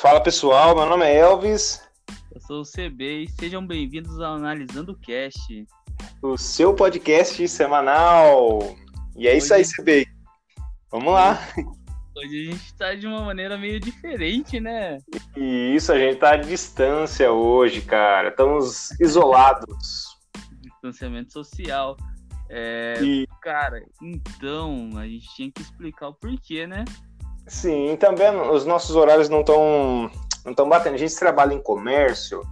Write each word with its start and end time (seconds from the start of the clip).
Fala 0.00 0.18
pessoal, 0.18 0.74
meu 0.74 0.86
nome 0.86 1.04
é 1.04 1.18
Elvis. 1.18 1.86
Eu 2.34 2.40
sou 2.40 2.62
o 2.62 2.64
CB 2.64 3.24
e 3.24 3.28
sejam 3.28 3.66
bem-vindos 3.66 4.18
ao 4.18 4.36
Analisando 4.36 4.92
o 4.92 4.98
Cast. 4.98 5.66
O 6.22 6.38
seu 6.38 6.72
podcast 6.72 7.46
semanal. 7.46 8.60
E 9.14 9.28
é 9.28 9.36
isso 9.36 9.52
aí, 9.52 9.62
CB. 9.62 10.06
Vamos 10.90 11.12
lá. 11.12 11.38
Hoje 12.16 12.48
a 12.48 12.50
gente 12.50 12.74
tá 12.76 12.94
de 12.94 13.06
uma 13.06 13.20
maneira 13.20 13.58
meio 13.58 13.78
diferente, 13.78 14.58
né? 14.58 14.96
Isso, 15.36 15.92
a 15.92 15.98
gente 15.98 16.16
tá 16.16 16.32
à 16.32 16.36
distância 16.38 17.30
hoje, 17.30 17.82
cara. 17.82 18.30
Estamos 18.30 18.98
isolados. 18.98 20.16
Distanciamento 20.62 21.30
social. 21.30 21.94
É, 22.48 22.94
E 23.02 23.26
Cara, 23.42 23.84
então 24.02 24.92
a 24.96 25.06
gente 25.06 25.28
tinha 25.36 25.52
que 25.52 25.60
explicar 25.60 26.08
o 26.08 26.14
porquê, 26.14 26.66
né? 26.66 26.86
Sim, 27.50 27.96
também 27.96 28.30
os 28.50 28.64
nossos 28.64 28.94
horários 28.96 29.28
não 29.28 29.40
estão 29.40 30.10
não 30.44 30.54
tão 30.54 30.68
batendo. 30.68 30.94
A 30.94 30.98
gente 30.98 31.14
trabalha 31.16 31.52
em 31.52 31.62
comércio 31.62 32.42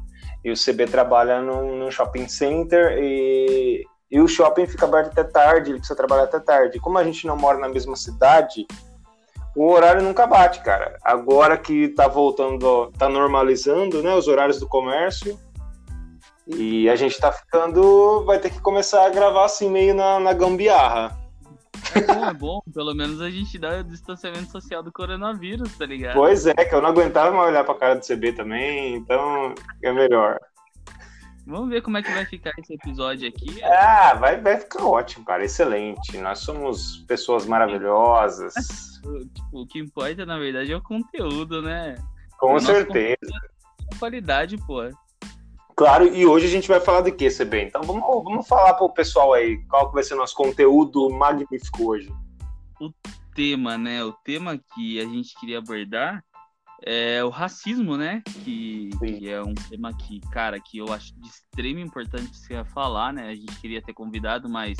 e 0.44 0.50
o 0.50 0.54
CB 0.54 0.86
trabalha 0.86 1.40
num, 1.40 1.78
num 1.78 1.90
shopping 1.90 2.28
center 2.28 2.98
e, 2.98 3.84
e 4.10 4.20
o 4.20 4.28
shopping 4.28 4.66
fica 4.66 4.84
aberto 4.86 5.08
até 5.08 5.24
tarde, 5.24 5.70
ele 5.70 5.78
precisa 5.78 5.96
trabalhar 5.96 6.24
até 6.24 6.38
tarde. 6.38 6.80
Como 6.80 6.98
a 6.98 7.04
gente 7.04 7.26
não 7.26 7.36
mora 7.36 7.58
na 7.58 7.68
mesma 7.68 7.96
cidade, 7.96 8.66
o 9.56 9.70
horário 9.70 10.02
nunca 10.02 10.26
bate, 10.26 10.62
cara. 10.62 10.96
Agora 11.02 11.56
que 11.56 11.88
tá 11.88 12.06
voltando, 12.06 12.92
tá 12.98 13.08
normalizando, 13.08 14.02
né, 14.02 14.14
os 14.14 14.28
horários 14.28 14.60
do 14.60 14.68
comércio. 14.68 15.38
E 16.46 16.88
a 16.88 16.96
gente 16.96 17.18
tá 17.20 17.30
ficando, 17.30 18.24
vai 18.24 18.38
ter 18.38 18.50
que 18.50 18.60
começar 18.60 19.04
a 19.04 19.10
gravar 19.10 19.44
assim 19.44 19.68
meio 19.68 19.94
na, 19.94 20.18
na 20.18 20.32
gambiarra. 20.32 21.17
É 21.94 22.00
bom, 22.00 22.24
é 22.26 22.34
bom. 22.34 22.62
Pelo 22.72 22.94
menos 22.94 23.20
a 23.20 23.30
gente 23.30 23.58
dá 23.58 23.80
o 23.80 23.84
distanciamento 23.84 24.50
social 24.50 24.82
do 24.82 24.92
coronavírus, 24.92 25.76
tá 25.76 25.86
ligado? 25.86 26.14
Pois 26.14 26.46
é, 26.46 26.54
que 26.54 26.74
eu 26.74 26.80
não 26.80 26.90
aguentava 26.90 27.30
mais 27.30 27.48
olhar 27.50 27.64
pra 27.64 27.74
cara 27.74 27.94
do 27.96 28.06
CB 28.06 28.32
também, 28.32 28.96
então 28.96 29.54
é 29.82 29.92
melhor. 29.92 30.38
Vamos 31.46 31.70
ver 31.70 31.80
como 31.80 31.96
é 31.96 32.02
que 32.02 32.12
vai 32.12 32.26
ficar 32.26 32.52
esse 32.58 32.74
episódio 32.74 33.26
aqui. 33.26 33.62
Ah, 33.64 34.14
vai, 34.14 34.38
vai 34.38 34.58
ficar 34.58 34.84
ótimo, 34.84 35.24
cara, 35.24 35.44
excelente. 35.44 36.18
Nós 36.18 36.40
somos 36.40 36.98
pessoas 37.08 37.46
maravilhosas, 37.46 38.52
Tipo, 39.34 39.62
o 39.62 39.66
que 39.66 39.78
importa, 39.78 40.26
na 40.26 40.38
verdade, 40.38 40.72
é 40.72 40.76
o 40.76 40.82
conteúdo, 40.82 41.62
né? 41.62 41.94
com 42.38 42.54
Nosso 42.54 42.66
certeza. 42.66 43.16
A 43.92 43.98
qualidade, 43.98 44.56
pô. 44.66 44.82
Claro, 45.78 46.12
e 46.12 46.26
hoje 46.26 46.46
a 46.46 46.50
gente 46.50 46.66
vai 46.66 46.80
falar 46.80 47.02
de 47.02 47.12
quê, 47.12 47.28
CB? 47.28 47.62
Então 47.62 47.82
vamos, 47.82 48.02
vamos 48.02 48.48
falar 48.48 48.74
pro 48.74 48.92
pessoal 48.92 49.32
aí 49.32 49.58
qual 49.68 49.88
que 49.88 49.94
vai 49.94 50.02
ser 50.02 50.16
nosso 50.16 50.34
conteúdo 50.34 51.08
magnífico 51.08 51.90
hoje. 51.90 52.12
tema, 53.32 53.78
né? 53.78 54.02
O 54.02 54.12
tema 54.12 54.58
que 54.74 55.00
a 55.00 55.04
gente 55.04 55.38
queria 55.38 55.58
abordar 55.58 56.24
é 56.84 57.22
o 57.22 57.28
racismo, 57.28 57.96
né? 57.96 58.24
Que, 58.42 58.90
que 58.98 59.30
é 59.30 59.40
um 59.40 59.54
tema 59.54 59.96
que, 59.96 60.18
cara, 60.32 60.58
que 60.58 60.78
eu 60.78 60.92
acho 60.92 61.14
de 61.14 61.28
extrema 61.28 61.78
importância 61.78 62.64
falar, 62.64 63.12
né? 63.12 63.28
A 63.28 63.34
gente 63.36 63.60
queria 63.60 63.80
ter 63.80 63.94
convidado, 63.94 64.48
mas 64.48 64.76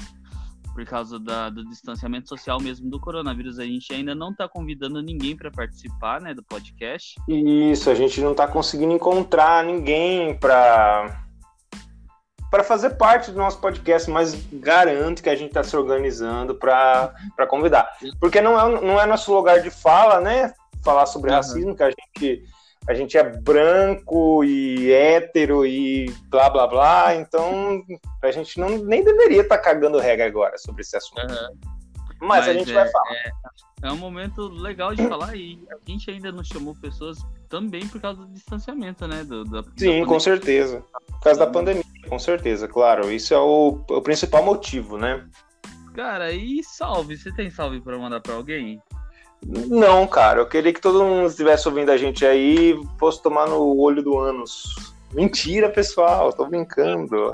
por 0.78 0.86
causa 0.86 1.18
da- 1.18 1.50
do 1.50 1.64
distanciamento 1.68 2.28
social 2.28 2.60
mesmo 2.60 2.88
do 2.88 3.00
coronavírus, 3.00 3.58
a 3.58 3.64
gente 3.64 3.92
ainda 3.92 4.14
não 4.14 4.32
tá 4.32 4.48
convidando 4.48 5.02
ninguém 5.02 5.36
para 5.36 5.50
participar, 5.50 6.20
né, 6.20 6.32
do 6.32 6.42
podcast. 6.44 7.16
Isso, 7.26 7.90
a 7.90 7.96
gente 7.96 8.20
não 8.20 8.32
tá 8.32 8.46
conseguindo 8.46 8.92
encontrar 8.92 9.64
ninguém 9.64 10.38
pra 10.38 11.24
para 12.50 12.64
fazer 12.64 12.90
parte 12.90 13.30
do 13.30 13.36
nosso 13.36 13.60
podcast, 13.60 14.08
mas 14.08 14.34
garanto 14.52 15.22
que 15.22 15.28
a 15.28 15.36
gente 15.36 15.52
tá 15.52 15.62
se 15.62 15.76
organizando 15.76 16.54
pra 16.54 17.12
convidar. 17.48 17.90
Porque 18.18 18.40
não 18.40 18.58
é, 18.58 18.80
não 18.80 18.98
é 19.00 19.04
nosso 19.04 19.34
lugar 19.34 19.60
de 19.60 19.70
fala, 19.70 20.18
né? 20.20 20.54
Falar 20.82 21.04
sobre 21.06 21.28
Aham. 21.30 21.36
racismo, 21.38 21.76
que 21.76 21.82
a 21.82 21.90
gente 21.90 22.42
a 22.88 22.94
gente 22.94 23.18
é 23.18 23.22
branco 23.22 24.42
e 24.42 24.90
hétero 24.90 25.66
e 25.66 26.06
blá 26.30 26.48
blá 26.48 26.66
blá, 26.66 27.14
então 27.14 27.84
a 28.22 28.30
gente 28.30 28.58
não, 28.58 28.78
nem 28.78 29.04
deveria 29.04 29.42
estar 29.42 29.58
cagando 29.58 29.98
regra 29.98 30.26
agora 30.26 30.56
sobre 30.56 30.80
esse 30.80 30.96
assunto. 30.96 31.20
Mas, 32.18 32.48
a 32.48 32.52
gente 32.54 32.70
é, 32.70 32.74
vai 32.74 32.90
falar. 32.90 33.12
É, 33.12 33.32
é 33.82 33.92
um 33.92 33.96
momento 33.96 34.48
legal 34.48 34.94
de 34.94 35.06
falar 35.06 35.36
e 35.36 35.62
a 35.70 35.76
gente 35.88 36.10
ainda 36.10 36.32
não 36.32 36.42
chamou 36.42 36.74
pessoas 36.74 37.18
também 37.48 37.86
por 37.86 38.00
causa 38.00 38.22
do 38.22 38.32
distanciamento, 38.32 39.06
né? 39.06 39.22
Do, 39.22 39.44
da, 39.44 39.60
da 39.60 39.68
Sim, 39.68 39.72
pandemia. 39.72 40.06
com 40.06 40.18
certeza. 40.18 40.84
Por 41.06 41.20
causa 41.20 41.40
da 41.40 41.46
pandemia, 41.46 41.84
com 42.08 42.18
certeza, 42.18 42.66
claro. 42.66 43.12
Isso 43.12 43.34
é 43.34 43.38
o, 43.38 43.84
o 43.88 44.02
principal 44.02 44.42
motivo, 44.42 44.96
né? 44.96 45.28
Cara, 45.94 46.32
e 46.32 46.64
salve? 46.64 47.18
Você 47.18 47.30
tem 47.32 47.50
salve 47.50 47.80
pra 47.80 47.98
mandar 47.98 48.20
pra 48.20 48.34
alguém? 48.34 48.80
Não, 49.46 50.06
cara, 50.06 50.40
eu 50.40 50.48
queria 50.48 50.72
que 50.72 50.80
todo 50.80 51.04
mundo 51.04 51.28
estivesse 51.28 51.68
ouvindo 51.68 51.90
a 51.90 51.96
gente 51.96 52.26
aí 52.26 52.72
e 52.72 52.88
fosse 52.98 53.22
tomar 53.22 53.48
no 53.48 53.76
olho 53.78 54.02
do 54.02 54.18
ânus. 54.18 54.74
Mentira, 55.12 55.70
pessoal, 55.70 56.32
tô 56.32 56.44
brincando. 56.46 57.32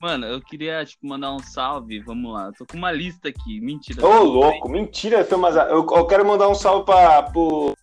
Mano, 0.00 0.26
eu 0.26 0.40
queria, 0.40 0.84
tipo, 0.84 1.06
mandar 1.06 1.32
um 1.34 1.40
salve. 1.40 2.00
Vamos 2.00 2.32
lá, 2.32 2.46
eu 2.46 2.52
tô 2.52 2.64
com 2.64 2.76
uma 2.78 2.92
lista 2.92 3.28
aqui. 3.28 3.60
Mentira. 3.60 4.06
Ô, 4.06 4.22
louco, 4.22 4.68
mentira, 4.68 5.24
foi 5.24 5.36
mas 5.36 5.56
eu, 5.56 5.84
eu 5.90 6.06
quero 6.06 6.24
mandar 6.26 6.48
um 6.48 6.54
salve 6.54 6.86
pra, 6.86 7.22
pro. 7.24 7.74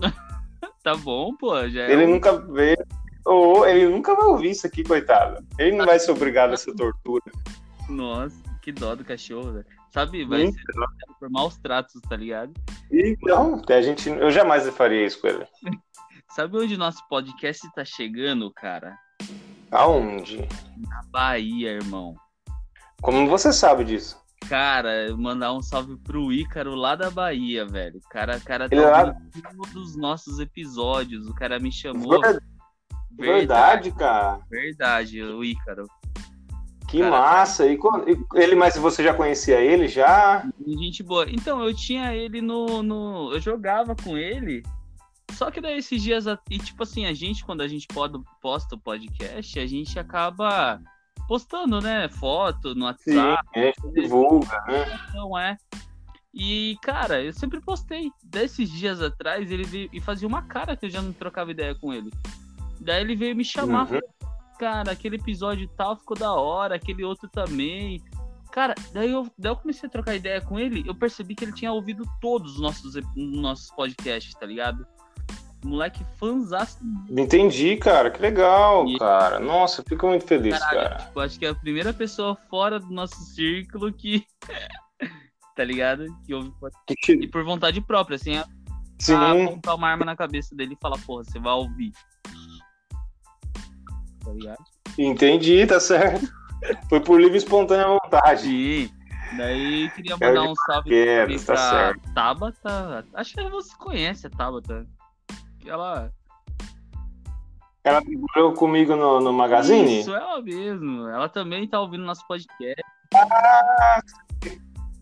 Tá 0.82 0.94
bom, 0.96 1.34
pô. 1.36 1.68
Já 1.68 1.82
é 1.82 1.92
Ele 1.92 2.06
um- 2.06 2.10
nunca 2.12 2.32
vê. 2.38 2.74
Ô, 3.26 3.66
ele 3.66 3.86
nunca 3.88 4.14
vai 4.14 4.24
ouvir 4.24 4.50
isso 4.50 4.66
aqui, 4.66 4.82
coitado. 4.82 5.44
Ele 5.58 5.76
não 5.76 5.84
vai 5.84 5.98
ser 5.98 6.10
obrigado 6.10 6.50
a 6.50 6.54
essa 6.54 6.74
tortura. 6.74 7.22
Nossa, 7.88 8.34
que 8.62 8.72
dó 8.72 8.94
do 8.94 9.04
cachorro, 9.04 9.52
velho. 9.52 9.66
Sabe, 9.92 10.24
vai 10.24 10.42
Então. 10.42 10.54
ser 10.54 11.14
por 11.18 11.30
maus 11.30 11.56
tratos, 11.58 12.00
tá 12.08 12.16
ligado? 12.16 12.52
Então, 12.92 13.60
a 13.68 13.82
gente, 13.82 14.08
eu 14.08 14.30
jamais 14.30 14.68
faria 14.70 15.04
isso 15.06 15.20
com 15.20 15.26
ele. 15.28 15.46
Sabe 16.30 16.56
onde 16.58 16.76
nosso 16.76 17.06
podcast 17.08 17.68
tá 17.74 17.84
chegando, 17.84 18.52
cara? 18.52 18.96
Aonde? 19.70 20.46
Na 20.88 21.02
Bahia, 21.10 21.70
irmão. 21.72 22.14
Como 23.02 23.26
você 23.28 23.52
sabe 23.52 23.84
disso? 23.84 24.16
Cara, 24.48 25.14
mandar 25.16 25.52
um 25.52 25.60
salve 25.62 25.96
pro 25.98 26.32
Ícaro 26.32 26.74
lá 26.74 26.94
da 26.94 27.10
Bahia, 27.10 27.66
velho. 27.66 27.98
O 27.98 28.08
cara, 28.08 28.36
o 28.36 28.40
cara 28.42 28.68
tá 28.68 28.74
Ele 28.76 28.84
é 28.84 28.88
lá- 28.90 29.14
um 29.54 29.72
dos 29.72 29.96
nossos 29.96 30.38
episódios. 30.38 31.26
O 31.26 31.34
cara 31.34 31.58
me 31.58 31.70
chamou. 31.72 32.20
Ver- 32.20 32.40
Verdade, 33.12 33.90
cara. 33.92 34.40
Verdade, 34.48 35.22
o 35.22 35.44
Ícaro. 35.44 35.86
Que 36.90 36.98
Cara, 36.98 37.10
massa. 37.10 37.66
E 37.66 37.78
ele, 38.34 38.56
mas 38.56 38.76
você 38.76 39.04
já 39.04 39.14
conhecia 39.14 39.60
ele 39.60 39.86
já? 39.86 40.44
Gente 40.66 41.02
boa. 41.04 41.24
Então, 41.30 41.62
eu 41.62 41.72
tinha 41.74 42.14
ele 42.14 42.40
no, 42.40 42.82
no. 42.82 43.32
Eu 43.32 43.40
jogava 43.40 43.94
com 43.94 44.18
ele. 44.18 44.64
Só 45.32 45.50
que 45.50 45.60
daí 45.60 45.78
esses 45.78 46.02
dias. 46.02 46.24
E 46.50 46.58
tipo 46.58 46.82
assim, 46.82 47.06
a 47.06 47.12
gente, 47.14 47.44
quando 47.44 47.60
a 47.60 47.68
gente 47.68 47.86
pod- 47.86 48.24
posta 48.42 48.74
o 48.74 48.80
podcast, 48.80 49.60
a 49.60 49.66
gente 49.66 49.98
acaba 50.00 50.80
postando, 51.28 51.80
né? 51.80 52.08
Foto 52.08 52.74
no 52.74 52.92
Sim, 52.98 53.16
WhatsApp. 53.16 53.48
a 53.54 53.60
gente 53.60 53.92
divulga, 53.94 54.60
né? 54.66 55.00
Não 55.14 55.38
é. 55.38 55.56
E, 56.34 56.76
cara, 56.82 57.22
eu 57.22 57.32
sempre 57.32 57.60
postei. 57.60 58.10
Desses 58.24 58.68
dias 58.68 59.00
atrás, 59.00 59.48
ele 59.50 59.62
veio 59.64 59.88
e 59.92 60.00
fazia 60.00 60.26
uma 60.26 60.42
cara 60.42 60.76
que 60.76 60.86
eu 60.86 60.90
já 60.90 61.00
não 61.00 61.12
trocava 61.12 61.52
ideia 61.52 61.72
com 61.74 61.92
ele. 61.94 62.10
Daí 62.80 63.00
ele 63.00 63.14
veio 63.14 63.36
me 63.36 63.44
chamar. 63.44 63.88
Uhum. 63.92 64.00
Cara, 64.60 64.92
aquele 64.92 65.16
episódio 65.16 65.66
tal 65.68 65.96
ficou 65.96 66.14
da 66.14 66.34
hora, 66.34 66.74
aquele 66.74 67.02
outro 67.02 67.26
também. 67.30 68.04
Cara, 68.52 68.74
daí 68.92 69.10
eu, 69.10 69.26
daí 69.38 69.50
eu 69.50 69.56
comecei 69.56 69.88
a 69.88 69.90
trocar 69.90 70.14
ideia 70.14 70.38
com 70.42 70.60
ele. 70.60 70.84
Eu 70.86 70.94
percebi 70.94 71.34
que 71.34 71.46
ele 71.46 71.54
tinha 71.54 71.72
ouvido 71.72 72.04
todos 72.20 72.56
os 72.56 72.60
nossos, 72.60 72.92
nossos 73.16 73.70
podcasts, 73.70 74.34
tá 74.34 74.44
ligado? 74.44 74.86
Moleque 75.64 76.04
fanzaço. 76.18 76.76
Entendi, 77.08 77.78
cara. 77.78 78.10
Que 78.10 78.20
legal, 78.20 78.86
E- 78.86 78.98
cara. 78.98 79.40
Nossa, 79.40 79.82
fico 79.82 80.06
muito 80.06 80.26
feliz, 80.26 80.58
Caralho, 80.58 80.90
cara. 80.90 81.04
tipo, 81.06 81.20
acho 81.20 81.38
que 81.38 81.46
é 81.46 81.48
a 81.48 81.54
primeira 81.54 81.94
pessoa 81.94 82.36
fora 82.50 82.78
do 82.78 82.92
nosso 82.92 83.16
círculo 83.16 83.90
que. 83.90 84.26
tá 85.56 85.64
ligado? 85.64 86.04
Que 86.26 86.34
ouve 86.34 86.52
podcast. 86.60 87.12
E 87.12 87.26
por 87.28 87.42
vontade 87.44 87.80
própria, 87.80 88.16
assim, 88.16 88.36
a 88.36 88.46
Sim, 88.98 89.14
apontar 89.14 89.74
uma 89.74 89.88
arma 89.88 90.04
na 90.04 90.14
cabeça 90.14 90.54
dele 90.54 90.74
e 90.74 90.82
falar, 90.82 90.98
porra, 90.98 91.24
você 91.24 91.38
vai 91.38 91.54
ouvir. 91.54 91.92
Tá 94.30 94.38
ligado? 94.38 94.64
entendi, 94.98 95.66
tá 95.66 95.80
certo. 95.80 96.26
Foi 96.88 97.00
por 97.00 97.18
livre 97.20 97.36
e 97.36 97.38
espontânea 97.38 97.86
vontade. 97.86 98.42
Sim. 98.42 98.90
Daí 99.36 99.88
queria 99.90 100.16
mandar 100.16 100.42
um 100.42 100.54
salve 100.66 100.90
também 100.90 101.38
tá 101.38 101.44
pra 101.46 101.56
certo. 101.56 102.14
Tabata. 102.14 103.04
Acho 103.14 103.34
que 103.34 103.48
você 103.48 103.74
conhece 103.76 104.26
a 104.26 104.30
Tabata. 104.30 104.86
Ela. 105.64 106.12
Ela 107.84 108.02
trabalhou 108.02 108.52
comigo 108.54 108.94
no, 108.96 109.20
no 109.20 109.32
Magazine? 109.32 110.00
Isso, 110.00 110.14
ela 110.14 110.42
mesmo. 110.42 111.08
Ela 111.08 111.28
também 111.28 111.66
tá 111.68 111.80
ouvindo 111.80 112.04
nosso 112.04 112.26
podcast. 112.26 112.82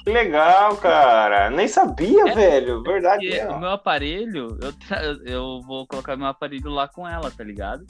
Que 0.04 0.10
legal, 0.10 0.76
cara. 0.76 1.50
Nem 1.50 1.66
sabia, 1.66 2.28
É, 2.30 2.34
velho. 2.34 2.82
Verdade. 2.82 3.26
Porque 3.26 3.42
mesmo. 3.42 3.56
o 3.56 3.60
meu 3.60 3.70
aparelho, 3.70 4.58
eu, 4.62 4.72
tra- 4.74 5.02
eu 5.26 5.60
vou 5.62 5.86
colocar 5.86 6.16
meu 6.16 6.26
aparelho 6.28 6.70
lá 6.70 6.86
com 6.86 7.06
ela, 7.08 7.30
tá 7.30 7.42
ligado? 7.42 7.84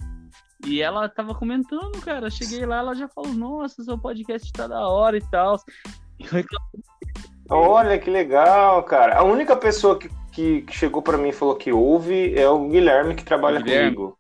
E 0.67 0.83
ela 0.83 1.09
tava 1.09 1.35
comentando, 1.35 2.01
cara. 2.01 2.29
Cheguei 2.31 2.67
lá, 2.67 2.79
ela 2.79 2.95
já 2.95 3.09
falou, 3.09 3.33
nossa, 3.33 3.83
seu 3.83 3.97
podcast 3.99 4.53
tá 4.53 4.67
da 4.67 4.89
hora 4.89 5.17
e 5.17 5.23
tal. 5.31 5.57
Olha 7.49 7.99
que 7.99 8.11
legal, 8.11 8.83
cara. 8.83 9.17
A 9.19 9.23
única 9.23 9.57
pessoa 9.57 9.99
que, 9.99 10.09
que 10.09 10.19
que, 10.33 10.63
que 10.63 10.73
chegou 10.77 11.03
para 11.03 11.19
mim 11.19 11.31
e 11.31 11.33
falou 11.33 11.57
que 11.57 11.73
ouve 11.73 12.39
é 12.39 12.49
o 12.49 12.69
Guilherme 12.69 13.15
que 13.15 13.25
trabalha 13.25 13.61
Guilherme. 13.61 13.95
comigo. 13.97 14.19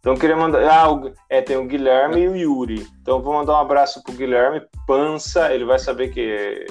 Então 0.00 0.12
eu 0.12 0.18
queria 0.20 0.36
mandar. 0.36 0.62
Ah, 0.68 0.92
o- 0.92 1.12
é, 1.30 1.40
tem 1.40 1.56
o 1.56 1.66
Guilherme 1.66 2.20
e 2.20 2.28
o 2.28 2.36
Yuri. 2.36 2.86
Então 3.00 3.16
eu 3.16 3.22
vou 3.22 3.32
mandar 3.34 3.54
um 3.54 3.60
abraço 3.60 4.02
pro 4.02 4.12
Guilherme 4.12 4.60
Pança. 4.86 5.52
Ele 5.54 5.64
vai 5.64 5.78
saber 5.78 6.08
que, 6.08 6.66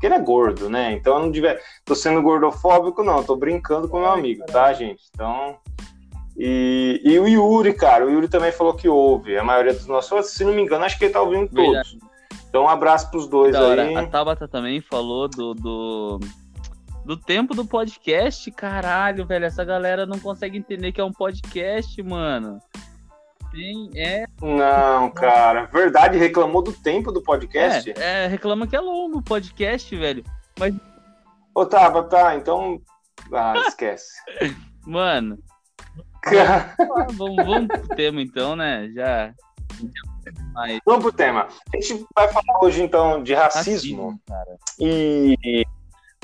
que 0.00 0.06
ele 0.06 0.14
é 0.14 0.18
gordo, 0.20 0.70
né? 0.70 0.92
Então 0.92 1.14
eu 1.16 1.22
não 1.24 1.32
tiver. 1.32 1.60
Tô 1.84 1.94
sendo 1.94 2.22
gordofóbico, 2.22 3.02
não. 3.02 3.22
Tô 3.24 3.34
brincando 3.36 3.88
com 3.88 3.98
meu 3.98 4.10
amigo, 4.10 4.44
tá, 4.46 4.72
gente? 4.72 5.02
Então. 5.12 5.58
E, 6.36 7.00
e 7.04 7.18
o 7.18 7.28
Yuri, 7.28 7.74
cara. 7.74 8.06
O 8.06 8.10
Yuri 8.10 8.28
também 8.28 8.50
falou 8.52 8.74
que 8.74 8.88
ouve. 8.88 9.36
A 9.36 9.44
maioria 9.44 9.72
dos 9.72 9.86
nossos. 9.86 10.30
Se 10.30 10.44
não 10.44 10.52
me 10.52 10.62
engano, 10.62 10.84
acho 10.84 10.98
que 10.98 11.04
ele 11.04 11.12
tá 11.12 11.22
ouvindo 11.22 11.48
todos. 11.48 11.72
Verdade. 11.72 11.98
Então 12.48 12.64
um 12.64 12.68
abraço 12.68 13.10
pros 13.10 13.28
dois 13.28 13.52
Da 13.52 13.62
hora. 13.62 13.82
aí. 13.82 13.96
A 13.96 14.06
Tabata 14.06 14.46
também 14.46 14.80
falou 14.80 15.28
do, 15.28 15.54
do, 15.54 16.20
do 17.04 17.16
tempo 17.16 17.54
do 17.54 17.64
podcast. 17.64 18.50
Caralho, 18.52 19.26
velho. 19.26 19.44
Essa 19.44 19.64
galera 19.64 20.06
não 20.06 20.18
consegue 20.18 20.58
entender 20.58 20.92
que 20.92 21.00
é 21.00 21.04
um 21.04 21.12
podcast, 21.12 22.00
mano. 22.02 22.60
Tem, 23.50 23.90
é, 23.94 24.26
Não, 24.42 25.10
cara. 25.12 25.66
Verdade, 25.66 26.18
reclamou 26.18 26.60
do 26.60 26.72
tempo 26.72 27.12
do 27.12 27.22
podcast? 27.22 27.92
é, 27.96 28.24
é, 28.24 28.26
reclama 28.26 28.66
que 28.66 28.74
é 28.74 28.80
longo 28.80 29.18
o 29.18 29.22
podcast, 29.22 29.94
velho. 29.94 30.24
Ô, 31.54 31.64
tá, 31.64 32.02
tá, 32.02 32.34
então. 32.34 32.80
Ah, 33.32 33.54
esquece. 33.68 34.12
Mano, 34.84 35.38
ah, 36.26 36.74
vamos, 37.14 37.36
vamos 37.44 37.68
pro 37.68 37.88
tema 37.96 38.20
então, 38.22 38.56
né? 38.56 38.90
Já. 38.94 39.32
Mas, 40.54 40.80
Vamos 40.86 41.02
pro 41.04 41.12
tema. 41.12 41.48
A 41.72 41.76
gente 41.80 42.06
vai 42.14 42.28
falar 42.28 42.58
hoje, 42.62 42.82
então, 42.82 43.22
de 43.22 43.34
racismo, 43.34 44.18
racismo, 44.28 44.78
e 44.80 45.64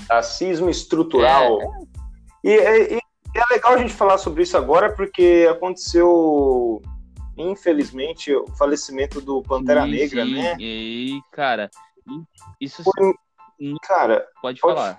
racismo 0.08 0.70
estrutural. 0.70 1.58
E, 2.42 2.50
é- 2.50 2.94
e 2.94 2.98
é 3.36 3.52
legal 3.54 3.74
a 3.74 3.78
gente 3.78 3.92
falar 3.92 4.16
sobre 4.18 4.42
isso 4.42 4.56
agora, 4.56 4.92
porque 4.94 5.46
aconteceu, 5.50 6.80
infelizmente, 7.36 8.34
o 8.34 8.46
falecimento 8.56 9.20
do 9.20 9.42
Pantera 9.42 9.82
Sim, 9.84 9.90
Negra, 9.90 10.24
sim. 10.24 10.34
né? 10.34 10.56
E, 10.58 11.20
cara, 11.32 11.68
isso 12.60 12.82
Foi- 12.82 13.14
Cara, 13.82 14.26
pode 14.40 14.58
pode- 14.58 14.74
falar. 14.74 14.98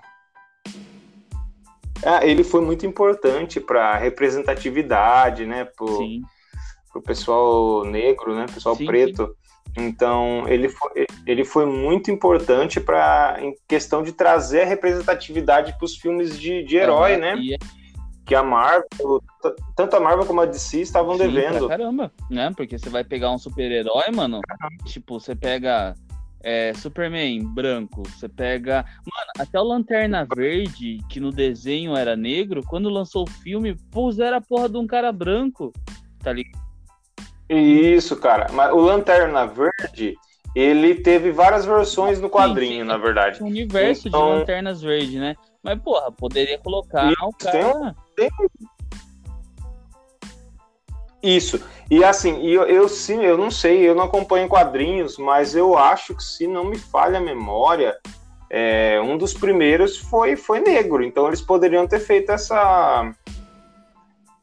É, 2.02 2.28
ele 2.28 2.42
foi 2.44 2.60
muito 2.60 2.84
importante 2.86 3.60
para 3.60 3.96
representatividade, 3.96 5.46
né? 5.46 5.64
Pro, 5.64 5.96
Sim. 5.96 6.22
pro 6.92 7.02
pessoal 7.02 7.84
negro, 7.84 8.34
né? 8.34 8.46
Pessoal 8.52 8.74
Sim, 8.76 8.86
preto. 8.86 9.34
Então, 9.76 10.46
ele 10.48 10.68
foi, 10.68 11.06
ele 11.26 11.44
foi 11.44 11.64
muito 11.64 12.10
importante 12.10 12.78
para 12.80 13.38
em 13.40 13.54
questão 13.66 14.02
de 14.02 14.12
trazer 14.12 14.62
a 14.62 14.66
representatividade 14.66 15.76
para 15.78 15.84
os 15.84 15.96
filmes 15.96 16.38
de, 16.38 16.62
de 16.64 16.76
herói, 16.76 17.12
Aham, 17.12 17.20
né? 17.20 17.36
E 17.38 17.54
é 17.54 17.58
Que 18.26 18.34
a 18.34 18.42
Marvel, 18.42 19.22
tanto 19.74 19.96
a 19.96 20.00
Marvel 20.00 20.26
como 20.26 20.40
a 20.42 20.46
DC 20.46 20.80
estavam 20.80 21.16
Sim, 21.16 21.20
devendo. 21.20 21.66
pra 21.66 21.78
caramba, 21.78 22.12
né? 22.30 22.52
Porque 22.54 22.78
você 22.78 22.90
vai 22.90 23.02
pegar 23.02 23.30
um 23.30 23.38
super-herói, 23.38 24.10
mano. 24.14 24.40
Tipo, 24.84 25.18
você 25.18 25.34
pega 25.34 25.94
é, 26.42 26.72
Superman 26.74 27.44
branco, 27.44 28.02
você 28.02 28.28
pega. 28.28 28.84
Mano, 28.98 29.30
até 29.38 29.60
o 29.60 29.64
Lanterna 29.64 30.26
Verde, 30.34 30.98
que 31.08 31.20
no 31.20 31.30
desenho 31.30 31.96
era 31.96 32.16
negro, 32.16 32.62
quando 32.66 32.88
lançou 32.88 33.24
o 33.24 33.30
filme, 33.30 33.74
puseram 33.90 34.36
a 34.38 34.40
porra 34.40 34.68
de 34.68 34.76
um 34.76 34.86
cara 34.86 35.12
branco. 35.12 35.72
Tá 36.22 36.32
ligado? 36.32 36.60
Isso, 37.48 38.16
cara. 38.16 38.46
Mas 38.52 38.72
o 38.72 38.76
Lanterna 38.78 39.46
Verde, 39.46 40.16
ele 40.54 40.94
teve 40.94 41.30
várias 41.30 41.64
versões 41.66 42.20
no 42.20 42.30
quadrinho, 42.30 42.82
sim. 42.82 42.88
na 42.88 42.96
verdade. 42.96 43.42
Um 43.42 43.46
universo 43.46 44.08
Então- 44.08 44.32
de 44.32 44.38
Lanternas 44.40 44.82
Verde, 44.82 45.18
né? 45.18 45.36
Mas, 45.62 45.80
porra, 45.80 46.10
poderia 46.10 46.58
colocar 46.58 47.12
o 47.22 47.32
cara. 47.32 47.94
Isso. 51.22 51.62
E 51.90 52.02
assim, 52.02 52.42
eu, 52.42 52.62
eu 52.64 52.88
sim, 52.88 53.22
eu 53.24 53.38
não 53.38 53.50
sei, 53.50 53.88
eu 53.88 53.94
não 53.94 54.04
acompanho 54.04 54.48
quadrinhos, 54.48 55.18
mas 55.18 55.54
eu 55.54 55.78
acho 55.78 56.14
que 56.14 56.24
se 56.24 56.46
não 56.46 56.64
me 56.64 56.76
falha 56.76 57.18
a 57.18 57.22
memória, 57.22 57.96
é, 58.50 59.00
um 59.00 59.16
dos 59.16 59.32
primeiros 59.32 59.96
foi, 59.96 60.36
foi 60.36 60.60
negro. 60.60 61.04
Então 61.04 61.28
eles 61.28 61.40
poderiam 61.40 61.86
ter 61.86 62.00
feito 62.00 62.32
essa 62.32 63.14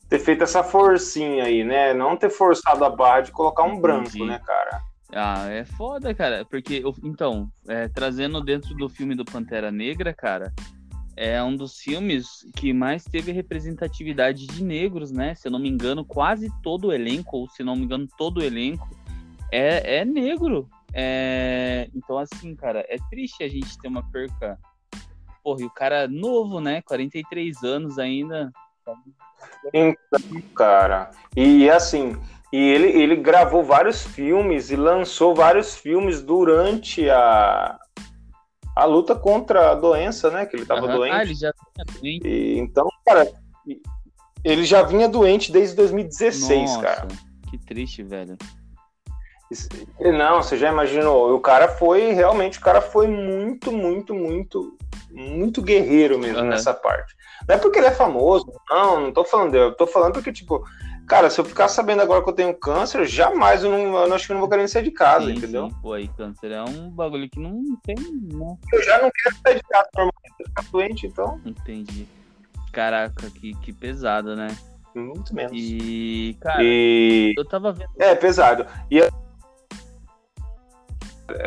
ter 0.09 0.19
feito 0.19 0.43
essa 0.43 0.63
forcinha 0.63 1.43
aí, 1.43 1.63
né? 1.63 1.93
Não 1.93 2.17
ter 2.17 2.31
forçado 2.31 2.83
a 2.83 2.89
barra 2.89 3.21
de 3.21 3.31
colocar 3.31 3.63
um 3.63 3.79
branco, 3.79 4.25
né, 4.25 4.41
cara? 4.43 4.81
Ah, 5.13 5.47
é 5.49 5.65
foda, 5.65 6.13
cara. 6.13 6.45
Porque, 6.45 6.83
então, 7.03 7.47
é, 7.67 7.87
trazendo 7.87 8.41
dentro 8.41 8.73
do 8.73 8.89
filme 8.89 9.13
do 9.15 9.23
Pantera 9.23 9.71
Negra, 9.71 10.13
cara, 10.13 10.51
é 11.21 11.43
um 11.43 11.53
dos 11.53 11.77
filmes 11.77 12.45
que 12.55 12.71
mais 12.71 13.03
teve 13.03 13.33
representatividade 13.33 14.47
de 14.47 14.63
negros, 14.63 15.11
né? 15.11 15.35
Se 15.35 15.49
eu 15.49 15.51
não 15.51 15.59
me 15.59 15.67
engano, 15.67 16.05
quase 16.05 16.49
todo 16.63 16.87
o 16.87 16.93
elenco, 16.93 17.35
ou 17.35 17.49
se 17.49 17.61
não 17.61 17.75
me 17.75 17.83
engano, 17.83 18.07
todo 18.17 18.37
o 18.37 18.43
elenco 18.43 18.87
é, 19.51 19.97
é 19.97 20.05
negro. 20.05 20.69
É, 20.93 21.89
então, 21.93 22.17
assim, 22.17 22.55
cara, 22.55 22.85
é 22.87 22.95
triste 23.09 23.43
a 23.43 23.49
gente 23.49 23.77
ter 23.77 23.89
uma 23.89 24.01
perca. 24.01 24.57
Porra, 25.43 25.61
e 25.61 25.65
o 25.65 25.69
cara 25.69 26.07
novo, 26.07 26.61
né? 26.61 26.81
43 26.83 27.63
anos 27.65 27.99
ainda. 27.99 28.53
Então, 29.73 30.41
cara. 30.55 31.11
E 31.35 31.69
assim, 31.69 32.15
e 32.49 32.57
ele, 32.57 32.87
ele 32.87 33.17
gravou 33.17 33.61
vários 33.61 34.05
filmes 34.05 34.71
e 34.71 34.77
lançou 34.77 35.35
vários 35.35 35.75
filmes 35.75 36.21
durante 36.21 37.09
a, 37.09 37.77
a 38.79 38.85
luta 38.85 39.13
contra 39.13 39.71
a 39.71 39.75
doença, 39.75 40.31
né? 40.31 40.45
Que 40.45 40.55
ele 40.55 40.65
tava 40.65 40.87
Aham. 40.87 40.97
doente. 40.97 41.13
Ah, 41.13 41.21
ele 41.21 41.33
já 41.33 41.53
tinha 41.53 41.85
doente. 41.85 42.27
E, 42.27 42.57
então, 42.57 42.87
cara, 43.05 43.29
ele 44.43 44.63
já 44.63 44.81
vinha 44.83 45.07
doente 45.07 45.51
desde 45.51 45.75
2016, 45.75 46.61
Nossa, 46.71 46.81
cara. 46.81 47.07
que 47.49 47.57
triste, 47.57 48.01
velho. 48.03 48.37
Não, 49.99 50.41
você 50.41 50.57
já 50.57 50.69
imaginou? 50.69 51.35
O 51.35 51.39
cara 51.39 51.67
foi, 51.67 52.11
realmente, 52.13 52.59
o 52.59 52.61
cara 52.61 52.81
foi 52.81 53.07
muito, 53.07 53.71
muito, 53.71 54.13
muito, 54.13 54.77
muito 55.11 55.61
guerreiro 55.61 56.17
mesmo 56.17 56.39
Aham. 56.39 56.49
nessa 56.49 56.73
parte. 56.73 57.15
Não 57.47 57.55
é 57.55 57.57
porque 57.57 57.79
ele 57.79 57.87
é 57.87 57.91
famoso, 57.91 58.45
não, 58.69 59.01
não 59.01 59.11
tô 59.11 59.25
falando 59.25 59.51
dele, 59.51 59.63
eu 59.65 59.75
tô 59.75 59.87
falando 59.87 60.13
porque, 60.13 60.31
tipo, 60.31 60.63
cara, 61.09 61.27
se 61.31 61.41
eu 61.41 61.43
ficar 61.43 61.67
sabendo 61.67 62.03
agora 62.03 62.23
que 62.23 62.29
eu 62.29 62.33
tenho 62.33 62.53
câncer, 62.53 63.05
jamais 63.07 63.63
eu 63.63 63.71
não, 63.71 64.05
eu 64.05 64.13
acho 64.13 64.27
que 64.27 64.31
eu 64.31 64.35
não 64.35 64.41
vou 64.41 64.49
querer 64.49 64.67
sair 64.67 64.83
de 64.83 64.91
casa, 64.91 65.25
Sim, 65.25 65.33
entendeu? 65.33 65.67
sim. 65.67 65.75
Pô, 65.81 65.93
aí 65.93 66.07
câncer 66.09 66.51
é 66.51 66.61
um 66.61 66.91
bagulho 66.91 67.27
que 67.27 67.39
não 67.39 67.75
tem, 67.83 67.95
né? 67.95 68.57
Eu 68.71 68.83
já 68.83 69.01
não 69.01 69.09
quero 69.09 69.35
sair 69.43 69.55
de 69.55 69.63
casa 69.63 69.89
normalmente, 69.95 70.33
eu 70.39 70.45
ficar 70.45 70.65
doente, 70.71 71.07
então, 71.07 71.41
Entendi. 71.43 72.07
Caraca, 72.71 73.27
que, 73.31 73.55
que 73.55 73.73
pesado, 73.73 74.35
né? 74.35 74.55
muito 74.93 75.33
menos. 75.33 75.51
E, 75.55 76.37
cara, 76.39 76.61
E... 76.61 77.33
eu 77.35 77.45
tava 77.45 77.71
vendo. 77.71 77.89
É 77.97 78.13
pesado. 78.13 78.67
E 78.91 78.99
é, 78.99 79.11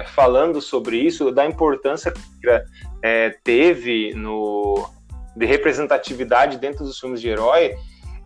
falando 0.07 0.61
sobre 0.61 0.97
isso, 0.97 1.31
da 1.31 1.47
importância 1.47 2.13
que 2.13 2.65
é, 3.03 3.31
teve 3.45 4.13
no 4.15 4.89
de 5.37 5.47
representatividade 5.47 6.59
dentro 6.59 6.85
dos 6.85 6.99
filmes 6.99 7.21
de 7.21 7.29
herói, 7.29 7.75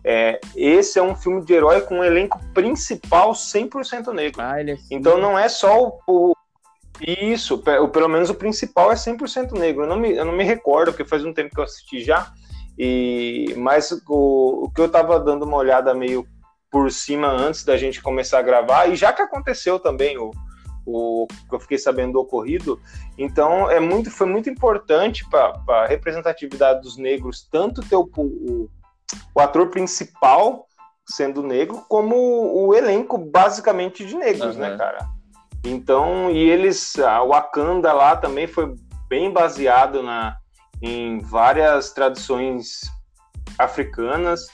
é, 0.09 0.39
esse 0.55 0.97
é 0.97 1.03
um 1.03 1.13
filme 1.13 1.43
de 1.43 1.53
herói 1.53 1.81
com 1.81 1.99
um 1.99 2.03
elenco 2.03 2.39
principal 2.53 3.31
100% 3.33 4.13
negro. 4.13 4.41
Ah, 4.41 4.61
é 4.61 4.77
Então 4.89 5.17
não 5.17 5.37
é 5.37 5.49
só 5.49 5.83
o, 5.85 5.99
o- 6.07 6.33
isso, 7.01 7.57
pelo 7.59 8.07
menos 8.07 8.29
o 8.29 8.33
principal 8.35 8.89
é 8.89 8.95
100% 8.95 9.51
negro. 9.51 9.83
Eu 9.83 9.87
não, 9.89 9.97
me, 9.97 10.15
eu 10.15 10.23
não 10.23 10.31
me 10.31 10.45
recordo, 10.45 10.93
porque 10.93 11.03
faz 11.03 11.25
um 11.25 11.33
tempo 11.33 11.53
que 11.53 11.59
eu 11.59 11.65
assisti 11.65 11.99
já. 12.01 12.31
E, 12.79 13.53
mas 13.57 13.91
o, 14.07 14.65
o 14.65 14.71
que 14.73 14.79
eu 14.79 14.87
tava 14.87 15.19
dando 15.19 15.43
uma 15.43 15.57
olhada 15.57 15.93
meio 15.93 16.25
por 16.71 16.89
cima 16.89 17.27
antes 17.27 17.65
da 17.65 17.75
gente 17.75 18.01
começar 18.01 18.39
a 18.39 18.43
gravar, 18.43 18.87
e 18.87 18.95
já 18.95 19.11
que 19.11 19.21
aconteceu 19.21 19.77
também 19.77 20.17
o, 20.17 20.31
o 20.85 21.27
que 21.49 21.55
eu 21.55 21.59
fiquei 21.59 21.77
sabendo 21.77 22.13
do 22.13 22.19
ocorrido, 22.19 22.79
então 23.17 23.69
é 23.69 23.79
muito, 23.79 24.09
foi 24.09 24.27
muito 24.27 24.49
importante 24.49 25.27
para 25.29 25.53
a 25.67 25.85
representatividade 25.85 26.81
dos 26.81 26.97
negros, 26.97 27.47
tanto 27.51 27.81
ter 27.81 27.95
o, 27.95 28.09
o, 28.15 28.69
o 29.33 29.39
ator 29.39 29.69
principal 29.69 30.67
sendo 31.09 31.41
negro, 31.41 31.83
como 31.87 32.15
o, 32.15 32.73
elenco 32.75 33.17
basicamente 33.17 34.05
de 34.05 34.15
negros, 34.15 34.57
Aham. 34.57 34.69
né, 34.69 34.77
cara? 34.77 35.07
Então, 35.63 36.29
e 36.29 36.37
eles, 36.37 36.97
a 36.99 37.23
Wakanda 37.23 37.93
lá 37.93 38.15
também 38.15 38.45
foi 38.45 38.75
bem 39.07 39.31
baseado 39.31 40.03
na, 40.03 40.35
em 40.81 41.19
várias 41.19 41.91
tradições 41.93 42.81
africanas. 43.57 44.47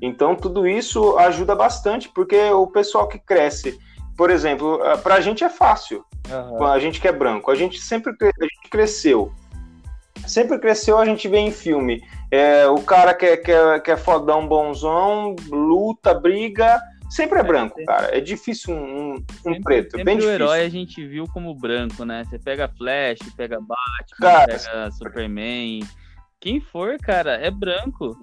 Então, 0.00 0.34
tudo 0.34 0.66
isso 0.66 1.16
ajuda 1.18 1.54
bastante, 1.54 2.08
porque 2.08 2.50
o 2.50 2.66
pessoal 2.66 3.06
que 3.06 3.18
cresce, 3.18 3.78
por 4.16 4.30
exemplo, 4.30 4.80
para 5.02 5.14
a 5.14 5.20
gente 5.20 5.44
é 5.44 5.48
fácil, 5.48 6.04
Aham. 6.30 6.70
a 6.70 6.78
gente 6.78 7.00
que 7.00 7.08
é 7.08 7.12
branco, 7.12 7.50
a 7.50 7.54
gente 7.54 7.80
sempre 7.80 8.12
a 8.20 8.44
gente 8.44 8.70
cresceu. 8.70 9.32
Sempre 10.26 10.58
cresceu, 10.58 10.98
a 10.98 11.04
gente 11.04 11.26
vê 11.28 11.38
em 11.38 11.50
filme. 11.50 12.02
É, 12.32 12.66
o 12.66 12.80
cara 12.82 13.12
que 13.12 13.26
é, 13.26 13.36
que, 13.36 13.52
é, 13.52 13.78
que 13.78 13.90
é 13.90 13.96
fodão, 13.96 14.48
bonzão, 14.48 15.36
luta, 15.50 16.14
briga, 16.14 16.80
sempre 17.10 17.40
é 17.40 17.42
branco, 17.42 17.78
cara. 17.84 18.16
É 18.16 18.20
difícil 18.20 18.74
um, 18.74 19.16
um- 19.16 19.24
Sempre- 19.42 19.62
preto, 19.62 19.86
é 19.88 19.90
sempre 19.98 20.04
bem 20.04 20.14
o 20.14 20.18
difícil. 20.20 20.34
herói 20.34 20.64
a 20.64 20.68
gente 20.70 21.06
viu 21.06 21.26
como 21.26 21.54
branco, 21.54 22.06
né? 22.06 22.24
Você 22.24 22.38
pega 22.38 22.68
Flash, 22.68 23.18
pega 23.36 23.58
Batman, 23.60 23.76
Cara, 24.18 24.46
pega 24.58 24.90
Superman. 24.92 25.80
Quem 26.40 26.58
for, 26.58 26.96
cara, 26.98 27.34
é 27.34 27.50
branco. 27.50 28.16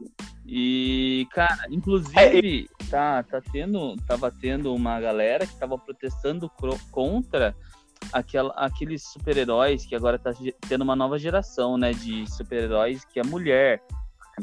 E, 0.43 1.27
cara, 1.31 1.67
inclusive, 1.69 2.67
é, 2.81 2.85
tá, 2.89 3.21
tá 3.21 3.39
tendo, 3.51 3.95
tava 4.07 4.31
tendo 4.31 4.73
uma 4.73 4.99
galera 4.99 5.45
que 5.45 5.55
tava 5.55 5.77
protestando 5.77 6.51
contra 6.91 7.55
aquela, 8.11 8.53
aqueles 8.55 9.03
super-heróis 9.03 9.85
que 9.85 9.95
agora 9.95 10.17
tá 10.17 10.31
tendo 10.67 10.83
uma 10.83 10.95
nova 10.95 11.17
geração, 11.17 11.77
né, 11.77 11.91
de 11.91 12.29
super-heróis 12.29 13.05
que 13.05 13.19
é 13.19 13.23
mulher. 13.23 13.81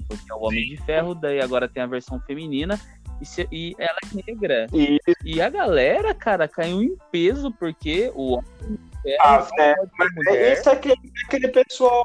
Porque 0.08 0.30
é 0.30 0.34
o 0.34 0.42
Homem 0.42 0.68
de 0.68 0.76
Ferro, 0.76 1.14
daí 1.14 1.40
agora 1.40 1.68
tem 1.68 1.82
a 1.82 1.86
versão 1.86 2.20
feminina 2.20 2.78
e, 3.20 3.24
se, 3.24 3.48
e 3.50 3.74
ela 3.78 3.96
é 4.04 4.22
negra. 4.26 4.66
E... 4.72 4.98
e 5.24 5.40
a 5.40 5.48
galera, 5.48 6.14
cara, 6.14 6.46
caiu 6.46 6.82
em 6.82 6.96
peso 7.10 7.50
porque 7.52 8.12
o 8.14 8.34
Homem 8.34 8.48
de 8.70 9.02
Ferro 9.02 9.18
ah, 9.22 9.48
é, 9.58 9.74
mas 9.98 10.26
é 10.28 10.52
esse 10.52 10.68
é 10.68 10.72
aquele, 10.72 11.12
aquele 11.26 11.48
pessoal. 11.48 12.04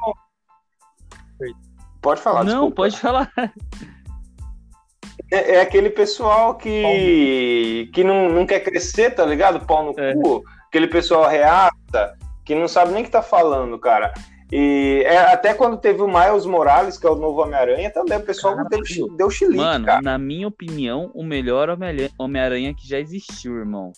Pode 2.00 2.20
falar, 2.20 2.44
Não, 2.44 2.70
desculpa. 2.70 2.76
pode 2.76 2.98
falar. 2.98 3.32
É, 5.30 5.56
é, 5.56 5.60
aquele 5.60 5.90
pessoal 5.90 6.56
que, 6.56 7.90
que 7.92 8.04
não, 8.04 8.28
não 8.28 8.46
quer 8.46 8.60
crescer, 8.60 9.14
tá 9.14 9.24
ligado? 9.24 9.64
Pau 9.66 9.84
no 9.84 9.98
é. 9.98 10.14
cu 10.14 10.44
aquele 10.72 10.86
pessoal 10.86 11.28
reata 11.28 12.16
que 12.46 12.54
não 12.54 12.66
sabe 12.66 12.92
nem 12.92 13.02
o 13.02 13.04
que 13.04 13.12
tá 13.12 13.20
falando, 13.20 13.78
cara. 13.78 14.14
E 14.50 15.02
é, 15.04 15.18
até 15.18 15.52
quando 15.52 15.76
teve 15.76 16.02
o 16.02 16.08
Miles 16.08 16.46
Morales, 16.46 16.98
que 16.98 17.06
é 17.06 17.10
o 17.10 17.14
novo 17.14 17.42
Homem-Aranha, 17.42 17.90
também 17.90 18.18
o 18.18 18.24
pessoal 18.24 18.56
deu, 18.68 18.80
deu 19.16 19.30
chilique, 19.30 19.58
Mano, 19.58 19.86
cara. 19.86 20.02
na 20.02 20.18
minha 20.18 20.48
opinião, 20.48 21.10
o 21.14 21.22
melhor 21.22 21.68
Homem-Aranha 22.18 22.74
que 22.74 22.88
já 22.88 22.98
existiu, 22.98 23.56
irmão. 23.56 23.92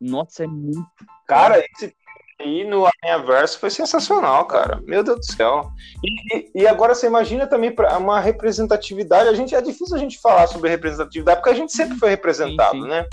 Nossa, 0.00 0.44
é 0.44 0.46
muito. 0.46 0.86
Cara, 1.26 1.58
esse 1.58 1.94
aí 2.40 2.64
no 2.64 2.86
Aranha 2.86 3.26
Verso 3.26 3.58
foi 3.58 3.70
sensacional, 3.70 4.46
cara. 4.46 4.80
Meu 4.86 5.02
Deus 5.02 5.18
do 5.18 5.24
céu. 5.24 5.70
E, 6.02 6.62
e 6.62 6.66
agora 6.66 6.94
você 6.94 7.06
imagina 7.06 7.46
também 7.46 7.74
uma 7.98 8.20
representatividade. 8.20 9.28
A 9.28 9.34
gente 9.34 9.54
é 9.54 9.60
difícil 9.60 9.96
a 9.96 9.98
gente 9.98 10.18
falar 10.18 10.46
sobre 10.46 10.70
representatividade, 10.70 11.40
porque 11.40 11.50
a 11.50 11.58
gente 11.58 11.72
sempre 11.72 11.98
foi 11.98 12.10
representado, 12.10 12.76
sim, 12.76 12.82
sim. 12.82 12.88
né? 12.88 13.06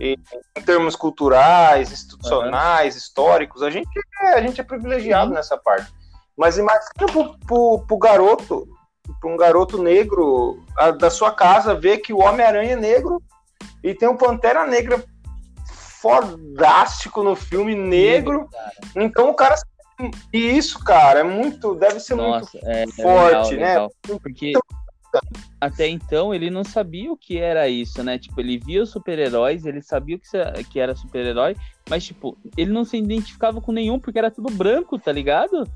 Em 0.00 0.16
termos 0.64 0.96
culturais, 0.96 1.92
institucionais, 1.92 2.94
uhum. 2.94 2.98
históricos, 2.98 3.62
a 3.62 3.70
gente 3.70 3.88
é, 4.22 4.34
a 4.34 4.42
gente 4.42 4.60
é 4.60 4.64
privilegiado 4.64 5.30
uhum. 5.30 5.36
nessa 5.36 5.56
parte. 5.56 5.92
Mas 6.36 6.58
imagina 6.58 6.90
pro, 6.96 7.38
pro, 7.46 7.84
pro 7.86 7.98
garoto, 7.98 8.66
para 9.20 9.30
um 9.30 9.36
garoto 9.36 9.82
negro 9.82 10.62
a, 10.76 10.90
da 10.90 11.10
sua 11.10 11.30
casa 11.30 11.74
ver 11.74 11.98
que 11.98 12.12
o 12.12 12.18
Homem-Aranha 12.18 12.72
é 12.72 12.76
negro 12.76 13.22
e 13.82 13.94
tem 13.94 14.08
um 14.08 14.16
Pantera 14.16 14.66
Negra 14.66 15.02
fodástico 16.00 17.22
no 17.22 17.36
filme 17.36 17.74
negro. 17.74 18.48
então 18.96 19.30
o 19.30 19.34
cara 19.34 19.54
e 20.32 20.38
isso, 20.38 20.82
cara, 20.82 21.20
é 21.20 21.22
muito, 21.22 21.74
deve 21.74 22.00
ser 22.00 22.16
Nossa, 22.16 22.50
muito 22.52 22.68
é, 22.68 22.84
forte, 22.88 23.54
é 23.54 23.56
legal, 23.56 23.60
né? 23.60 23.68
Legal. 23.68 23.92
Porque 24.20 24.50
então, 24.50 24.62
até 25.60 25.88
então 25.88 26.34
ele 26.34 26.50
não 26.50 26.64
sabia 26.64 27.10
o 27.12 27.16
que 27.16 27.38
era 27.38 27.68
isso, 27.68 28.02
né? 28.02 28.18
Tipo, 28.18 28.40
ele 28.40 28.58
via 28.58 28.82
os 28.82 28.90
super-heróis, 28.90 29.64
ele 29.64 29.82
sabia 29.82 30.18
que 30.70 30.78
era 30.78 30.94
super-herói, 30.94 31.56
mas, 31.88 32.04
tipo, 32.04 32.36
ele 32.56 32.72
não 32.72 32.84
se 32.84 32.96
identificava 32.96 33.60
com 33.60 33.72
nenhum 33.72 33.98
porque 33.98 34.18
era 34.18 34.30
tudo 34.30 34.52
branco, 34.52 34.98
tá 34.98 35.12
ligado? 35.12 35.68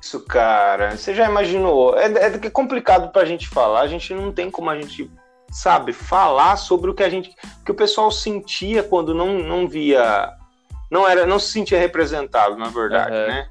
Isso, 0.00 0.20
cara. 0.20 0.96
Você 0.96 1.14
já 1.14 1.28
imaginou? 1.28 1.98
É, 1.98 2.06
é 2.06 2.50
complicado 2.50 3.10
pra 3.12 3.24
gente 3.24 3.48
falar, 3.48 3.80
a 3.80 3.86
gente 3.86 4.14
não 4.14 4.32
tem 4.32 4.50
como 4.50 4.70
a 4.70 4.80
gente, 4.80 5.10
sabe, 5.50 5.92
falar 5.92 6.56
sobre 6.56 6.90
o 6.90 6.94
que 6.94 7.02
a 7.02 7.10
gente. 7.10 7.34
que 7.64 7.70
o 7.70 7.74
pessoal 7.74 8.10
sentia 8.10 8.82
quando 8.82 9.14
não, 9.14 9.38
não 9.38 9.68
via. 9.68 10.32
Não 10.90 11.06
era, 11.06 11.26
não 11.26 11.38
se 11.38 11.50
sentia 11.50 11.78
representado, 11.78 12.56
na 12.56 12.68
verdade, 12.68 13.16
uhum. 13.16 13.26
né? 13.26 13.48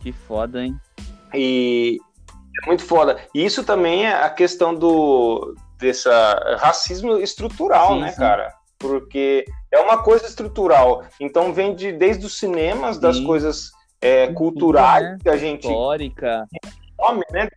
Que 0.00 0.12
foda, 0.12 0.64
hein? 0.64 0.78
E, 1.34 1.98
é 2.62 2.66
muito 2.66 2.84
foda. 2.84 3.18
E 3.34 3.44
isso 3.44 3.64
também 3.64 4.06
é 4.06 4.14
a 4.14 4.30
questão 4.30 4.74
do 4.74 5.54
desse 5.78 6.08
racismo 6.58 7.18
estrutural, 7.18 7.94
sim, 7.94 8.00
né, 8.00 8.10
sim. 8.10 8.18
cara? 8.18 8.52
Porque 8.78 9.44
é 9.70 9.78
uma 9.78 10.02
coisa 10.02 10.26
estrutural. 10.26 11.04
Então 11.20 11.52
vem 11.52 11.74
de, 11.74 11.92
desde 11.92 12.26
os 12.26 12.38
cinemas, 12.38 12.98
das 12.98 13.16
sim. 13.16 13.24
coisas 13.24 13.70
é, 14.00 14.28
culturais 14.32 15.04
né? 15.04 15.18
que 15.22 15.28
a 15.28 15.36
gente. 15.36 15.66
Histórica. 15.66 16.46
Come, 16.96 17.22
né? 17.30 17.48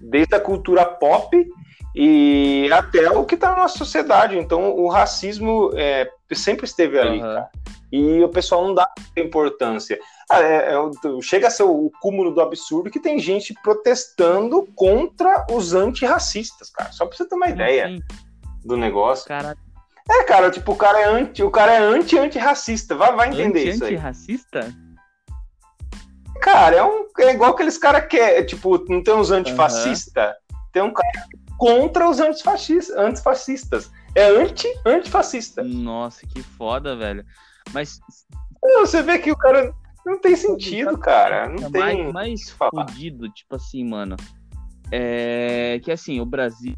Desde 0.00 0.34
a 0.34 0.40
cultura 0.40 0.84
pop 0.84 1.46
e 1.94 2.70
até 2.72 3.10
o 3.10 3.24
que 3.24 3.34
está 3.34 3.50
na 3.50 3.58
nossa 3.58 3.78
sociedade. 3.78 4.38
Então 4.38 4.74
o 4.74 4.88
racismo 4.88 5.70
é, 5.74 6.08
sempre 6.32 6.64
esteve 6.64 6.98
ali, 6.98 7.16
uhum. 7.16 7.20
cara. 7.20 7.50
E 7.90 8.22
o 8.22 8.28
pessoal 8.28 8.66
não 8.66 8.74
dá 8.74 8.90
importância. 9.16 9.98
Ah, 10.30 10.42
é, 10.42 10.74
é, 10.74 11.22
chega 11.22 11.48
a 11.48 11.50
ser 11.50 11.62
o 11.62 11.90
cúmulo 12.00 12.32
do 12.32 12.40
absurdo 12.40 12.90
que 12.90 13.00
tem 13.00 13.18
gente 13.18 13.54
protestando 13.62 14.66
contra 14.74 15.46
os 15.50 15.72
antirracistas, 15.72 16.70
cara. 16.70 16.92
Só 16.92 17.06
pra 17.06 17.16
você 17.16 17.26
ter 17.26 17.34
uma 17.34 17.48
ideia 17.48 17.98
do 18.64 18.76
negócio. 18.76 19.26
Cara... 19.26 19.56
É, 20.10 20.24
cara, 20.24 20.50
tipo, 20.50 20.72
o 20.72 20.76
cara 20.76 21.00
é 21.00 21.04
anti, 21.04 21.42
o 21.42 21.50
cara 21.50 21.72
é 21.72 21.78
anti-antirracista. 21.78 22.94
Vai, 22.94 23.14
vai 23.14 23.28
entender 23.28 23.60
anti, 23.60 23.68
isso 23.68 23.84
aí. 23.84 23.94
Antirracista? 23.94 24.74
Cara, 26.40 26.76
é, 26.76 26.84
um, 26.84 27.06
é 27.18 27.32
igual 27.32 27.52
aqueles 27.52 27.76
caras 27.76 28.06
que 28.06 28.16
é, 28.18 28.42
tipo, 28.42 28.84
não 28.88 29.02
tem 29.02 29.14
uns 29.14 29.30
antifascistas? 29.30 30.28
Uhum. 30.28 30.58
Tem 30.72 30.82
um 30.82 30.92
cara 30.92 31.26
contra 31.58 32.08
os 32.08 32.20
antifascistas. 32.20 32.96
antifascistas. 32.96 33.90
É 34.14 34.24
anti-antifascista. 34.24 35.62
Nossa, 35.62 36.26
que 36.26 36.42
foda, 36.42 36.96
velho. 36.96 37.24
Mas. 37.72 38.00
Você 38.80 39.02
vê 39.02 39.18
que 39.18 39.30
o 39.30 39.36
cara 39.36 39.72
não 40.04 40.20
tem 40.20 40.34
sentido, 40.36 40.96
cara. 40.98 41.48
Não 41.48 41.70
tem. 41.70 41.80
Mais, 41.80 42.12
mais 42.12 42.50
fodido, 42.50 43.28
tipo 43.30 43.56
assim, 43.56 43.84
mano. 43.84 44.16
É 44.90 45.80
que 45.82 45.92
assim, 45.92 46.20
o 46.20 46.26
Brasil. 46.26 46.74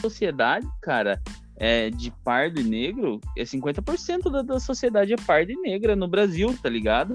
Sociedade, 0.00 0.68
cara, 0.82 1.22
é, 1.56 1.88
de 1.88 2.10
pardo 2.24 2.60
e 2.60 2.64
negro, 2.64 3.20
é 3.36 3.42
50% 3.42 4.30
da, 4.30 4.42
da 4.42 4.60
sociedade 4.60 5.12
é 5.12 5.16
parda 5.16 5.52
e 5.52 5.56
negra 5.56 5.96
no 5.96 6.06
Brasil, 6.06 6.54
tá 6.62 6.68
ligado? 6.68 7.14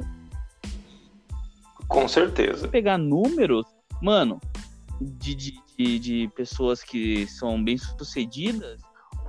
Com 1.88 2.08
certeza. 2.08 2.62
Se 2.62 2.68
pegar 2.68 2.98
números, 2.98 3.66
mano, 4.02 4.40
de, 5.02 5.36
de, 5.36 6.00
de 6.00 6.32
pessoas 6.36 6.84
que 6.84 7.28
são 7.28 7.62
bem 7.62 7.78
sucedidas, 7.78 8.82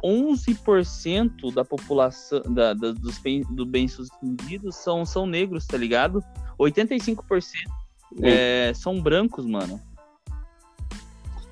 11% 0.03 1.53
da 1.53 1.65
população 1.65 2.41
da, 2.43 2.73
da, 2.75 2.93
dos 2.93 3.19
bem, 3.19 3.43
do 3.51 3.67
bem-sucedidos 3.67 4.77
são, 4.77 5.05
são 5.05 5.27
negros, 5.27 5.67
tá 5.67 5.77
ligado? 5.77 6.23
85% 6.59 7.25
é, 8.23 8.73
são 8.75 9.01
brancos, 9.01 9.47
mano. 9.47 9.81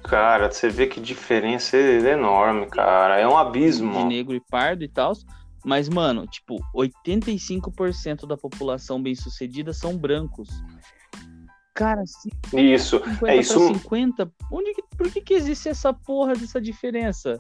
Cara, 0.03 0.51
você 0.51 0.69
vê 0.71 0.87
que 0.87 1.01
diferença 1.01 1.77
é 1.77 2.13
enorme, 2.13 2.67
cara. 2.67 3.19
É 3.19 3.29
um 3.29 3.37
abismo. 3.37 3.93
De 3.93 4.05
negro 4.05 4.35
e 4.35 4.41
pardo 4.41 4.83
e 4.83 4.89
tal. 4.89 5.13
Mas, 5.65 5.89
mano, 5.89 6.27
tipo, 6.27 6.57
85% 6.75 8.27
da 8.27 8.37
população 8.37 9.03
bem-sucedida 9.03 9.73
são 9.73 9.97
brancos. 9.97 10.49
Cara, 11.75 12.03
isso, 12.55 13.01
é 13.25 13.37
isso. 13.37 13.69
50, 13.75 14.33
onde 14.51 14.75
por 14.97 15.11
que, 15.13 15.21
que 15.21 15.35
existe 15.35 15.69
essa 15.69 15.93
porra 15.93 16.33
dessa 16.33 16.61
diferença? 16.61 17.39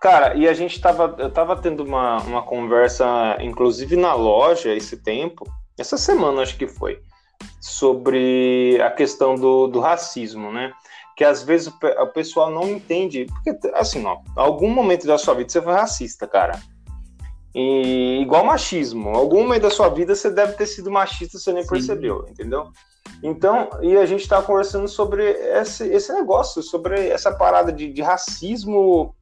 Cara, 0.00 0.34
e 0.34 0.48
a 0.48 0.54
gente 0.54 0.80
tava, 0.80 1.14
eu 1.18 1.30
tava 1.30 1.54
tendo 1.54 1.84
uma, 1.84 2.22
uma 2.22 2.42
conversa, 2.42 3.36
inclusive 3.38 3.96
na 3.96 4.14
loja, 4.14 4.74
esse 4.74 4.96
tempo, 4.96 5.44
essa 5.78 5.98
semana 5.98 6.40
acho 6.40 6.56
que 6.56 6.66
foi, 6.66 7.02
sobre 7.60 8.80
a 8.82 8.90
questão 8.90 9.34
do, 9.34 9.66
do 9.66 9.78
racismo, 9.78 10.50
né? 10.50 10.72
Que 11.14 11.22
às 11.22 11.42
vezes 11.42 11.66
o, 11.66 11.74
o 12.02 12.06
pessoal 12.06 12.50
não 12.50 12.66
entende, 12.66 13.26
porque 13.26 13.54
assim, 13.74 14.02
ó, 14.06 14.20
algum 14.36 14.70
momento 14.70 15.06
da 15.06 15.18
sua 15.18 15.34
vida 15.34 15.50
você 15.50 15.60
foi 15.60 15.74
racista, 15.74 16.26
cara. 16.26 16.58
E, 17.54 18.20
igual 18.22 18.42
machismo, 18.42 19.10
algum 19.10 19.42
momento 19.42 19.62
da 19.62 19.70
sua 19.70 19.90
vida 19.90 20.14
você 20.14 20.30
deve 20.30 20.54
ter 20.54 20.66
sido 20.66 20.90
machista, 20.90 21.38
você 21.38 21.52
nem 21.52 21.62
Sim. 21.62 21.68
percebeu, 21.68 22.24
entendeu? 22.26 22.70
Então, 23.22 23.68
e 23.82 23.96
a 23.96 24.06
gente 24.06 24.22
está 24.22 24.40
conversando 24.40 24.88
sobre 24.88 25.24
esse, 25.24 25.86
esse 25.88 26.12
negócio, 26.12 26.62
sobre 26.62 27.08
essa 27.08 27.32
parada 27.32 27.70
de, 27.70 27.92
de 27.92 28.00
racismo 28.00 29.14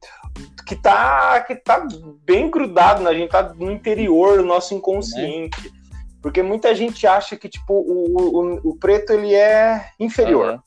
que 0.66 0.76
tá, 0.76 1.40
que 1.40 1.56
tá 1.56 1.86
bem 2.24 2.50
grudado 2.50 3.02
na 3.02 3.12
gente, 3.12 3.30
tá 3.30 3.42
no 3.54 3.70
interior 3.70 4.36
do 4.36 4.44
nosso 4.44 4.74
inconsciente. 4.74 5.68
É. 5.74 5.78
Porque 6.22 6.42
muita 6.42 6.74
gente 6.74 7.06
acha 7.06 7.36
que, 7.36 7.48
tipo, 7.48 7.72
o, 7.72 8.16
o, 8.16 8.70
o 8.70 8.76
preto, 8.76 9.12
ele 9.12 9.34
é 9.34 9.90
inferior. 9.98 10.54
Uhum. 10.54 10.60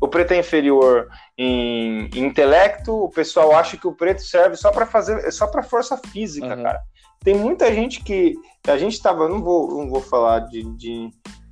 O 0.00 0.08
preto 0.08 0.32
é 0.32 0.38
inferior 0.38 1.08
em, 1.36 2.08
em, 2.14 2.24
intelecto, 2.24 3.04
o 3.04 3.10
pessoal 3.10 3.54
acha 3.54 3.76
que 3.76 3.86
o 3.86 3.94
preto 3.94 4.22
serve 4.22 4.56
só 4.56 4.70
para 4.70 4.86
fazer, 4.86 5.30
só 5.30 5.46
para 5.46 5.62
força 5.62 5.96
física, 5.96 6.56
uhum. 6.56 6.62
cara. 6.62 6.80
Tem 7.22 7.34
muita 7.34 7.72
gente 7.72 8.02
que, 8.02 8.34
a 8.66 8.78
gente 8.78 9.00
tava, 9.00 9.28
não 9.28 9.42
vou, 9.42 9.68
não 9.68 9.90
vou 9.90 10.00
falar 10.00 10.40
de, 10.40 10.62
de 10.76 11.10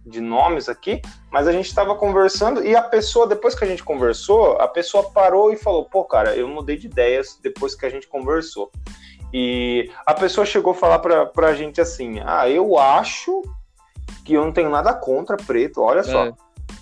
de 0.09 0.21
nomes 0.21 0.69
aqui, 0.69 1.01
mas 1.31 1.47
a 1.47 1.53
gente 1.53 1.67
estava 1.67 1.95
conversando 1.95 2.65
e 2.65 2.75
a 2.75 2.83
pessoa, 2.83 3.27
depois 3.27 3.55
que 3.55 3.65
a 3.65 3.69
gente 3.69 3.85
conversou, 3.85 4.53
a 4.57 4.67
pessoa 4.67 5.11
parou 5.11 5.53
e 5.53 5.57
falou: 5.57 5.85
pô, 5.85 6.05
cara, 6.05 6.35
eu 6.35 6.49
mudei 6.49 6.77
de 6.77 6.87
ideias 6.87 7.39
depois 7.43 7.75
que 7.75 7.87
a 7.87 7.91
gente 7.91 8.09
conversou. 8.09 8.71
E 9.33 9.91
a 10.07 10.15
pessoa 10.15 10.47
chegou 10.47 10.73
a 10.73 10.75
falar 10.75 10.99
para 10.99 11.49
a 11.49 11.55
gente 11.55 11.81
assim: 11.81 12.21
ah, 12.25 12.49
eu 12.49 12.79
acho 12.79 13.43
que 14.25 14.35
eu 14.35 14.45
não 14.45 14.53
tenho 14.53 14.71
nada 14.71 14.95
contra 14.95 15.37
preto, 15.37 15.83
olha 15.83 16.03
só. 16.03 16.27
É. 16.27 16.33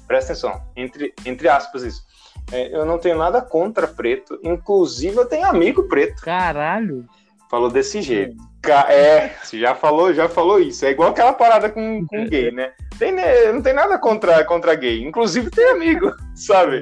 Presta 0.06 0.32
atenção, 0.32 0.62
entre, 0.76 1.12
entre 1.24 1.48
aspas 1.48 1.82
isso. 1.82 2.04
É, 2.52 2.74
eu 2.76 2.84
não 2.84 2.98
tenho 2.98 3.18
nada 3.18 3.42
contra 3.42 3.88
preto, 3.88 4.38
inclusive 4.42 5.16
eu 5.16 5.26
tenho 5.26 5.46
amigo 5.46 5.88
preto. 5.88 6.22
Caralho. 6.22 7.04
Falou 7.50 7.70
desse 7.70 8.02
jeito. 8.02 8.36
É, 8.72 9.36
você 9.42 9.58
já 9.58 9.74
falou, 9.74 10.12
já 10.12 10.28
falou 10.28 10.60
isso. 10.60 10.84
É 10.84 10.90
igual 10.90 11.10
aquela 11.10 11.32
parada 11.32 11.68
com, 11.68 12.06
com 12.06 12.26
gay, 12.26 12.50
né? 12.50 12.72
Tem, 12.98 13.12
né, 13.12 13.52
não 13.52 13.62
tem 13.62 13.72
nada 13.72 13.98
contra, 13.98 14.44
contra 14.44 14.74
gay. 14.74 15.04
Inclusive 15.04 15.50
tem 15.50 15.70
amigo, 15.70 16.12
sabe? 16.34 16.80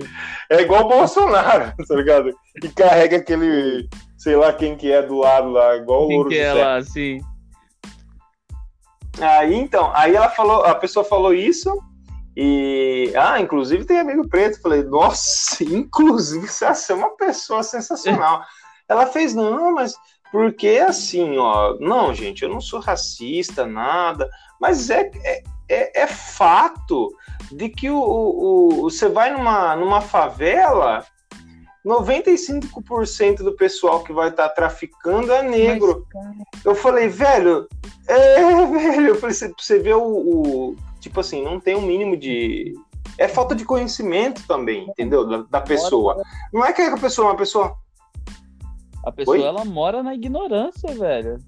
É 0.50 0.62
igual 0.62 0.85
o 0.85 0.88
Bolsonaro, 0.88 1.73
tá 1.87 1.95
ligado? 1.95 2.31
Que 2.61 2.69
carrega 2.69 3.17
aquele, 3.17 3.88
sei 4.17 4.37
lá 4.37 4.53
quem 4.53 4.76
que 4.76 4.91
é 4.91 5.03
do 5.03 5.19
lado 5.19 5.50
lá, 5.50 5.76
igual 5.76 6.05
o 6.05 6.09
Quem 6.09 6.17
ouro 6.19 6.31
que 6.31 6.38
é 6.38 6.53
lá, 6.53 6.76
assim? 6.76 7.21
Aí 9.21 9.55
então, 9.55 9.93
aí 9.95 10.17
ela 10.17 10.29
falou, 10.29 10.64
a 10.64 10.75
pessoa 10.75 11.05
falou 11.05 11.33
isso 11.33 11.71
e 12.37 13.12
ah, 13.17 13.41
inclusive 13.41 13.85
tem 13.85 14.00
amigo 14.00 14.29
preto. 14.29 14.61
Falei, 14.61 14.83
nossa, 14.83 15.62
inclusive 15.64 16.47
você 16.47 16.93
é 16.93 16.95
uma 16.95 17.17
pessoa 17.17 17.62
sensacional. 17.62 18.43
ela 18.88 19.07
fez 19.07 19.35
não, 19.35 19.75
mas 19.75 19.95
porque 20.35 20.83
assim, 20.85 21.38
ó, 21.38 21.76
não, 21.79 22.12
gente, 22.12 22.43
eu 22.43 22.49
não 22.49 22.61
sou 22.61 22.81
racista, 22.81 23.64
nada, 23.64 24.29
mas 24.61 24.91
é 24.91 25.09
é, 25.23 25.43
é, 25.69 26.03
é 26.03 26.07
fato 26.09 27.09
de 27.53 27.69
que 27.69 27.88
o, 27.88 27.97
o, 27.97 28.69
o- 28.81 28.91
você 28.91 29.09
vai 29.09 29.31
numa, 29.31 29.76
numa 29.76 30.00
favela 30.00 31.05
95% 31.87 33.45
do 33.45 33.53
pessoal 33.55 34.03
que 34.03 34.12
vai 34.12 34.31
estar 34.31 34.49
traficando 34.49 35.31
é 35.31 35.41
negro. 35.41 36.05
Mas, 36.12 36.64
Eu 36.64 36.75
falei, 36.75 37.07
velho, 37.07 37.69
é, 38.09 38.67
velho, 38.67 39.07
eu 39.11 39.14
falei, 39.14 39.37
você, 39.37 39.53
você 39.57 39.79
vê 39.79 39.95
o, 39.95 40.03
o- 40.03 40.76
Tipo 40.99 41.21
assim, 41.21 41.45
não 41.45 41.61
tem 41.61 41.76
um 41.76 41.83
mínimo 41.83 42.17
de. 42.17 42.75
É 43.19 43.29
falta 43.29 43.55
de 43.55 43.64
conhecimento 43.64 44.43
também, 44.49 44.87
entendeu? 44.88 45.25
Da, 45.25 45.37
da 45.49 45.61
pessoa. 45.61 46.21
Não 46.53 46.64
é 46.64 46.73
que 46.73 46.81
a 46.83 46.97
pessoa 46.97 47.29
é 47.29 47.31
uma 47.31 47.37
pessoa. 47.37 47.76
A 49.04 49.12
pessoa, 49.12 49.37
Oi? 49.37 49.42
ela 49.42 49.64
mora 49.64 50.02
na 50.02 50.14
ignorância, 50.14 50.94
velho. 50.94 51.38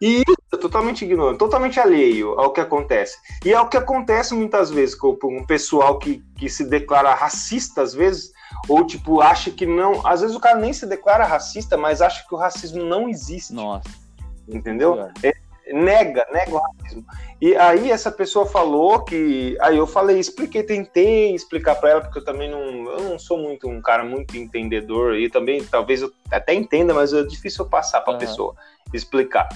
E 0.00 0.16
isso 0.16 0.36
é 0.52 0.56
totalmente 0.58 1.04
ignorante, 1.04 1.38
totalmente 1.38 1.80
alheio 1.80 2.38
ao 2.38 2.52
que 2.52 2.60
acontece. 2.60 3.16
E 3.44 3.52
é 3.52 3.60
o 3.60 3.68
que 3.68 3.78
acontece 3.78 4.34
muitas 4.34 4.70
vezes 4.70 4.94
com 4.94 5.16
um 5.24 5.46
pessoal 5.46 5.98
que, 5.98 6.22
que 6.36 6.50
se 6.50 6.64
declara 6.64 7.14
racista, 7.14 7.80
às 7.80 7.94
vezes, 7.94 8.30
ou 8.68 8.84
tipo, 8.84 9.22
acha 9.22 9.50
que 9.50 9.64
não. 9.64 10.06
Às 10.06 10.20
vezes 10.20 10.36
o 10.36 10.40
cara 10.40 10.58
nem 10.58 10.72
se 10.72 10.86
declara 10.86 11.24
racista, 11.24 11.78
mas 11.78 12.02
acha 12.02 12.26
que 12.28 12.34
o 12.34 12.38
racismo 12.38 12.84
não 12.84 13.08
existe. 13.08 13.54
Nossa. 13.54 13.88
Entendeu? 14.46 14.94
pior. 14.94 15.12
Nega, 15.72 16.26
nega 16.32 16.54
o 16.54 16.58
racismo. 16.58 17.04
E 17.40 17.54
aí 17.56 17.90
essa 17.90 18.10
pessoa 18.10 18.46
falou 18.46 19.04
que, 19.04 19.56
aí 19.60 19.76
eu 19.76 19.86
falei, 19.86 20.18
expliquei, 20.18 20.62
tentei 20.62 21.34
explicar 21.34 21.74
para 21.76 21.90
ela 21.90 22.00
porque 22.00 22.18
eu 22.18 22.24
também 22.24 22.50
não, 22.50 22.60
eu 22.92 23.00
não 23.10 23.18
sou 23.18 23.38
muito 23.38 23.68
um 23.68 23.82
cara 23.82 24.04
muito 24.04 24.36
entendedor 24.36 25.14
e 25.16 25.28
também 25.28 25.62
talvez 25.64 26.02
eu 26.02 26.12
até 26.30 26.54
entenda, 26.54 26.94
mas 26.94 27.12
é 27.12 27.22
difícil 27.22 27.64
eu 27.64 27.68
passar 27.70 28.00
para 28.00 28.12
a 28.14 28.16
Aham. 28.16 28.20
pessoa 28.20 28.54
explicar. 28.94 29.48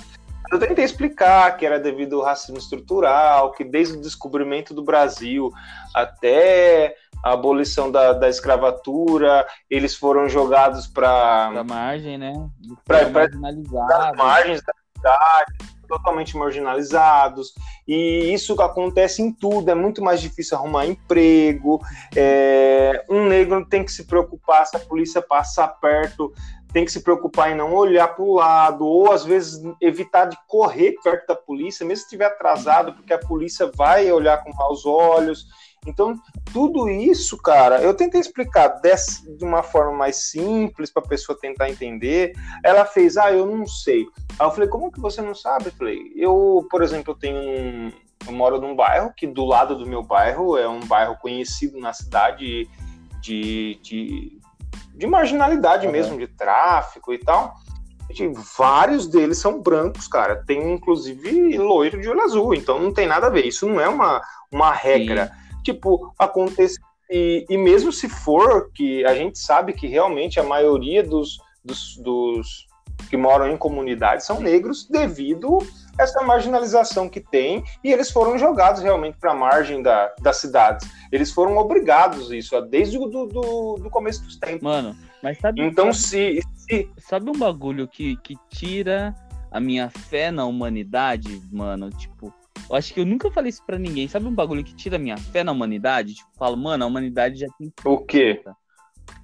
Eu 0.53 0.59
tentei 0.59 0.85
explicar 0.85 1.57
que 1.57 1.65
era 1.65 1.79
devido 1.79 2.19
ao 2.19 2.25
racismo 2.27 2.59
estrutural, 2.59 3.53
que 3.53 3.63
desde 3.63 3.97
o 3.97 4.01
descobrimento 4.01 4.75
do 4.75 4.83
Brasil 4.83 5.53
até 5.95 6.97
a 7.23 7.33
abolição 7.35 7.91
da, 7.91 8.13
da 8.13 8.29
escravatura, 8.29 9.47
eles 9.69 9.95
foram 9.95 10.29
jogados 10.29 10.87
para 10.87 11.51
Pra 11.53 11.65
margem, 11.65 12.19
né? 12.19 12.33
Pra- 12.85 12.99
Pra, 12.99 13.11
pra- 13.11 13.27
das 13.27 13.37
marginalizado. 13.41 14.17
margens 14.17 14.63
da 14.63 14.73
cidade, 14.97 15.55
totalmente 15.91 16.37
marginalizados, 16.37 17.53
e 17.87 18.33
isso 18.33 18.55
acontece 18.63 19.21
em 19.21 19.33
tudo, 19.33 19.71
é 19.71 19.75
muito 19.75 20.03
mais 20.03 20.21
difícil 20.21 20.57
arrumar 20.57 20.87
emprego, 20.87 21.81
é, 22.15 23.05
um 23.11 23.27
negro 23.27 23.67
tem 23.67 23.85
que 23.85 23.93
se 23.93 24.05
preocupar 24.05 24.65
se 24.67 24.77
a 24.77 24.81
polícia 24.81 25.21
passar 25.21 25.67
perto, 25.81 26.33
tem 26.73 26.85
que 26.85 26.93
se 26.93 27.03
preocupar 27.03 27.51
em 27.51 27.57
não 27.57 27.75
olhar 27.75 28.07
para 28.15 28.23
o 28.23 28.35
lado, 28.35 28.87
ou 28.87 29.11
às 29.11 29.25
vezes 29.25 29.61
evitar 29.81 30.27
de 30.27 30.39
correr 30.47 30.95
perto 31.03 31.27
da 31.27 31.35
polícia, 31.35 31.85
mesmo 31.85 31.99
se 31.99 32.05
estiver 32.05 32.27
atrasado, 32.27 32.93
porque 32.93 33.13
a 33.13 33.19
polícia 33.19 33.69
vai 33.75 34.11
olhar 34.13 34.43
com 34.45 34.55
maus 34.55 34.87
olhos. 34.87 35.47
Então, 35.87 36.15
tudo 36.53 36.89
isso, 36.91 37.39
cara, 37.39 37.81
eu 37.81 37.95
tentei 37.95 38.21
explicar 38.21 38.69
dessa, 38.81 39.23
de 39.35 39.45
uma 39.45 39.63
forma 39.63 39.93
mais 39.97 40.17
simples 40.17 40.91
para 40.93 41.03
a 41.03 41.09
pessoa 41.09 41.39
tentar 41.41 41.71
entender. 41.71 42.35
Ela 42.63 42.85
fez, 42.85 43.17
ah, 43.17 43.33
eu 43.33 43.47
não 43.47 43.67
sei. 43.67 44.07
Aí 44.39 44.47
eu 44.47 44.51
falei, 44.51 44.69
como 44.69 44.93
que 44.93 45.01
você 45.01 45.23
não 45.23 45.35
sabe? 45.35 45.67
Eu 45.67 45.73
falei, 45.73 46.13
eu, 46.15 46.67
por 46.71 46.83
exemplo, 46.83 47.13
eu 47.13 47.19
tenho 47.19 47.37
um. 47.37 47.93
Eu 48.27 48.33
moro 48.35 48.61
num 48.61 48.77
bairro 48.77 49.15
que 49.17 49.27
do 49.27 49.47
lado 49.47 49.79
do 49.79 49.87
meu 49.87 50.03
bairro 50.03 50.59
é 50.59 50.69
um 50.69 50.81
bairro 50.81 51.17
conhecido 51.17 51.79
na 51.81 51.95
cidade 51.95 52.69
de, 53.23 53.79
de, 53.83 54.39
de 54.95 55.07
marginalidade 55.07 55.87
Uhum. 55.87 55.93
mesmo, 55.93 56.19
de 56.19 56.27
tráfico 56.27 57.15
e 57.15 57.19
tal. 57.19 57.55
E 58.11 58.29
vários 58.59 59.07
deles 59.07 59.39
são 59.39 59.63
brancos, 59.63 60.07
cara. 60.07 60.45
Tem 60.45 60.73
inclusive 60.73 61.57
loiro 61.57 61.99
de 61.99 62.09
olho 62.09 62.23
azul, 62.23 62.55
então 62.55 62.79
não 62.79 62.93
tem 62.93 63.07
nada 63.07 63.29
a 63.29 63.31
ver. 63.31 63.47
Isso 63.47 63.67
não 63.67 63.81
é 63.81 63.89
uma, 63.89 64.21
uma 64.53 64.73
regra. 64.73 65.31
Tipo, 65.63 66.13
acontece. 66.19 66.79
E, 67.11 67.45
e 67.49 67.59
mesmo 67.59 67.93
se 67.93 68.09
for, 68.09 68.71
que 68.73 69.05
a 69.05 69.15
gente 69.15 69.39
sabe 69.39 69.73
que 69.73 69.87
realmente 69.87 70.39
a 70.39 70.45
maioria 70.45 71.03
dos, 71.03 71.39
dos, 71.65 71.97
dos 71.97 72.67
que 73.09 73.17
moram 73.17 73.49
em 73.49 73.57
comunidades 73.57 74.27
são 74.27 74.41
negros 74.41 74.87
devido 74.87 75.59
a 75.99 76.03
essa 76.03 76.23
marginalização 76.23 77.09
que 77.09 77.21
tem 77.21 77.65
e 77.83 77.93
eles 77.93 78.11
foram 78.11 78.39
jogados 78.39 78.83
realmente 78.83 79.17
para 79.19 79.33
a 79.33 79.35
margem 79.35 79.83
da, 79.83 80.13
das 80.21 80.37
cidades. 80.37 80.89
Eles 81.11 81.33
foram 81.33 81.57
obrigados 81.57 82.31
isso 82.31 82.61
desde 82.63 82.99
o 82.99 83.07
do, 83.07 83.27
do, 83.27 83.75
do 83.77 83.91
começo 83.91 84.23
dos 84.25 84.37
tempos. 84.37 84.63
Mano, 84.63 84.97
mas 85.23 85.39
sabe, 85.39 85.63
Então, 85.63 85.93
sabe, 85.93 86.07
se, 86.07 86.43
se 86.55 86.89
sabe 86.99 87.31
um 87.31 87.39
bagulho 87.39 87.89
que, 87.89 88.17
que 88.19 88.37
tira 88.49 89.15
a 89.51 89.61
minha 89.61 89.91
fé 89.91 90.31
na 90.31 90.45
humanidade, 90.45 91.43
mano? 91.51 91.91
Tipo, 91.91 92.33
eu 92.71 92.77
acho 92.77 92.95
que 92.95 93.01
eu 93.01 93.05
nunca 93.07 93.29
falei 93.33 93.51
isso 93.51 93.65
pra 93.67 93.79
ninguém. 93.79 94.07
Sabe 94.07 94.27
um 94.27 94.35
bagulho 94.35 94.63
que 94.63 94.75
tira 94.75 94.95
a 94.95 94.99
minha 94.99 95.17
fé 95.17 95.43
na 95.43 95.51
humanidade? 95.51 96.15
Tipo, 96.15 96.31
falo, 96.39 96.57
mano, 96.57 96.85
a 96.85 96.87
humanidade 96.87 97.41
já 97.41 97.49
tem. 97.59 97.73
o 97.85 97.99
quê? 97.99 98.45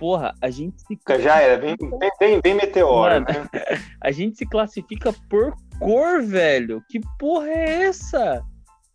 Porra, 0.01 0.35
a 0.43 0.51
gente 0.51 0.83
se. 0.83 0.99
Já 1.23 1.41
era, 1.41 1.57
bem, 1.57 1.77
bem, 1.77 2.11
bem, 2.19 2.41
bem 2.41 2.55
meteoro, 2.55 3.15
Mano, 3.15 3.27
né? 3.27 3.49
A 4.03 4.11
gente 4.11 4.37
se 4.37 4.45
classifica 4.45 5.15
por 5.31 5.55
cor, 5.79 6.23
velho. 6.23 6.83
Que 6.91 7.01
porra 7.19 7.47
é 7.47 7.85
essa? 7.85 8.45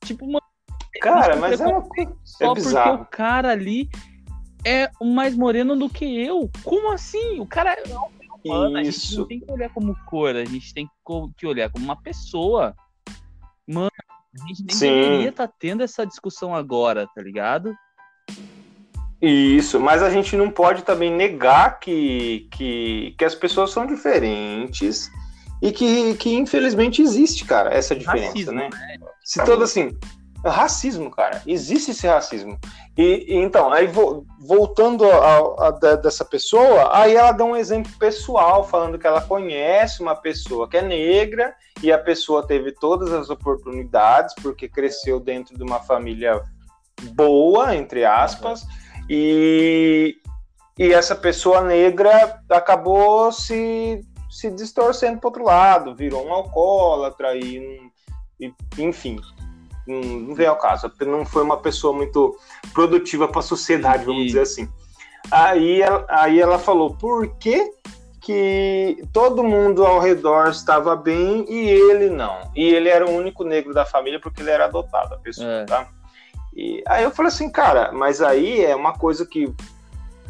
Tipo, 0.03 0.25
mano. 0.25 0.41
Cara, 1.01 1.37
mas 1.37 1.61
é 1.61 1.65
uma 1.65 1.79
é 1.97 2.05
Só 2.25 2.47
porque 2.53 2.61
bizarro. 2.61 3.03
o 3.03 3.05
cara 3.05 3.51
ali 3.51 3.89
é 4.65 4.91
mais 5.01 5.33
moreno 5.35 5.77
do 5.77 5.89
que 5.89 6.05
eu. 6.05 6.51
Como 6.61 6.91
assim? 6.91 7.39
O 7.39 7.47
cara 7.47 7.73
é 7.73 7.83
humano. 8.43 8.77
A 8.77 8.83
gente 8.83 9.17
não 9.17 9.25
tem 9.25 9.39
que 9.39 9.51
olhar 9.51 9.69
como 9.69 9.95
cor, 10.05 10.35
a 10.35 10.45
gente 10.45 10.73
tem 10.73 10.89
que 11.37 11.47
olhar 11.47 11.71
como 11.71 11.85
uma 11.85 11.95
pessoa. 11.95 12.75
Mano, 13.65 13.89
a 14.33 14.47
gente 14.47 14.63
nem 14.63 14.75
Sim. 14.75 15.01
deveria 15.01 15.29
estar 15.29 15.47
tendo 15.59 15.83
essa 15.83 16.05
discussão 16.05 16.55
agora, 16.55 17.07
tá 17.13 17.21
ligado? 17.21 17.75
Isso, 19.21 19.79
mas 19.79 20.01
a 20.01 20.09
gente 20.09 20.35
não 20.35 20.49
pode 20.49 20.83
também 20.83 21.11
negar 21.11 21.79
que, 21.79 22.47
que, 22.51 23.13
que 23.17 23.25
as 23.25 23.35
pessoas 23.35 23.71
são 23.71 23.85
diferentes 23.85 25.11
e 25.61 25.71
que, 25.71 26.15
que 26.15 26.33
infelizmente 26.33 27.01
existe, 27.03 27.45
cara, 27.45 27.71
essa 27.71 27.95
diferença, 27.95 28.29
Racismo, 28.29 28.53
né? 28.53 28.69
Se 29.23 29.43
todo 29.45 29.63
assim, 29.63 29.95
racismo, 30.43 31.12
cara, 31.12 31.41
existe 31.45 31.91
esse 31.91 32.08
racismo. 32.08 32.58
E, 32.97 33.25
e 33.27 33.36
então, 33.36 33.71
aí 33.71 33.88
vo- 33.88 34.25
voltando 34.39 35.06
a, 35.10 35.67
a- 35.67 35.71
da- 35.71 35.95
dessa 35.95 36.25
pessoa, 36.25 36.95
aí 36.97 37.15
ela 37.15 37.32
dá 37.32 37.43
um 37.45 37.56
exemplo 37.56 37.91
pessoal, 37.99 38.63
falando 38.63 38.97
que 38.97 39.08
ela 39.08 39.21
conhece 39.21 40.01
uma 40.01 40.15
pessoa 40.15 40.67
que 40.67 40.77
é 40.77 40.82
negra 40.82 41.54
e 41.82 41.91
a 41.91 41.97
pessoa 41.97 42.45
teve 42.45 42.71
todas 42.71 43.12
as 43.13 43.30
oportunidades 43.30 44.34
porque 44.41 44.67
cresceu 44.67 45.19
dentro 45.19 45.56
de 45.56 45.63
uma 45.63 45.80
família 45.80 46.41
boa, 47.13 47.75
entre 47.75 48.04
aspas, 48.06 48.65
e, 49.10 50.15
e 50.77 50.93
essa 50.93 51.15
pessoa 51.15 51.62
negra 51.62 52.41
acabou 52.49 53.32
se, 53.32 54.01
se 54.30 54.51
distorcendo 54.51 55.19
para 55.19 55.27
outro 55.27 55.43
lado, 55.43 55.95
virou 55.95 56.25
um 56.25 56.34
alcoólatra 56.34 57.36
e, 57.36 57.80
e 58.39 58.54
enfim, 58.77 59.19
não, 59.91 60.01
não 60.27 60.36
veio 60.36 60.49
ao 60.51 60.58
caso. 60.58 60.91
Não 61.01 61.25
foi 61.25 61.43
uma 61.43 61.58
pessoa 61.58 61.93
muito 61.93 62.38
produtiva 62.73 63.27
para 63.27 63.39
a 63.39 63.43
sociedade, 63.43 64.06
vamos 64.06 64.23
E- 64.23 64.27
dizer 64.27 64.41
assim. 64.41 64.69
Aí, 65.30 65.82
ela- 65.82 66.06
aí 66.10 66.39
ela 66.39 66.58
falou, 66.58 66.95
por 66.95 67.27
que, 67.38 67.71
que 68.19 69.04
todo 69.12 69.43
mundo 69.43 69.86
ao 69.86 69.99
redor 69.99 70.49
estava 70.49 70.95
bem 70.95 71.45
e 71.49 71.69
ele 71.69 72.10
não? 72.10 72.51
E 72.56 72.63
ele 72.63 72.88
era 72.89 73.06
o 73.06 73.12
único 73.15 73.43
negro 73.43 73.73
da 73.73 73.86
família 73.86 74.19
porque 74.19 74.41
ele 74.41 74.51
era 74.51 74.65
adotado, 74.65 75.15
a 75.15 75.17
pessoa, 75.17 75.47
É. 75.47 75.65
tá? 75.65 75.88
E 76.54 76.84
aí 76.88 77.04
eu 77.04 77.12
falei 77.12 77.32
assim, 77.32 77.49
cara, 77.49 77.91
mas 77.91 78.21
aí 78.21 78.62
é 78.63 78.75
uma 78.75 78.93
coisa 78.93 79.25
que, 79.25 79.54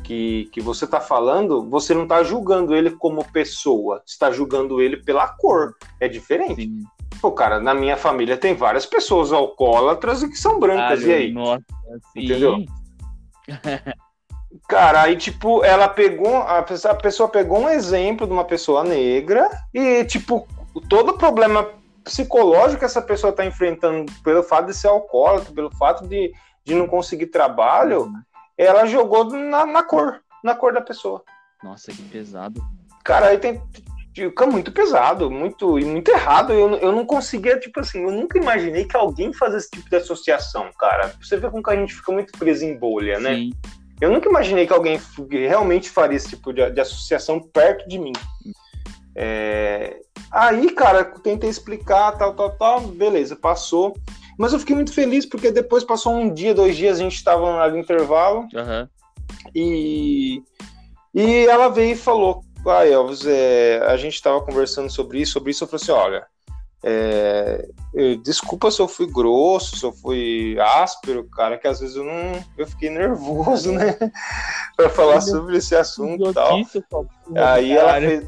que, 0.04 0.50
que 0.54 0.62
você 0.62 0.86
tá 0.86 1.00
falando, 1.02 1.68
você 1.70 1.94
não 1.94 2.06
tá 2.08 2.22
julgando 2.24 2.76
ele 2.76 2.92
como 2.92 3.26
pessoa, 3.32 4.02
você 4.06 4.18
tá 4.20 4.32
julgando 4.32 4.82
ele 4.82 4.98
pela 4.98 5.28
cor. 5.28 5.76
É 6.00 6.08
diferente. 6.08 6.64
Sim. 6.64 6.84
Tipo, 7.22 7.32
cara, 7.34 7.60
na 7.60 7.76
minha 7.76 7.96
família 7.96 8.36
tem 8.36 8.56
várias 8.56 8.86
pessoas 8.86 9.32
alcoólatras 9.32 10.24
e 10.24 10.30
que 10.30 10.36
são 10.36 10.60
brancas, 10.60 11.04
e 11.04 11.14
aí? 11.14 11.32
Nossa, 11.32 11.64
sim. 12.14 12.26
Entendeu? 12.26 12.58
Cara, 14.68 15.04
aí, 15.04 15.16
tipo, 15.16 15.64
ela 15.64 15.88
pegou. 15.88 16.38
A 16.38 16.62
pessoa, 16.62 16.94
a 16.94 16.98
pessoa 16.98 17.30
pegou 17.30 17.60
um 17.60 17.70
exemplo 17.70 18.28
de 18.28 18.34
uma 18.34 18.44
pessoa 18.44 18.84
negra 18.84 19.50
e, 19.74 20.04
tipo, 20.04 20.46
todo 20.90 21.10
o 21.10 21.18
problema 21.18 21.70
psicológico 22.04 22.80
que 22.80 22.86
essa 22.86 23.02
pessoa 23.02 23.32
está 23.32 23.46
enfrentando 23.46 24.12
pelo 24.24 24.44
fato 24.44 24.66
de 24.66 24.74
ser 24.74 24.88
alcoólatra, 24.88 25.54
pelo 25.54 25.74
fato 25.78 26.06
de, 26.08 26.34
de 26.66 26.76
não 26.76 26.88
conseguir 26.88 27.28
trabalho, 27.28 28.04
Uhum. 28.04 28.22
ela 28.58 28.86
jogou 28.86 29.26
na, 29.26 29.66
na 29.66 29.84
cor, 29.84 30.22
na 30.44 30.54
cor 30.54 30.74
da 30.74 30.82
pessoa. 30.82 31.24
Nossa, 31.64 31.92
que 31.92 32.02
pesado. 32.04 32.62
Cara, 33.04 33.28
aí 33.28 33.38
tem. 33.38 33.62
Fica 34.14 34.46
muito 34.46 34.72
pesado, 34.72 35.32
muito 35.32 35.80
e 35.80 35.86
muito 35.86 36.12
errado. 36.12 36.52
Eu, 36.52 36.76
eu 36.76 36.92
não 36.92 37.06
conseguia, 37.06 37.60
tipo 37.60 37.80
assim, 37.80 38.04
eu 38.04 38.12
nunca 38.12 38.38
imaginei 38.38 38.86
que 38.86 38.98
alguém 38.98 39.32
fazia 39.34 39.58
esse 39.58 39.72
tipo 39.72 39.90
de 39.90 39.96
associação, 39.96 40.70
cara. 40.78 41.14
Você 41.22 41.38
vê 41.38 41.50
como 41.50 41.64
que 41.64 41.70
a 41.70 41.76
gente 41.76 41.94
fica 41.94 42.12
muito 42.12 42.38
preso 42.38 42.66
em 42.66 42.78
bolha, 42.78 43.20
né? 43.20 43.36
Sim. 43.36 43.52
Eu 44.02 44.12
nunca 44.12 44.28
imaginei 44.28 44.66
que 44.66 44.74
alguém 44.74 45.00
realmente 45.30 45.90
faria 45.90 46.18
esse 46.18 46.30
tipo 46.30 46.52
de, 46.52 46.70
de 46.72 46.82
associação 46.82 47.40
perto 47.40 47.88
de 47.88 48.00
mim. 48.00 48.14
É, 49.16 50.02
Aí, 50.32 50.72
cara, 50.72 51.04
tentei 51.04 51.50
explicar, 51.50 52.14
tal, 52.14 52.34
tal, 52.34 52.52
tal, 52.52 52.82
beleza, 52.82 53.36
passou. 53.36 53.98
Mas 54.40 54.54
eu 54.54 54.60
fiquei 54.60 54.76
muito 54.76 54.94
feliz 54.94 55.26
porque 55.26 55.52
depois 55.52 55.84
passou 55.84 56.14
um 56.14 56.34
dia, 56.34 56.54
dois 56.54 56.78
dias, 56.78 57.00
a 57.00 57.04
gente 57.04 57.16
estava 57.16 57.70
no 57.70 57.78
intervalo 57.78 58.48
Aham. 58.56 58.90
e, 59.54 60.42
e 61.14 61.46
ela 61.48 61.68
veio 61.68 61.94
e 61.94 61.98
falou: 61.98 62.44
Ah, 62.66 62.86
Elvis, 62.88 63.26
é, 63.26 63.80
a 63.88 63.98
gente 63.98 64.14
estava 64.16 64.42
conversando 64.42 64.90
sobre 64.90 65.20
isso, 65.20 65.34
sobre 65.34 65.52
isso. 65.52 65.64
Eu 65.64 65.68
falei 65.68 65.82
assim: 65.84 65.92
Olha, 65.92 66.26
é, 66.84 67.68
eu- 67.94 68.18
desculpa 68.18 68.72
se 68.72 68.82
eu 68.82 68.88
fui 68.88 69.08
grosso, 69.08 69.78
se 69.78 69.86
eu 69.86 69.92
fui 69.92 70.58
áspero, 70.60 71.24
cara, 71.30 71.58
que 71.58 71.68
às 71.68 71.80
vezes 71.80 71.96
eu 71.96 72.04
não. 72.04 72.44
Eu 72.58 72.68
fiquei 72.68 72.90
nervoso, 72.90 73.72
né? 73.72 73.98
para 74.76 74.90
falar 74.90 75.22
sobre 75.22 75.58
esse 75.58 75.76
assunto 75.76 76.30
e 76.30 76.34
tal. 76.34 76.60
Idiotice, 76.60 76.84
só- 76.90 77.06
Aí 77.36 77.72
ela 77.72 77.94
fez. 78.00 78.28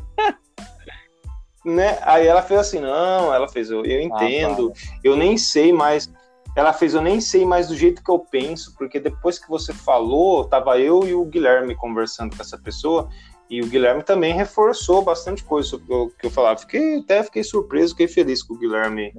Né? 1.65 1.97
Aí 2.01 2.27
ela 2.27 2.41
fez 2.41 2.59
assim, 2.59 2.79
não, 2.79 3.33
ela 3.33 3.47
fez, 3.47 3.69
eu, 3.71 3.85
eu 3.85 4.01
entendo, 4.01 4.73
eu 5.03 5.15
nem 5.15 5.37
sei 5.37 5.71
mais. 5.71 6.11
Ela 6.55 6.73
fez, 6.73 6.93
eu 6.93 7.01
nem 7.01 7.19
sei 7.21 7.45
mais 7.45 7.69
do 7.69 7.75
jeito 7.75 8.03
que 8.03 8.11
eu 8.11 8.19
penso, 8.19 8.75
porque 8.77 8.99
depois 8.99 9.39
que 9.39 9.49
você 9.49 9.73
falou, 9.73 10.43
tava 10.45 10.77
eu 10.77 11.07
e 11.07 11.13
o 11.13 11.25
Guilherme 11.25 11.73
conversando 11.73 12.35
com 12.35 12.41
essa 12.41 12.57
pessoa, 12.59 13.09
e 13.49 13.61
o 13.61 13.67
Guilherme 13.67 14.03
também 14.03 14.33
reforçou 14.33 15.01
bastante 15.01 15.43
coisa 15.43 15.69
sobre 15.69 15.93
o 15.93 16.09
que 16.09 16.25
eu 16.25 16.31
falava. 16.31 16.59
Fiquei, 16.59 16.99
até 16.99 17.23
fiquei 17.23 17.43
surpreso, 17.43 17.93
fiquei 17.93 18.07
feliz 18.07 18.41
que 18.41 18.53
o 18.53 18.57
Guilherme 18.57 19.13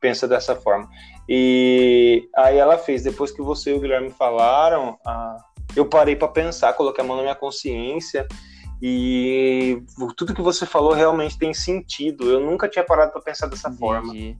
pensa 0.00 0.26
dessa 0.26 0.54
forma. 0.56 0.88
E 1.28 2.28
aí 2.36 2.56
ela 2.56 2.78
fez, 2.78 3.02
depois 3.02 3.30
que 3.30 3.42
você 3.42 3.70
e 3.70 3.74
o 3.74 3.80
Guilherme 3.80 4.10
falaram, 4.10 4.98
ah, 5.06 5.36
eu 5.74 5.86
parei 5.86 6.16
para 6.16 6.28
pensar, 6.28 6.72
coloquei 6.72 7.02
a 7.02 7.06
mão 7.06 7.16
na 7.16 7.22
minha 7.22 7.34
consciência 7.34 8.26
e 8.80 9.82
tudo 10.16 10.34
que 10.34 10.42
você 10.42 10.66
falou 10.66 10.92
realmente 10.92 11.38
tem 11.38 11.52
sentido. 11.54 12.30
Eu 12.30 12.40
nunca 12.40 12.68
tinha 12.68 12.84
parado 12.84 13.12
para 13.12 13.22
pensar 13.22 13.46
dessa 13.46 13.70
forma. 13.70 14.14
Entendi. 14.14 14.38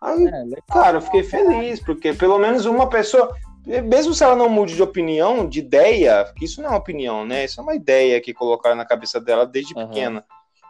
Aí, 0.00 0.26
É, 0.26 0.44
cara, 0.70 0.98
eu 0.98 1.02
fiquei 1.02 1.22
feliz, 1.22 1.80
porque 1.80 2.12
pelo 2.12 2.38
menos 2.38 2.66
uma 2.66 2.88
pessoa, 2.88 3.34
mesmo 3.66 4.12
se 4.14 4.22
ela 4.22 4.36
não 4.36 4.48
mude 4.48 4.74
de 4.74 4.82
opinião, 4.82 5.48
de 5.48 5.60
ideia, 5.60 6.24
porque 6.24 6.44
isso 6.44 6.60
não 6.60 6.68
é 6.68 6.72
uma 6.72 6.78
opinião, 6.78 7.24
né? 7.24 7.44
Isso 7.44 7.60
é 7.60 7.62
uma 7.62 7.74
ideia 7.74 8.20
que 8.20 8.34
colocaram 8.34 8.76
na 8.76 8.84
cabeça 8.84 9.20
dela 9.20 9.46
desde 9.46 9.74
Aham. 9.74 9.86
pequena. 9.86 10.24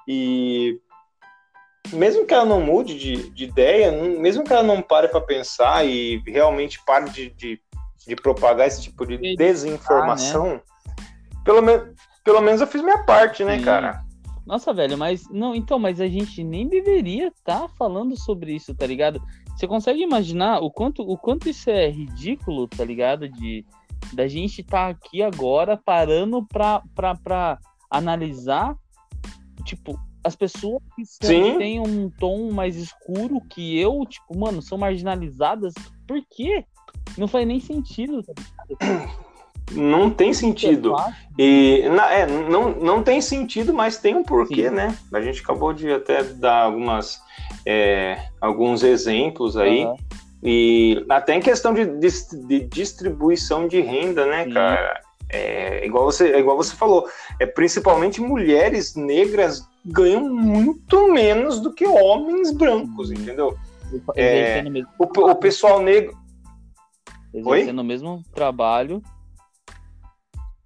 E 0.07 0.79
mesmo 1.93 2.27
que 2.27 2.33
ela 2.33 2.45
não 2.45 2.61
mude 2.61 2.99
de, 2.99 3.31
de 3.31 3.45
ideia, 3.45 3.93
mesmo 3.93 4.45
que 4.45 4.53
ela 4.53 4.63
não 4.63 4.81
pare 4.81 5.09
para 5.09 5.21
pensar 5.21 5.85
e 5.87 6.23
realmente 6.27 6.83
pare 6.85 7.11
de, 7.11 7.31
de, 7.31 7.61
de 8.07 8.17
propagar 8.17 8.67
esse 8.67 8.83
tipo 8.83 9.05
de 9.07 9.37
desinformação, 9.37 10.63
pelo, 11.45 11.61
me, 11.61 11.79
pelo 12.25 12.41
menos 12.41 12.61
eu 12.61 12.67
fiz 12.67 12.83
minha 12.83 13.05
parte, 13.05 13.45
né, 13.45 13.59
Sim. 13.59 13.65
cara? 13.65 14.05
Nossa, 14.47 14.75
velho, 14.75 14.99
mas 14.99 15.27
não, 15.31 15.55
então, 15.55 15.79
mas 15.79 16.01
a 16.01 16.07
gente 16.07 16.45
nem 16.45 16.69
deveria 16.69 17.29
estar 17.29 17.67
falando 17.79 18.15
sobre 18.19 18.55
isso, 18.55 18.75
tá 18.75 18.87
ligado? 18.87 19.21
Você 19.55 19.67
consegue 19.67 20.03
imaginar 20.03 20.61
o 20.61 20.71
quanto, 20.71 21.03
o 21.03 21.17
quanto 21.17 21.49
isso 21.49 21.71
é 21.71 21.89
ridículo, 21.89 22.67
tá 22.67 22.85
ligado? 22.85 23.29
De 23.29 23.65
da 24.13 24.29
gente 24.29 24.61
estar 24.61 24.91
aqui 24.91 25.23
agora 25.23 25.77
parando 25.77 26.45
pra, 26.47 26.83
pra, 26.95 27.15
pra 27.15 27.59
analisar, 27.91 28.77
tipo, 29.65 29.99
as 30.23 30.37
pessoas 30.37 30.83
que 30.97 31.05
Sim. 31.05 31.59
têm 31.59 31.81
um 31.81 32.11
tom 32.11 32.51
mais 32.53 32.77
escuro 32.77 33.41
que 33.49 33.79
eu, 33.79 34.05
tipo, 34.07 34.39
mano, 34.39 34.61
são 34.61 34.77
marginalizadas. 34.77 35.75
Por 36.07 36.21
quê? 36.31 36.65
Não 37.17 37.29
faz 37.29 37.47
nem 37.47 37.61
sentido, 37.61 38.23
tá 38.23 38.33
ligado? 38.37 39.25
Não 39.73 40.11
tem 40.11 40.33
sentido. 40.35 40.95
E 41.39 41.89
na- 41.89 42.13
é, 42.13 42.27
não, 42.27 42.71
não 42.73 43.03
tem 43.03 43.21
sentido, 43.21 43.73
mas 43.75 43.97
tem 43.99 44.15
um 44.15 44.23
porquê, 44.23 44.69
Sim. 44.69 44.75
né? 44.75 44.97
A 45.13 45.21
gente 45.21 45.41
acabou 45.43 45.73
de 45.73 45.91
até 45.91 46.23
dar 46.23 46.63
algumas, 46.65 47.21
é, 47.67 48.19
alguns 48.41 48.83
exemplos 48.83 49.57
aí. 49.57 49.85
Aham. 49.85 49.97
E 50.47 51.05
até 51.09 51.35
em 51.35 51.41
questão 51.41 51.73
de, 51.73 51.87
dis- 51.99 52.29
de 52.47 52.61
distribuição 52.67 53.67
de 53.67 53.81
renda, 53.81 54.27
né, 54.27 54.47
cara? 54.53 55.01
É 55.31 55.85
igual, 55.87 56.05
você, 56.05 56.33
é 56.33 56.39
igual 56.39 56.57
você 56.57 56.77
falou, 56.77 57.09
é, 57.41 57.47
principalmente 57.47 58.21
mulheres 58.21 58.95
negras 58.95 59.67
ganham 59.85 60.29
muito 60.29 61.11
menos 61.11 61.61
do 61.61 61.73
que 61.73 61.87
homens 61.87 62.53
brancos, 62.53 63.09
Uhum. 63.09 63.17
entendeu? 63.17 63.57
É, 64.15 64.63
O, 64.99 65.05
o 65.31 65.35
pessoal 65.35 65.81
negro. 65.81 66.15
Oi? 67.33 67.59
exercendo 67.61 67.81
o 67.81 67.85
mesmo 67.85 68.23
trabalho. 68.35 69.03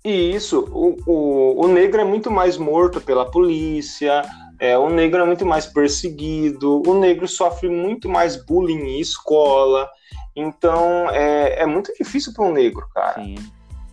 E 0.09 0.35
isso, 0.35 0.61
o, 0.73 0.97
o, 1.07 1.67
o 1.67 1.69
negro 1.69 2.01
é 2.01 2.05
muito 2.05 2.31
mais 2.31 2.57
morto 2.57 2.99
pela 2.99 3.31
polícia, 3.31 4.23
é, 4.59 4.79
o 4.79 4.89
negro 4.89 5.21
é 5.21 5.27
muito 5.27 5.45
mais 5.45 5.67
perseguido, 5.67 6.83
o 6.87 6.99
negro 6.99 7.29
sofre 7.29 7.69
muito 7.69 8.09
mais 8.09 8.43
bullying 8.43 8.85
em 8.85 9.01
escola. 9.01 9.87
Então 10.35 11.11
é, 11.11 11.61
é 11.61 11.67
muito 11.67 11.93
difícil 11.93 12.33
para 12.33 12.47
um 12.47 12.53
negro, 12.53 12.89
cara, 12.95 13.23
Sim. 13.23 13.35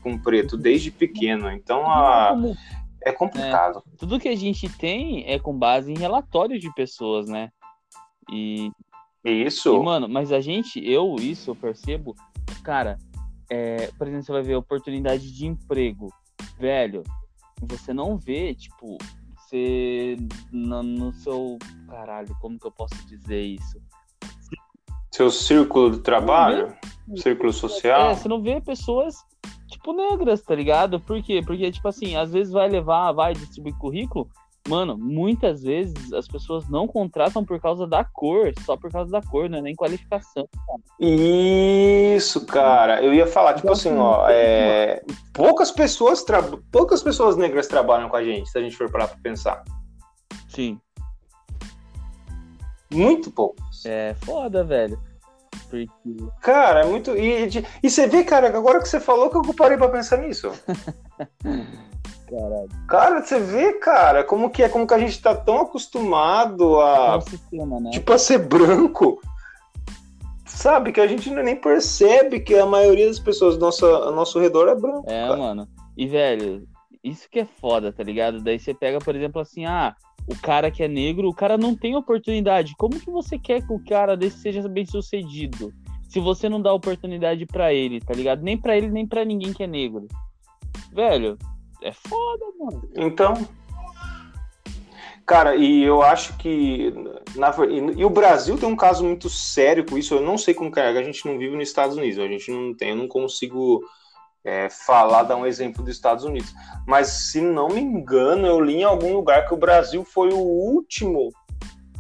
com 0.02 0.12
um 0.12 0.18
preto, 0.18 0.56
desde 0.56 0.90
pequeno. 0.90 1.52
Então 1.52 1.86
a, 1.86 2.34
é 3.02 3.12
complicado. 3.12 3.84
tudo 3.98 4.18
que 4.18 4.30
a 4.30 4.38
gente 4.38 4.70
tem 4.70 5.26
é 5.28 5.38
com 5.38 5.52
base 5.54 5.92
em 5.92 5.98
relatórios 5.98 6.62
de 6.62 6.74
pessoas, 6.76 7.28
né? 7.28 7.50
E, 8.32 8.72
Isso. 9.22 9.76
e, 9.76 9.80
mano, 9.84 10.08
mas 10.08 10.32
a 10.32 10.40
gente, 10.40 10.80
eu, 10.80 11.18
isso 11.20 11.52
eu 11.52 11.56
percebo, 11.58 12.16
cara, 12.64 12.98
é, 13.50 13.92
por 13.98 14.08
exemplo, 14.08 14.26
você 14.26 14.32
vai 14.32 14.42
ver 14.44 14.56
oportunidade 14.56 15.32
de 15.32 15.46
emprego, 15.46 16.14
velho, 16.58 17.04
você 17.62 17.94
não 17.94 18.18
vê, 18.18 18.54
tipo, 18.54 18.98
você 19.36 20.18
no, 20.52 20.84
no 20.84 21.14
seu, 21.14 21.58
caralho, 21.88 22.36
como 22.42 22.60
que 22.60 22.66
eu 22.66 22.72
posso 22.72 22.96
dizer 23.08 23.42
isso? 23.42 23.82
Seu 25.12 25.32
círculo 25.32 25.92
de 25.92 26.00
trabalho, 26.00 26.76
círculo 27.16 27.54
social. 27.54 28.10
É, 28.10 28.16
você 28.16 28.28
não 28.28 28.42
vê 28.42 28.60
pessoas, 28.60 29.16
tipo, 29.68 29.94
negras, 29.94 30.42
tá 30.42 30.54
ligado? 30.54 31.00
Por 31.00 31.22
quê? 31.24 31.42
Porque, 31.46 31.72
tipo 31.72 31.88
assim, 31.88 32.16
às 32.16 32.32
vezes 32.32 32.52
vai 32.52 32.68
levar, 32.68 33.12
vai 33.14 33.34
distribuir 33.34 33.78
currículo. 33.78 34.30
Mano, 34.68 34.98
muitas 34.98 35.62
vezes 35.62 36.12
as 36.12 36.28
pessoas 36.28 36.68
não 36.68 36.88
contratam 36.88 37.46
por 37.46 37.60
causa 37.60 37.86
da 37.86 38.04
cor, 38.04 38.52
só 38.66 38.76
por 38.76 38.92
causa 38.92 39.12
da 39.12 39.22
cor, 39.22 39.48
não 39.48 39.60
é 39.60 39.62
nem 39.62 39.76
qualificação. 39.76 40.50
Isso, 41.00 42.46
cara. 42.48 43.04
Eu 43.04 43.14
ia 43.14 43.28
falar, 43.28 43.54
tipo 43.54 43.72
assim, 43.72 43.96
ó, 43.96 44.28
é, 44.28 45.04
poucas 45.34 45.72
pessoas 45.72 46.24
tra... 46.24 46.42
poucas 46.72 47.04
pessoas 47.04 47.38
negras 47.38 47.68
trabalham 47.68 48.10
com 48.10 48.16
a 48.16 48.24
gente, 48.24 48.50
se 48.50 48.58
a 48.58 48.62
gente 48.62 48.76
for 48.76 48.92
parar 48.92 49.08
pra 49.08 49.18
pensar. 49.22 49.64
Sim. 50.50 50.80
Muito 52.92 53.30
poucas. 53.30 53.86
É 53.86 54.16
foda, 54.26 54.64
velho. 54.64 55.00
Porque. 55.70 55.88
Cara, 56.42 56.82
é 56.82 56.86
muito. 56.86 57.16
E, 57.16 57.48
de- 57.48 57.66
e 57.84 57.90
você 57.90 58.08
vê, 58.08 58.24
cara, 58.24 58.48
agora 58.48 58.80
que 58.82 58.88
você 58.90 59.00
falou 59.00 59.30
que 59.30 59.38
eu 59.38 59.54
parei 59.54 59.78
pra 59.78 59.90
pensar 59.90 60.18
nisso. 60.18 60.52
Caralho. 62.36 62.70
Cara, 62.88 63.22
você 63.22 63.40
vê, 63.40 63.74
cara, 63.74 64.24
como 64.24 64.50
que 64.50 64.62
é, 64.62 64.68
como 64.68 64.86
que 64.86 64.94
a 64.94 65.00
gente 65.00 65.22
tá 65.22 65.34
tão 65.34 65.62
acostumado 65.62 66.82
É 66.82 66.98
a, 67.08 67.18
um 67.18 67.22
sistema, 67.22 67.80
né? 67.80 67.92
tipo, 67.92 68.12
a 68.12 68.18
ser 68.18 68.40
branco. 68.40 69.22
Sabe, 70.46 70.92
que 70.92 71.00
a 71.00 71.08
gente 71.08 71.30
nem 71.30 71.56
percebe 71.56 72.40
que 72.40 72.56
a 72.56 72.66
maioria 72.66 73.08
das 73.08 73.20
pessoas 73.20 73.56
ao 73.56 73.62
nosso, 73.62 73.86
ao 73.86 74.12
nosso 74.14 74.40
redor 74.40 74.68
é 74.68 74.76
branco. 74.76 75.10
É, 75.10 75.28
cara. 75.28 75.38
mano. 75.38 75.68
E, 75.98 76.08
velho, 76.08 76.68
isso 77.04 77.30
que 77.30 77.40
é 77.40 77.46
foda, 77.46 77.92
tá 77.92 78.04
ligado? 78.04 78.42
Daí 78.42 78.60
você 78.60 78.74
pega, 78.74 79.00
por 79.00 79.16
exemplo, 79.16 79.42
assim, 79.42 79.66
ah, 79.66 79.96
o 80.28 80.36
cara 80.36 80.72
que 80.72 80.84
é 80.84 80.88
negro, 80.88 81.30
o 81.30 81.36
cara 81.36 81.58
não 81.58 81.76
tem 81.76 81.96
oportunidade. 81.96 82.74
Como 82.78 83.00
que 83.00 83.12
você 83.12 83.38
quer 83.38 83.66
que 83.66 83.72
o 83.72 83.84
cara 83.84 84.18
desse 84.18 84.40
seja 84.40 84.68
bem 84.68 84.86
sucedido? 84.86 85.74
Se 86.10 86.20
você 86.20 86.50
não 86.50 86.62
dá 86.62 86.74
oportunidade 86.74 87.46
pra 87.46 87.74
ele, 87.74 88.00
tá 88.00 88.14
ligado? 88.14 88.42
Nem 88.42 88.58
pra 88.58 88.76
ele, 88.76 88.90
nem 88.90 89.06
pra 89.06 89.26
ninguém 89.26 89.54
que 89.54 89.64
é 89.64 89.68
negro. 89.68 90.08
Velho, 90.92 91.38
é 91.88 91.94
foda, 91.94 92.46
mano. 92.60 92.90
Então. 92.96 93.34
Cara, 95.26 95.56
e 95.56 95.84
eu 95.84 96.02
acho 96.02 96.38
que. 96.38 96.94
Na, 97.36 97.54
e, 97.68 98.00
e, 98.00 98.06
o 98.06 98.10
Brasil 98.10 98.58
tem 98.58 98.70
um 98.70 98.76
caso 98.76 99.04
muito 99.04 99.30
sério 99.30 99.86
com 99.86 99.98
isso. 99.98 100.14
Eu 100.14 100.22
não 100.22 100.38
sei 100.38 100.54
como 100.54 100.72
é, 100.78 100.88
a 100.88 101.04
gente 101.04 101.26
não 101.26 101.38
vive 101.38 101.56
nos 101.56 101.68
Estados 101.68 101.98
Unidos. 101.98 102.20
A 102.20 102.28
gente 102.28 102.52
não 102.52 102.76
tem, 102.76 102.90
eu 102.90 102.96
não 102.96 103.08
consigo 103.08 103.82
é, 104.44 104.70
falar, 104.70 105.24
dar 105.24 105.36
um 105.36 105.46
exemplo 105.46 105.84
dos 105.84 105.96
Estados 105.96 106.24
Unidos. 106.24 106.54
Mas, 106.88 107.08
se 107.08 107.42
não 107.42 107.68
me 107.68 107.82
engano, 107.82 108.46
eu 108.46 108.62
li 108.62 108.76
em 108.76 108.84
algum 108.84 109.14
lugar 109.14 109.48
que 109.48 109.54
o 109.54 109.58
Brasil 109.58 110.06
foi 110.06 110.30
o 110.30 110.38
último 110.38 111.32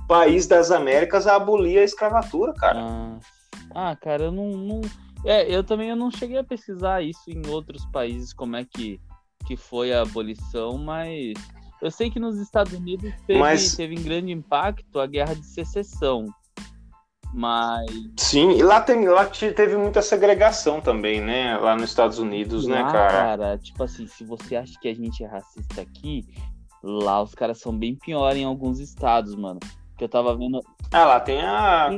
país 0.07 0.45
das 0.45 0.69
Américas 0.69 1.25
a 1.25 1.35
abolir 1.35 1.79
a 1.79 1.83
escravatura, 1.83 2.53
cara. 2.53 2.79
Ah, 2.79 3.19
ah 3.73 3.95
cara, 3.95 4.25
eu 4.25 4.31
não, 4.31 4.49
não. 4.51 4.81
É, 5.25 5.51
eu 5.53 5.63
também 5.63 5.89
eu 5.89 5.95
não 5.95 6.11
cheguei 6.11 6.37
a 6.37 6.43
pesquisar 6.43 7.01
isso 7.01 7.23
em 7.27 7.41
outros 7.47 7.83
países, 7.87 8.31
como 8.31 8.55
é 8.55 8.63
que, 8.63 9.01
que 9.45 9.55
foi 9.55 9.93
a 9.93 10.01
abolição, 10.01 10.77
mas 10.77 11.33
eu 11.81 11.91
sei 11.91 12.09
que 12.09 12.19
nos 12.19 12.39
Estados 12.39 12.73
Unidos 12.73 13.13
teve, 13.27 13.39
mas... 13.39 13.75
teve 13.75 13.97
um 13.97 14.03
grande 14.03 14.31
impacto 14.31 14.99
a 14.99 15.05
guerra 15.05 15.35
de 15.35 15.45
secessão. 15.45 16.25
Mas. 17.33 17.91
Sim, 18.17 18.51
e 18.51 18.63
lá, 18.63 18.79
tem, 18.79 19.05
lá 19.09 19.25
teve 19.25 19.75
muita 19.75 20.01
segregação 20.01 20.79
também, 20.79 21.19
né? 21.19 21.57
Lá 21.57 21.75
nos 21.75 21.89
Estados 21.89 22.17
Unidos, 22.17 22.65
né, 22.65 22.79
lá, 22.79 22.85
né, 22.85 22.91
cara? 22.91 23.11
Cara, 23.11 23.57
tipo 23.57 23.83
assim, 23.83 24.07
se 24.07 24.23
você 24.23 24.55
acha 24.55 24.79
que 24.79 24.87
a 24.87 24.95
gente 24.95 25.21
é 25.21 25.27
racista 25.27 25.81
aqui, 25.81 26.25
lá 26.81 27.21
os 27.21 27.35
caras 27.35 27.59
são 27.59 27.77
bem 27.77 27.95
pior 27.95 28.35
em 28.37 28.45
alguns 28.45 28.79
estados, 28.79 29.35
mano. 29.35 29.59
Que 29.97 30.05
eu 30.05 30.09
tava 30.09 30.35
vendo. 30.35 30.61
Ah, 30.93 31.05
lá 31.05 31.19
tem 31.19 31.41
a. 31.41 31.89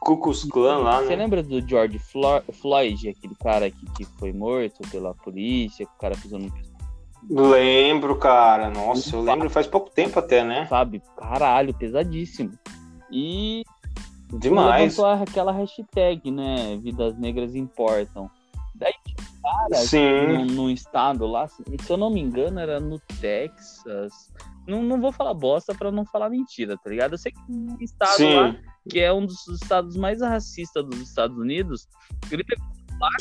Ku 0.00 0.18
Klux 0.18 0.44
Klan 0.44 0.78
lá, 0.78 1.00
né? 1.00 1.06
Você 1.06 1.16
lembra 1.16 1.42
do 1.42 1.66
George 1.66 1.98
Floyd, 2.52 3.08
aquele 3.08 3.34
cara 3.36 3.70
que, 3.70 3.86
que 3.92 4.04
foi 4.18 4.32
morto 4.32 4.82
pela 4.90 5.14
polícia, 5.14 5.86
que 5.86 5.92
o 5.92 5.98
cara 5.98 6.16
pisou 6.16 6.38
no 6.38 6.50
Lembro, 7.28 8.16
cara. 8.16 8.70
Nossa, 8.70 9.14
eu 9.16 9.22
lembro 9.22 9.48
faz 9.50 9.66
pouco 9.66 9.90
tempo 9.90 10.18
até, 10.18 10.44
né? 10.44 10.66
Sabe? 10.66 11.02
Caralho, 11.16 11.74
pesadíssimo. 11.74 12.52
E 13.10 13.64
Demais. 14.30 14.98
aquela 14.98 15.52
hashtag, 15.52 16.30
né? 16.30 16.78
Vidas 16.82 17.16
negras 17.18 17.54
importam. 17.54 18.30
Daí, 18.74 18.92
cara, 19.42 19.82
Sim. 19.82 20.26
No, 20.26 20.44
no, 20.46 20.70
estado 20.70 21.26
lá, 21.26 21.46
se 21.46 21.62
eu 21.88 21.96
não 21.96 22.10
me 22.10 22.20
engano, 22.20 22.58
era 22.58 22.80
no 22.80 22.98
Texas. 23.20 24.32
Não, 24.66 24.82
não 24.82 25.00
vou 25.00 25.12
falar 25.12 25.34
bosta 25.34 25.74
pra 25.74 25.92
não 25.92 26.04
falar 26.04 26.30
mentira, 26.30 26.76
tá 26.76 26.90
ligado? 26.90 27.12
Eu 27.12 27.18
sei 27.18 27.32
que 27.32 27.38
um 27.48 27.76
estado 27.80 28.16
Sim. 28.16 28.34
lá, 28.34 28.56
que 28.88 28.98
é 28.98 29.12
um 29.12 29.24
dos 29.24 29.46
estados 29.48 29.96
mais 29.96 30.20
racistas 30.20 30.84
dos 30.84 31.00
Estados 31.00 31.38
Unidos, 31.38 31.86
ele 32.30 32.42
pegou 32.42 32.74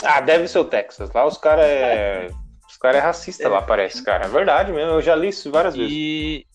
ah, 0.03 0.21
deve 0.21 0.47
ser 0.47 0.59
o 0.59 0.65
Texas. 0.65 1.11
Lá 1.13 1.25
os 1.25 1.37
caras 1.37 1.65
é... 1.65 2.29
Os 2.83 2.91
caras 2.91 2.97
é 2.97 3.05
racista 3.05 3.43
é. 3.43 3.47
lá, 3.47 3.61
parece, 3.61 4.03
cara. 4.03 4.25
É 4.25 4.27
verdade 4.27 4.71
mesmo, 4.73 4.91
eu 4.91 5.01
já 5.01 5.15
li 5.15 5.29
isso 5.29 5.49
várias 5.49 5.75
vezes. 5.75 5.91
E 5.91 6.45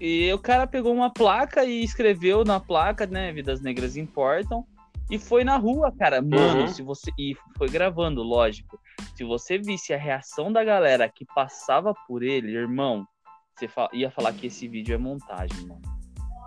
e 0.00 0.32
o 0.32 0.38
cara 0.38 0.66
pegou 0.66 0.92
uma 0.94 1.10
placa 1.10 1.64
e 1.64 1.84
escreveu 1.84 2.44
na 2.44 2.58
placa, 2.58 3.06
né? 3.06 3.30
Vidas 3.32 3.60
negras 3.60 3.96
importam. 3.96 4.66
E 5.10 5.18
foi 5.18 5.44
na 5.44 5.56
rua, 5.56 5.92
cara. 5.92 6.22
Mano, 6.22 6.62
uhum. 6.62 6.68
se 6.68 6.82
você. 6.82 7.10
E 7.18 7.36
foi 7.58 7.68
gravando, 7.68 8.22
lógico. 8.22 8.80
Se 9.14 9.24
você 9.24 9.58
visse 9.58 9.92
a 9.92 9.98
reação 9.98 10.50
da 10.50 10.64
galera 10.64 11.08
que 11.08 11.26
passava 11.34 11.94
por 12.08 12.22
ele, 12.22 12.56
irmão, 12.56 13.06
você 13.54 13.68
ia 13.92 14.10
falar 14.10 14.32
que 14.32 14.46
esse 14.46 14.66
vídeo 14.66 14.94
é 14.94 14.98
montagem, 14.98 15.66
mano. 15.66 15.82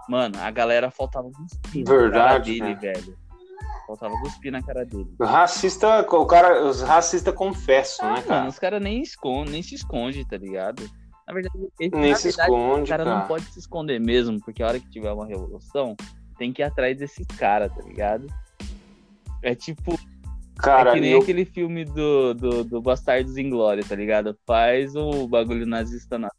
Mano, 0.09 0.39
a 0.39 0.49
galera 0.49 0.89
faltava 0.89 1.29
cuspir 1.31 1.85
Verdade, 1.85 2.59
cara 2.59 2.73
dele, 2.73 2.75
velho. 2.75 3.17
Faltava 3.87 4.19
cuspir 4.19 4.51
na 4.51 4.61
cara 4.61 4.85
dele. 4.85 5.07
Racista, 5.21 6.01
o 6.01 6.25
cara, 6.25 6.65
os 6.65 6.81
racistas 6.81 7.33
confessam, 7.33 8.13
né, 8.13 8.21
cara? 8.21 8.39
Mano, 8.39 8.49
os 8.49 8.59
caras 8.59 8.81
nem 8.81 9.01
nem 9.49 9.63
se 9.63 9.75
esconde, 9.75 10.27
tá 10.27 10.35
ligado? 10.35 10.83
Na 11.25 11.33
verdade, 11.33 11.57
ele, 11.79 11.95
Nem 11.95 12.11
na 12.11 12.17
se 12.17 12.27
verdade, 12.27 12.51
esconde, 12.51 12.83
o 12.83 12.87
cara, 12.87 13.03
cara, 13.05 13.19
não 13.19 13.27
pode 13.27 13.45
se 13.45 13.59
esconder 13.59 13.99
mesmo, 13.99 14.39
porque 14.41 14.61
a 14.61 14.67
hora 14.67 14.79
que 14.79 14.89
tiver 14.89 15.11
uma 15.11 15.25
revolução, 15.25 15.95
tem 16.37 16.51
que 16.51 16.61
ir 16.61 16.65
atrás 16.65 16.97
desse 16.97 17.25
cara, 17.25 17.69
tá 17.69 17.81
ligado? 17.81 18.27
É 19.41 19.55
tipo. 19.55 19.97
Cara, 20.57 20.91
é 20.91 20.93
que 20.93 20.99
nem 20.99 21.11
eu... 21.11 21.21
aquele 21.21 21.45
filme 21.45 21.85
do, 21.85 22.33
do, 22.33 22.63
do 22.63 22.81
Bastardos 22.81 23.37
Inglória, 23.37 23.83
tá 23.87 23.95
ligado? 23.95 24.37
Faz 24.45 24.95
o 24.95 25.27
bagulho 25.27 25.65
nazista 25.65 26.17
na. 26.17 26.29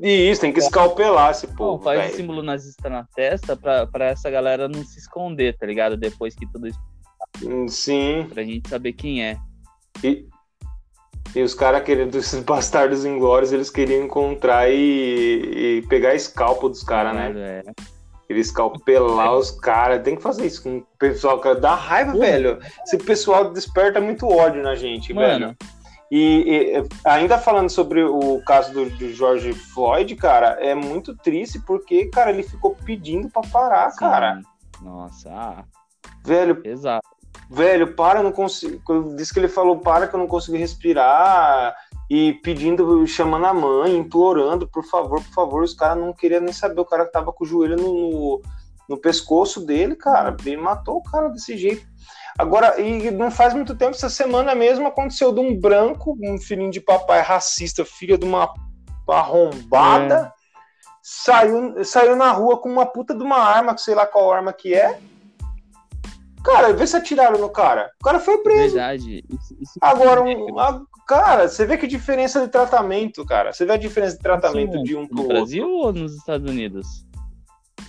Isso, 0.00 0.42
tem 0.42 0.52
que 0.52 0.58
escalpelar 0.58 1.30
esse 1.30 1.46
povo. 1.46 1.78
Não, 1.78 1.82
faz 1.82 2.00
véio. 2.00 2.16
símbolo 2.16 2.42
nazista 2.42 2.90
na 2.90 3.04
testa 3.14 3.56
pra, 3.56 3.86
pra 3.86 4.06
essa 4.06 4.30
galera 4.30 4.68
não 4.68 4.84
se 4.84 4.98
esconder, 4.98 5.56
tá 5.56 5.66
ligado? 5.66 5.96
Depois 5.96 6.34
que 6.34 6.46
tudo 6.50 6.66
isso. 6.66 6.78
Sim. 7.68 8.26
Pra 8.32 8.42
gente 8.42 8.68
saber 8.68 8.92
quem 8.92 9.24
é. 9.24 9.38
E, 10.04 10.26
e 11.34 11.42
os 11.42 11.54
caras 11.54 11.82
querendo, 11.82 12.16
esses 12.18 12.42
bastardos 12.42 13.04
inglórios, 13.04 13.52
eles 13.52 13.70
queriam 13.70 14.04
encontrar 14.04 14.70
e, 14.70 15.78
e 15.78 15.86
pegar 15.88 16.14
escalpo 16.14 16.68
dos 16.68 16.82
caras, 16.82 17.14
né? 17.14 17.32
É. 17.34 17.62
Eles 18.28 18.48
escalpelar 18.48 19.28
é. 19.28 19.30
os 19.30 19.50
caras. 19.52 20.02
Tem 20.02 20.16
que 20.16 20.22
fazer 20.22 20.46
isso 20.46 20.62
com 20.62 20.78
o 20.78 20.86
pessoal, 20.98 21.38
cara. 21.38 21.60
Dá 21.60 21.74
raiva, 21.74 22.12
velho. 22.12 22.58
Esse 22.84 22.98
pessoal 22.98 23.52
desperta 23.52 24.00
muito 24.00 24.26
ódio 24.26 24.62
na 24.62 24.74
gente, 24.74 25.14
Mano. 25.14 25.46
velho. 25.46 25.56
E, 26.10 26.78
e, 26.78 26.88
ainda 27.04 27.36
falando 27.36 27.68
sobre 27.68 28.04
o 28.04 28.40
caso 28.46 28.72
do, 28.72 28.88
do, 28.90 29.12
George 29.12 29.52
Floyd, 29.52 30.14
cara, 30.16 30.56
é 30.60 30.74
muito 30.74 31.16
triste 31.16 31.58
porque, 31.60 32.06
cara, 32.06 32.30
ele 32.30 32.42
ficou 32.42 32.76
pedindo 32.84 33.28
pra 33.28 33.42
parar, 33.42 33.90
Sim. 33.90 33.98
cara. 33.98 34.40
Nossa, 34.80 35.30
ah. 35.32 35.64
Velho, 36.24 36.60
Exato 36.64 37.16
velho, 37.50 37.94
para, 37.94 38.20
eu 38.20 38.24
não 38.24 38.32
consigo. 38.32 38.80
Disse 39.16 39.32
que 39.32 39.40
ele 39.40 39.48
falou, 39.48 39.78
para 39.78 40.06
que 40.06 40.14
eu 40.14 40.20
não 40.20 40.26
consigo 40.26 40.56
respirar. 40.56 41.74
E 42.08 42.34
pedindo, 42.34 43.04
chamando 43.04 43.46
a 43.46 43.54
mãe, 43.54 43.96
implorando, 43.96 44.68
por 44.68 44.84
favor, 44.84 45.20
por 45.22 45.34
favor. 45.34 45.62
Os 45.64 45.74
caras 45.74 45.98
não 45.98 46.12
queriam 46.12 46.40
nem 46.40 46.52
saber. 46.52 46.80
O 46.80 46.84
cara 46.84 47.04
tava 47.04 47.32
com 47.32 47.44
o 47.44 47.46
joelho 47.46 47.76
no, 47.76 48.10
no, 48.10 48.42
no 48.88 48.96
pescoço 48.96 49.64
dele, 49.64 49.96
cara. 49.96 50.36
Ele 50.44 50.56
matou 50.56 50.98
o 50.98 51.02
cara 51.02 51.28
desse 51.28 51.56
jeito. 51.56 51.84
Agora, 52.38 52.80
e 52.80 53.10
não 53.10 53.30
faz 53.30 53.54
muito 53.54 53.74
tempo, 53.74 53.92
essa 53.92 54.10
semana 54.10 54.54
mesmo 54.54 54.86
aconteceu 54.86 55.32
de 55.32 55.40
um 55.40 55.58
branco, 55.58 56.16
um 56.22 56.38
filhinho 56.38 56.70
de 56.70 56.80
papai 56.80 57.22
racista, 57.22 57.84
filha 57.84 58.18
de 58.18 58.26
uma 58.26 58.52
arrombada, 59.08 60.14
é. 60.14 60.32
saiu, 61.02 61.84
saiu 61.84 62.14
na 62.14 62.30
rua 62.32 62.60
com 62.60 62.68
uma 62.68 62.84
puta 62.84 63.14
de 63.14 63.22
uma 63.22 63.38
arma, 63.38 63.74
que 63.74 63.80
sei 63.80 63.94
lá 63.94 64.06
qual 64.06 64.32
arma 64.32 64.52
que 64.52 64.74
é, 64.74 64.98
Cara, 66.46 66.72
vê 66.72 66.86
se 66.86 66.96
atiraram 66.96 67.40
no 67.40 67.50
cara. 67.50 67.90
O 68.00 68.04
cara 68.04 68.20
foi 68.20 68.38
preso. 68.38 68.76
Verdade. 68.76 69.24
Isso, 69.28 69.56
isso 69.60 69.72
Agora, 69.80 70.22
um, 70.22 70.56
a, 70.60 70.80
cara, 71.04 71.48
você 71.48 71.66
vê 71.66 71.76
que 71.76 71.88
diferença 71.88 72.40
de 72.40 72.46
tratamento, 72.46 73.24
cara. 73.24 73.52
Você 73.52 73.66
vê 73.66 73.72
a 73.72 73.76
diferença 73.76 74.16
de 74.16 74.22
tratamento 74.22 74.76
Sim, 74.76 74.84
de 74.84 74.94
um 74.94 75.08
pro 75.08 75.22
no 75.22 75.28
Brasil 75.28 75.68
ou 75.68 75.92
nos 75.92 76.14
Estados 76.14 76.48
Unidos? 76.48 77.04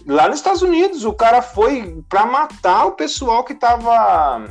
Lá 0.07 0.29
nos 0.29 0.37
Estados 0.37 0.61
Unidos, 0.61 1.03
o 1.03 1.13
cara 1.13 1.41
foi 1.41 2.01
para 2.07 2.25
matar 2.25 2.85
o 2.85 2.93
pessoal 2.93 3.43
que 3.43 3.53
tava 3.53 4.47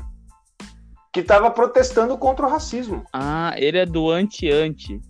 que 1.12 1.23
tava 1.23 1.51
protestando 1.51 2.19
contra 2.19 2.47
o 2.47 2.51
racismo. 2.51 3.03
Ah, 3.11 3.55
ele 3.57 3.79
é 3.79 3.87
do 3.87 4.11
anti-anti. 4.11 5.01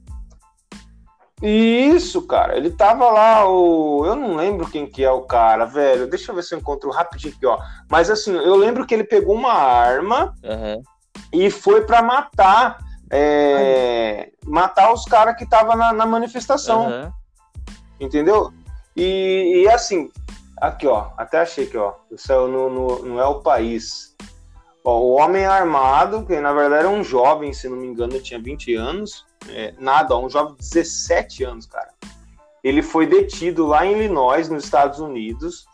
Isso, 1.43 2.23
cara. 2.23 2.57
Ele 2.57 2.71
tava 2.71 3.11
lá, 3.11 3.47
o. 3.49 4.07
Eu 4.07 4.15
não 4.15 4.37
lembro 4.37 4.71
quem 4.71 4.87
que 4.87 5.05
é 5.05 5.11
o 5.11 5.23
cara, 5.23 5.65
velho. 5.65 6.07
Deixa 6.07 6.31
eu 6.31 6.37
ver 6.37 6.45
se 6.45 6.55
eu 6.55 6.61
encontro 6.61 6.91
rapidinho 6.91 7.35
aqui, 7.35 7.45
ó. 7.45 7.59
Mas 7.91 8.09
assim, 8.09 8.33
eu 8.33 8.55
lembro 8.55 8.87
que 8.87 8.95
ele 8.95 9.03
pegou 9.03 9.35
uma 9.35 9.53
arma 9.53 10.33
uhum. 10.45 10.83
e 11.33 11.51
foi 11.51 11.85
para 11.85 12.01
matar. 12.03 12.79
É... 13.09 14.33
matar 14.45 14.93
os 14.93 15.05
caras 15.05 15.37
que 15.37 15.45
estavam 15.45 15.77
na, 15.77 15.93
na, 15.93 16.07
manifestação. 16.07 16.87
Uhum. 16.87 17.11
Entendeu? 18.01 18.53
E, 18.97 19.63
e, 19.65 19.69
assim, 19.69 20.11
aqui, 20.57 20.87
ó. 20.87 21.11
Até 21.17 21.39
achei 21.39 21.67
que, 21.67 21.77
ó. 21.77 21.95
Isso 22.11 22.33
no, 22.49 22.71
no, 22.71 23.03
não 23.05 23.21
é 23.21 23.27
o 23.27 23.41
país. 23.41 24.17
Ó, 24.85 25.01
o 25.01 25.11
homem 25.13 25.45
armado, 25.45 26.25
que 26.25 26.39
na 26.41 26.53
verdade 26.53 26.85
era 26.85 26.89
um 26.89 27.03
jovem, 27.03 27.53
se 27.53 27.69
não 27.69 27.77
me 27.77 27.87
engano, 27.87 28.21
tinha 28.21 28.41
20 28.41 28.75
anos 28.75 29.27
é, 29.49 29.75
nada, 29.79 30.15
ó, 30.15 30.25
um 30.25 30.31
jovem 30.31 30.55
de 30.55 30.61
17 30.61 31.45
anos, 31.45 31.67
cara. 31.67 31.91
Ele 32.63 32.83
foi 32.83 33.07
detido 33.07 33.67
lá 33.67 33.87
em 33.87 33.93
Illinois, 33.93 34.49
nos 34.49 34.65
Estados 34.65 34.99
Unidos, 34.99 35.67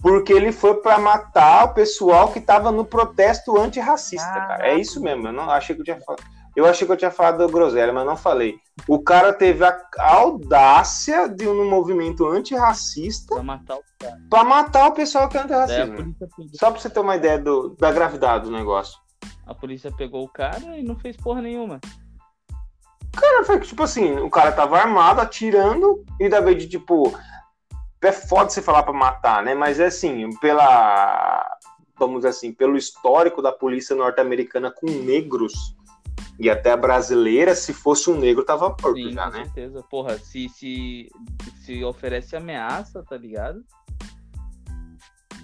porque 0.00 0.32
ele 0.32 0.52
foi 0.52 0.74
para 0.74 0.98
matar 0.98 1.64
o 1.64 1.74
pessoal 1.74 2.32
que 2.32 2.38
estava 2.38 2.70
no 2.70 2.84
protesto 2.84 3.58
antirracista, 3.58 4.28
ah, 4.28 4.46
cara. 4.46 4.68
É 4.68 4.76
isso 4.76 5.00
mesmo, 5.00 5.26
eu 5.28 5.32
não 5.32 5.50
achei 5.50 5.74
que 5.74 5.80
eu 5.80 5.84
tinha 5.84 6.00
falado. 6.00 6.22
Eu 6.58 6.66
achei 6.66 6.84
que 6.84 6.92
eu 6.92 6.96
tinha 6.96 7.10
falado 7.12 7.38
do 7.38 7.52
groselha, 7.52 7.92
mas 7.92 8.04
não 8.04 8.16
falei. 8.16 8.58
O 8.88 8.98
cara 8.98 9.32
teve 9.32 9.64
a 9.64 9.80
audácia 9.96 11.28
de 11.28 11.46
um 11.46 11.70
movimento 11.70 12.26
antirracista 12.26 13.36
para 13.36 13.44
matar 13.44 13.76
o 13.76 13.82
cara. 13.96 14.20
Pra 14.28 14.42
matar 14.42 14.88
o 14.88 14.92
pessoal 14.92 15.28
que 15.28 15.38
é 15.38 15.42
antirracista. 15.42 16.18
Só 16.54 16.72
para 16.72 16.80
você 16.80 16.90
ter 16.90 16.98
uma 16.98 17.14
ideia 17.14 17.38
do, 17.38 17.76
da 17.78 17.92
gravidade 17.92 18.46
do 18.46 18.50
negócio. 18.50 18.98
A 19.46 19.54
polícia 19.54 19.92
pegou 19.96 20.24
o 20.24 20.28
cara 20.28 20.76
e 20.76 20.82
não 20.82 20.96
fez 20.96 21.16
porra 21.16 21.40
nenhuma. 21.40 21.80
Cara, 23.14 23.44
foi 23.44 23.60
tipo 23.60 23.84
assim, 23.84 24.18
o 24.18 24.28
cara 24.28 24.50
tava 24.50 24.80
armado, 24.80 25.20
atirando, 25.20 26.04
e 26.18 26.28
da 26.28 26.40
vez 26.40 26.58
de 26.58 26.68
tipo. 26.68 27.16
É 28.02 28.10
foda 28.10 28.50
você 28.50 28.60
falar 28.60 28.82
pra 28.82 28.92
matar, 28.92 29.44
né? 29.44 29.54
Mas 29.54 29.78
é 29.78 29.86
assim, 29.86 30.28
pela. 30.40 31.56
Vamos 31.96 32.16
dizer 32.16 32.30
assim, 32.30 32.52
pelo 32.52 32.76
histórico 32.76 33.40
da 33.40 33.52
polícia 33.52 33.94
norte-americana 33.94 34.72
com 34.72 34.86
negros, 34.86 35.77
E 36.38 36.48
até 36.48 36.70
a 36.70 36.76
brasileira, 36.76 37.54
se 37.54 37.72
fosse 37.72 38.08
um 38.08 38.16
negro, 38.16 38.44
tava 38.44 38.68
morto 38.68 38.94
Sim, 38.94 39.12
já, 39.12 39.24
com 39.24 39.36
né? 39.38 39.44
certeza. 39.44 39.82
Porra, 39.90 40.18
se, 40.18 40.48
se, 40.48 41.10
se 41.64 41.84
oferece 41.84 42.36
ameaça, 42.36 43.02
tá 43.02 43.16
ligado? 43.16 43.64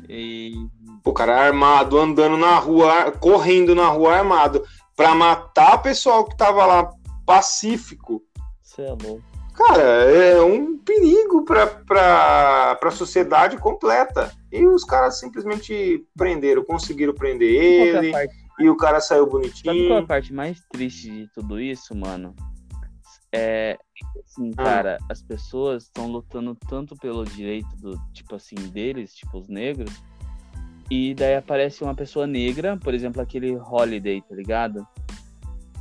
E. 0.08 0.52
O 1.04 1.12
cara 1.12 1.36
armado, 1.36 1.98
andando 1.98 2.36
na 2.36 2.56
rua, 2.58 3.10
correndo 3.12 3.74
na 3.74 3.88
rua 3.88 4.16
armado, 4.16 4.64
pra 4.96 5.14
matar 5.14 5.74
o 5.74 5.82
pessoal 5.82 6.24
que 6.24 6.36
tava 6.36 6.64
lá 6.64 6.90
pacífico. 7.26 8.22
Você 8.62 8.82
é 8.82 8.90
louco. 8.90 9.22
Cara, 9.54 9.82
é 9.82 10.40
um 10.42 10.76
perigo 10.78 11.44
pra, 11.44 11.66
pra, 11.66 12.76
pra 12.80 12.90
sociedade 12.90 13.56
completa. 13.56 14.32
E 14.50 14.66
os 14.66 14.84
caras 14.84 15.18
simplesmente 15.18 16.04
prenderam, 16.16 16.64
conseguiram 16.64 17.14
prender 17.14 17.50
ele, 17.50 18.10
parte- 18.12 18.43
e 18.58 18.68
o 18.68 18.76
cara 18.76 19.00
saiu 19.00 19.24
Sabe 19.24 19.32
qual 19.32 19.42
é 19.42 19.46
a 19.46 19.72
bonitinho. 19.72 20.06
parte 20.06 20.32
mais 20.32 20.60
triste 20.72 21.10
de 21.10 21.28
tudo 21.34 21.60
isso, 21.60 21.94
mano? 21.94 22.34
É. 23.32 23.76
Assim, 24.24 24.50
Ah. 24.56 24.62
cara, 24.62 24.98
as 25.10 25.20
pessoas 25.22 25.84
estão 25.84 26.06
lutando 26.06 26.54
tanto 26.68 26.94
pelo 26.96 27.24
direito 27.24 27.74
do, 27.76 27.98
tipo 28.12 28.34
assim, 28.36 28.54
deles, 28.54 29.12
tipo, 29.14 29.38
os 29.38 29.48
negros. 29.48 29.90
E 30.90 31.14
daí 31.14 31.34
aparece 31.34 31.82
uma 31.82 31.94
pessoa 31.94 32.26
negra, 32.26 32.76
por 32.76 32.94
exemplo, 32.94 33.20
aquele 33.20 33.56
Holiday, 33.56 34.20
tá 34.22 34.34
ligado? 34.34 34.86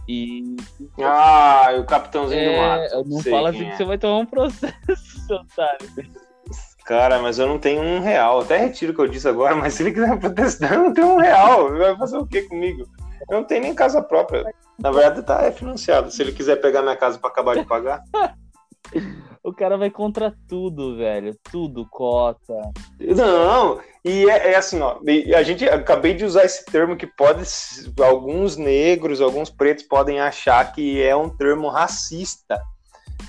E. 0.08 0.56
Ah, 1.02 1.68
o 1.80 1.86
capitãozinho 1.86 2.42
do 2.44 2.50
É, 2.50 2.80
mato. 2.96 3.10
não 3.10 3.20
fala 3.22 3.50
assim 3.52 3.60
que 3.60 3.66
é. 3.66 3.76
você 3.78 3.86
vai 3.86 3.98
tomar 3.98 4.18
um 4.20 4.26
processo, 4.26 5.20
seu 5.28 5.38
otário. 5.38 5.90
Cara, 6.86 7.22
mas 7.22 7.40
eu 7.40 7.48
não 7.48 7.58
tenho 7.58 7.82
um 7.82 8.00
real. 8.00 8.42
Até 8.42 8.58
retiro 8.58 8.92
o 8.92 8.96
que 8.96 9.02
eu 9.02 9.08
disse 9.08 9.28
agora, 9.28 9.56
mas 9.58 9.74
se 9.74 9.84
ele 9.84 9.94
quiser 9.94 10.20
protestar, 10.20 10.74
eu 10.74 10.84
não 10.84 10.94
tenho 10.94 11.14
um 11.14 11.18
real. 11.18 11.70
Ele 11.70 11.80
Vai 11.80 11.98
fazer 11.98 12.18
o 12.18 12.28
que 12.28 12.42
comigo? 12.44 12.86
Eu 13.30 13.38
não 13.38 13.44
tenho 13.44 13.62
nem 13.62 13.74
casa 13.74 14.02
própria. 14.02 14.44
Na 14.78 14.92
verdade, 14.92 15.26
tá 15.26 15.44
é 15.44 15.52
financiado. 15.52 16.12
Se 16.12 16.22
ele 16.22 16.34
quiser 16.34 16.58
pegar 16.58 16.82
minha 16.82 16.98
casa 16.98 17.18
pra 17.18 17.30
acabar 17.30 17.56
de 17.56 17.66
pagar. 17.66 18.04
O 19.44 19.52
cara 19.52 19.76
vai 19.76 19.90
contra 19.90 20.34
tudo, 20.48 20.96
velho. 20.96 21.38
Tudo, 21.52 21.86
cota. 21.90 22.54
Não, 22.98 23.82
e 24.06 24.30
é, 24.30 24.54
é 24.54 24.56
assim, 24.56 24.80
ó. 24.80 25.00
A 25.36 25.44
gente 25.44 25.68
acabei 25.68 26.14
de 26.14 26.24
usar 26.24 26.46
esse 26.46 26.64
termo 26.64 26.96
que 26.96 27.06
pode. 27.06 27.44
Alguns 28.02 28.56
negros, 28.56 29.20
alguns 29.20 29.50
pretos 29.50 29.84
podem 29.84 30.22
achar 30.22 30.72
que 30.72 31.02
é 31.02 31.14
um 31.14 31.28
termo 31.28 31.68
racista. 31.68 32.62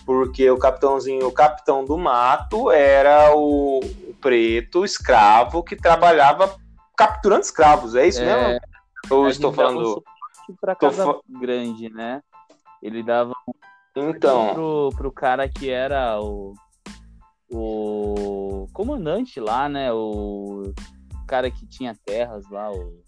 Porque 0.04 0.50
o 0.50 0.58
capitãozinho, 0.58 1.26
o 1.26 1.32
capitão 1.32 1.84
do 1.84 1.96
mato 1.96 2.70
era 2.70 3.34
o, 3.34 3.78
o 3.80 4.14
preto 4.20 4.84
escravo 4.84 5.62
que 5.62 5.74
trabalhava 5.76 6.54
capturando 6.96 7.42
escravos, 7.42 7.94
é 7.94 8.06
isso 8.06 8.20
É, 8.20 8.24
mesmo? 8.24 8.60
Ou 9.10 9.28
estou 9.28 9.52
falando. 9.52 10.02
tô 10.60 10.76
casa 10.76 11.04
fa- 11.04 11.20
grande, 11.28 11.88
né? 11.88 12.22
Ele 12.82 13.02
dava 13.02 13.34
Então, 13.96 14.52
pro, 14.54 14.90
pro 14.96 15.12
cara 15.12 15.48
que 15.48 15.70
era 15.70 16.20
o, 16.20 16.54
o 17.50 18.66
comandante 18.72 19.40
lá, 19.40 19.68
né? 19.68 19.92
O 19.92 20.72
cara 21.26 21.50
que 21.50 21.66
tinha 21.66 21.96
terras 22.04 22.48
lá, 22.50 22.70
o 22.70 23.02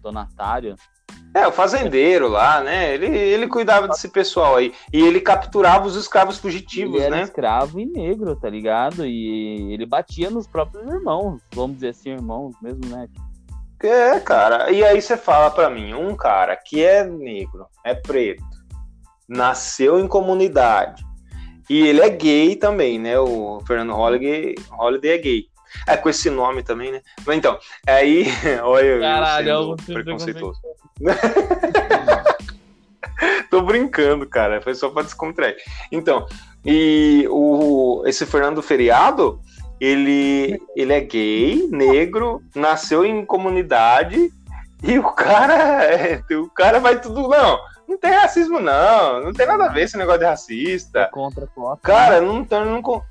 donatário. 0.00 0.76
É, 1.34 1.46
o 1.46 1.52
fazendeiro 1.52 2.28
lá, 2.28 2.60
né? 2.60 2.94
Ele, 2.94 3.06
ele 3.06 3.48
cuidava 3.48 3.88
desse 3.88 4.08
pessoal 4.08 4.56
aí. 4.56 4.72
E 4.92 5.02
ele 5.02 5.20
capturava 5.20 5.86
os 5.86 5.96
escravos 5.96 6.38
fugitivos, 6.38 6.94
ele 6.94 7.04
era 7.04 7.16
né? 7.16 7.22
escravo 7.22 7.80
e 7.80 7.84
negro, 7.84 8.36
tá 8.36 8.48
ligado? 8.48 9.04
E 9.04 9.72
ele 9.72 9.84
batia 9.84 10.30
nos 10.30 10.46
próprios 10.46 10.86
irmãos, 10.86 11.40
vamos 11.52 11.76
dizer 11.76 11.88
assim, 11.88 12.10
irmãos 12.10 12.54
mesmo, 12.62 12.86
né? 12.86 13.08
É, 13.82 14.18
cara. 14.20 14.70
E 14.70 14.84
aí 14.84 15.02
você 15.02 15.16
fala 15.16 15.50
pra 15.50 15.68
mim, 15.68 15.92
um 15.92 16.16
cara 16.16 16.56
que 16.56 16.82
é 16.82 17.04
negro, 17.04 17.66
é 17.84 17.94
preto, 17.94 18.42
nasceu 19.28 19.98
em 19.98 20.06
comunidade 20.06 21.04
e 21.68 21.86
ele 21.86 22.00
é 22.00 22.10
gay 22.10 22.56
também, 22.56 22.98
né? 22.98 23.18
O 23.18 23.60
Fernando 23.66 23.94
Holliday, 23.94 24.54
Holliday 24.70 25.10
é 25.12 25.18
gay. 25.18 25.46
É 25.86 25.96
com 25.96 26.08
esse 26.08 26.30
nome 26.30 26.62
também, 26.62 26.92
né? 26.92 27.00
Mas 27.26 27.36
então, 27.36 27.58
aí, 27.86 28.26
olha 28.62 29.00
Caralho, 29.00 29.48
eu 29.48 29.66
vou 29.66 29.76
preconceituoso. 29.76 30.60
Tô 33.50 33.62
brincando, 33.62 34.28
cara. 34.28 34.60
Foi 34.60 34.74
só 34.74 34.88
pra 34.90 35.02
descontrair. 35.02 35.56
Então, 35.92 36.26
e 36.64 37.26
o, 37.30 38.02
esse 38.06 38.26
Fernando 38.26 38.62
Feriado, 38.62 39.40
ele, 39.80 40.60
ele 40.74 40.92
é 40.92 41.00
gay, 41.00 41.68
negro, 41.70 42.42
nasceu 42.54 43.04
em 43.04 43.24
comunidade 43.24 44.32
e 44.82 44.98
o 44.98 45.04
cara, 45.12 45.84
é, 45.84 46.20
o 46.34 46.48
cara 46.50 46.80
vai 46.80 47.00
tudo. 47.00 47.28
Não, 47.28 47.58
não 47.88 47.98
tem 47.98 48.12
racismo, 48.12 48.60
não. 48.60 49.22
Não 49.22 49.32
tem 49.32 49.46
nada 49.46 49.66
a 49.66 49.68
ver 49.68 49.82
esse 49.82 49.96
negócio 49.96 50.20
de 50.20 50.26
racista. 50.26 51.08
Contra 51.12 51.46
cota. 51.46 51.80
Cara, 51.82 52.20
não. 52.20 52.46
Não, 52.50 52.82
con- 52.82 53.02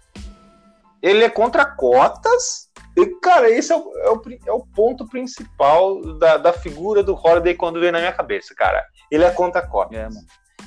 ele 1.04 1.26
é 1.26 1.30
contra 1.30 1.66
cotas. 1.66 2.72
E, 2.96 3.06
cara, 3.20 3.50
esse 3.50 3.74
é 3.74 3.76
o, 3.76 3.92
é 3.98 4.10
o 4.10 4.22
é 4.48 4.52
o 4.54 4.66
ponto 4.66 5.06
principal 5.08 6.02
da, 6.18 6.38
da 6.38 6.54
figura 6.54 7.04
do 7.04 7.14
Holiday 7.14 7.56
quando 7.56 7.80
vem 7.80 7.92
na 7.92 8.00
minha 8.00 8.14
cabeça, 8.14 8.56
cara. 8.56 8.86
Ele 9.12 9.26
é 9.26 9.32
contra 9.32 9.68
cotas. 9.68 10.16
É. 10.16 10.20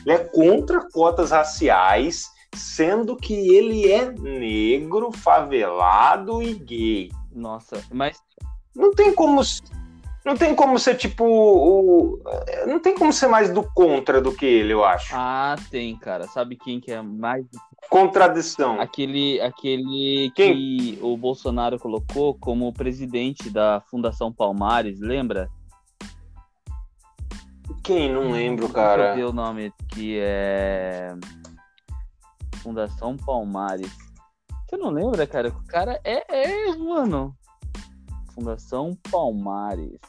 Ele 0.05 0.15
é 0.15 0.19
contra 0.19 0.87
cotas 0.91 1.31
raciais, 1.31 2.27
sendo 2.55 3.17
que 3.17 3.57
ele 3.57 3.91
é 3.91 4.13
negro, 4.13 5.11
favelado 5.11 6.43
e 6.43 6.55
gay. 6.55 7.11
Nossa, 7.33 7.83
mas 7.91 8.19
Não 8.75 8.93
tem 8.93 9.15
como. 9.15 9.41
Não 10.25 10.37
tem 10.37 10.55
como 10.55 10.79
ser 10.79 10.97
tipo. 10.97 11.25
O, 11.25 12.21
não 12.67 12.81
tem 12.81 12.95
como 12.95 13.13
ser 13.13 13.29
mais 13.29 13.49
do 13.51 13.63
contra 13.63 14.21
do 14.21 14.33
que 14.33 14.45
ele, 14.45 14.73
eu 14.73 14.85
acho. 14.85 15.15
ah, 15.15 15.57
tem, 15.71 15.97
cara. 15.97 16.27
Sabe 16.27 16.57
quem 16.57 16.81
que 16.81 16.91
é 16.93 17.01
mais 17.01 17.47
Contradição. 17.89 18.81
Aquele, 18.81 19.41
aquele 19.41 20.31
Quem? 20.35 20.55
que 20.55 20.99
o 21.03 21.17
Bolsonaro 21.17 21.79
colocou 21.79 22.35
como 22.35 22.73
presidente 22.73 23.49
da 23.51 23.81
Fundação 23.91 24.33
Palmares, 24.33 25.01
lembra? 25.01 25.49
Quem 27.83 28.13
não 28.13 28.33
lembro, 28.33 28.67
Deixa 28.67 28.81
eu 28.81 28.85
cara. 28.85 29.15
ver 29.15 29.25
o 29.25 29.33
nome 29.33 29.73
que 29.89 30.19
é 30.19 31.15
Fundação 32.57 33.17
Palmares. 33.17 33.93
Você 34.69 34.77
não 34.77 34.91
lembra, 34.91 35.25
cara? 35.25 35.49
O 35.51 35.67
cara 35.69 36.01
é, 36.03 36.25
é 36.29 36.77
mano. 36.77 37.33
Fundação 38.35 38.99
Palmares. 39.09 40.01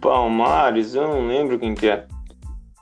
Palmares, 0.00 0.94
eu 0.94 1.06
não 1.06 1.28
lembro 1.28 1.58
quem 1.58 1.74
que 1.74 1.88
é. 1.88 2.06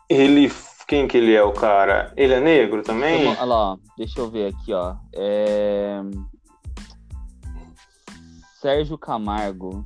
Ele. 0.08 0.50
Quem 0.86 1.08
que 1.08 1.16
ele 1.16 1.34
é, 1.34 1.42
o 1.42 1.52
cara? 1.52 2.12
Ele 2.16 2.34
é 2.34 2.40
negro 2.40 2.82
também? 2.82 3.28
Olha 3.28 3.44
lá, 3.44 3.76
deixa 3.96 4.20
eu 4.20 4.30
ver 4.30 4.54
aqui, 4.54 4.72
ó. 4.72 4.94
É... 5.14 6.00
Sérgio 8.60 8.98
Camargo. 8.98 9.84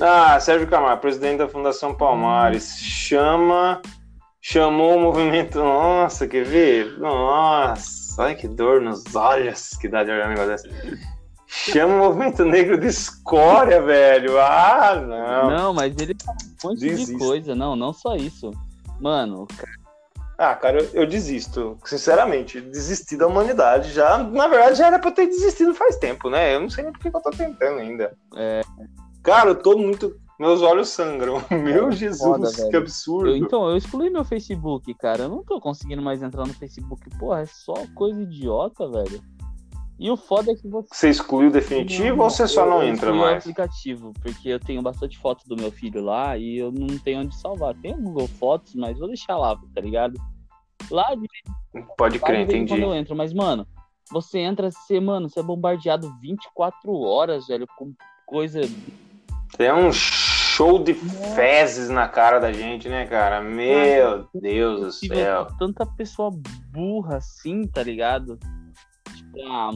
Ah, 0.00 0.38
Sérgio 0.38 0.68
Camargo, 0.68 1.00
presidente 1.00 1.38
da 1.38 1.48
Fundação 1.48 1.94
Palmares. 1.94 2.78
Chama. 2.78 3.82
Chamou 4.40 4.96
o 4.96 5.00
movimento. 5.00 5.58
Nossa, 5.58 6.28
quer 6.28 6.44
ver? 6.44 6.98
Nossa, 6.98 8.22
olha 8.22 8.34
que 8.34 8.46
dor 8.46 8.80
nos 8.80 9.14
olhos 9.14 9.70
que 9.76 9.88
dá 9.88 10.04
de 10.04 10.10
olhar 10.12 10.26
um 10.26 10.34
negócio 10.34 10.50
desse. 10.50 11.18
Chama 11.48 11.94
o 11.94 11.98
movimento 11.98 12.44
negro 12.44 12.78
de 12.78 12.86
escória, 12.86 13.82
velho. 13.82 14.38
Ah, 14.38 14.94
não. 14.94 15.50
Não, 15.50 15.74
mas 15.74 15.96
ele 15.98 16.14
fala 16.24 16.36
um 16.42 16.68
monte 16.68 16.80
de 16.80 16.88
Desista. 16.90 17.18
coisa. 17.18 17.54
Não, 17.54 17.74
não 17.74 17.92
só 17.92 18.14
isso. 18.14 18.50
Mano, 19.00 19.46
Ah, 20.36 20.54
cara, 20.54 20.80
eu, 20.82 21.02
eu 21.02 21.06
desisto. 21.06 21.76
Sinceramente, 21.84 22.60
desisti 22.60 23.16
da 23.16 23.26
humanidade. 23.26 23.92
Já, 23.92 24.18
na 24.18 24.46
verdade, 24.46 24.78
já 24.78 24.86
era 24.86 24.98
pra 24.98 25.10
eu 25.10 25.14
ter 25.14 25.26
desistido 25.26 25.74
faz 25.74 25.96
tempo, 25.96 26.30
né? 26.30 26.54
Eu 26.54 26.60
não 26.60 26.70
sei 26.70 26.84
nem 26.84 26.92
por 26.92 27.00
que 27.00 27.08
eu 27.08 27.20
tô 27.20 27.30
tentando 27.30 27.78
ainda. 27.80 28.16
É. 28.36 28.60
Cara, 29.22 29.50
eu 29.50 29.54
tô 29.56 29.76
muito. 29.76 30.16
Meus 30.38 30.62
olhos 30.62 30.88
sangram. 30.90 31.42
Meu 31.50 31.88
É 31.88 31.92
Jesus, 31.92 32.22
foda, 32.22 32.70
que 32.70 32.76
absurdo. 32.76 33.30
Eu- 33.30 33.36
então, 33.36 33.68
eu 33.68 33.76
excluí 33.76 34.08
meu 34.08 34.24
Facebook, 34.24 34.94
cara. 34.94 35.24
Eu 35.24 35.28
não 35.28 35.42
tô 35.42 35.60
conseguindo 35.60 36.00
mais 36.00 36.22
entrar 36.22 36.46
no 36.46 36.54
Facebook. 36.54 37.10
Porra, 37.18 37.40
é 37.40 37.46
só 37.46 37.74
coisa 37.96 38.22
idiota, 38.22 38.88
velho. 38.88 39.20
E 39.98 40.10
o 40.10 40.16
foda 40.16 40.52
é 40.52 40.54
que 40.54 40.68
você. 40.68 40.88
Você 40.92 41.08
excluiu 41.10 41.50
definitivo 41.50 42.22
ou 42.22 42.30
você 42.30 42.46
só 42.46 42.64
não 42.64 42.82
entra 42.82 43.10
excluí 43.10 43.18
o 43.18 43.20
mais? 43.20 43.38
aplicativo, 43.38 44.12
porque 44.22 44.48
eu 44.48 44.60
tenho 44.60 44.80
bastante 44.80 45.18
foto 45.18 45.46
do 45.48 45.56
meu 45.56 45.72
filho 45.72 46.00
lá 46.02 46.36
e 46.38 46.58
eu 46.58 46.70
não 46.70 46.98
tenho 46.98 47.20
onde 47.20 47.34
salvar. 47.34 47.74
Tem 47.74 47.94
o 47.94 48.00
Google 48.00 48.28
Fotos, 48.28 48.74
mas 48.76 48.96
vou 48.98 49.08
deixar 49.08 49.36
lá, 49.36 49.56
tá 49.74 49.80
ligado? 49.80 50.14
Lá 50.90 51.14
de, 51.14 51.26
Pode 51.96 52.18
lá 52.18 52.26
crer, 52.26 52.46
de 52.46 52.54
entendi. 52.56 52.72
quando 52.72 52.82
eu 52.82 52.94
entro, 52.94 53.16
mas, 53.16 53.32
mano, 53.32 53.66
você 54.10 54.38
entra, 54.38 54.70
você, 54.70 55.00
mano, 55.00 55.28
você 55.28 55.40
é 55.40 55.42
bombardeado 55.42 56.14
24 56.20 56.92
horas, 56.92 57.48
velho, 57.48 57.66
com 57.76 57.92
coisa. 58.24 58.60
Tem 59.56 59.72
um 59.72 59.92
show 59.92 60.78
de 60.82 60.94
fezes 60.94 61.88
na 61.88 62.06
cara 62.06 62.38
da 62.38 62.52
gente, 62.52 62.88
né, 62.88 63.04
cara? 63.06 63.40
Meu 63.40 64.28
Deus 64.32 64.80
do 64.80 64.92
céu. 64.92 65.48
Tanta 65.58 65.84
pessoa 65.84 66.30
burra 66.70 67.16
assim, 67.16 67.66
tá 67.66 67.82
ligado? 67.82 68.38
Tipo, 69.14 69.42
ah, 69.46 69.70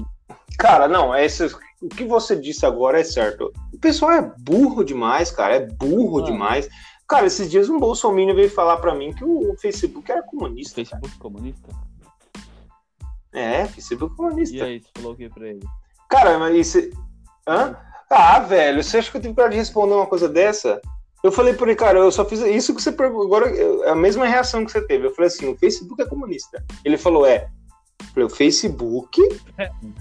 Cara, 0.59 0.87
não, 0.89 1.15
esse, 1.17 1.47
o 1.81 1.89
que 1.89 2.05
você 2.05 2.37
disse 2.37 2.65
agora 2.65 3.01
é 3.01 3.05
certo. 3.05 3.53
O 3.73 3.79
pessoal 3.79 4.13
é 4.13 4.33
burro 4.39 4.85
demais, 4.85 5.31
cara. 5.31 5.57
É 5.57 5.67
burro 5.67 6.21
Mano. 6.21 6.27
demais. 6.27 6.69
Cara, 7.09 7.27
esses 7.27 7.51
dias 7.51 7.69
um 7.69 7.79
bolsominion 7.79 8.35
veio 8.35 8.51
falar 8.51 8.77
pra 8.79 8.95
mim 8.95 9.13
que 9.13 9.25
o 9.25 9.55
Facebook 9.59 10.11
era 10.11 10.23
comunista. 10.23 10.77
Facebook 10.77 11.19
comunista? 11.19 11.69
É, 13.33 13.67
Facebook 13.67 14.15
comunista. 14.17 14.57
E 14.57 14.63
aí, 14.63 14.81
você 14.81 14.89
falou 14.95 15.13
o 15.13 15.17
que 15.17 15.29
pra 15.29 15.49
ele? 15.49 15.67
Cara, 16.09 16.39
mas 16.39 16.55
isso. 16.57 16.91
Hã? 17.47 17.77
Ah, 18.11 18.39
velho, 18.41 18.83
você 18.85 18.99
acha 18.99 19.11
que 19.11 19.17
eu 19.17 19.21
tive 19.23 19.35
coragem 19.35 19.53
de 19.53 19.59
responder 19.59 19.95
uma 19.95 20.07
coisa 20.07 20.29
dessa? 20.29 20.81
Eu 21.25 21.33
falei 21.33 21.55
por 21.55 21.69
ele, 21.69 21.77
cara, 21.77 21.99
eu 21.99 22.13
só 22.13 22.25
fiz 22.25 22.41
isso 22.41 22.75
que 22.75 22.83
você 22.83 22.93
perguntou. 22.93 23.25
Agora, 23.27 23.49
eu- 23.49 23.89
a 23.89 23.95
mesma 23.95 24.27
reação 24.27 24.65
que 24.65 24.73
você 24.73 24.83
teve. 24.87 25.07
Eu 25.07 25.15
falei 25.15 25.29
assim: 25.29 25.49
o 25.49 25.57
Facebook 25.57 26.03
é 26.03 26.07
comunista. 26.07 26.63
Ele 26.85 26.99
falou: 26.99 27.25
é. 27.25 27.49
Falei: 28.13 28.27
o 28.27 28.31
Facebook, 28.31 29.21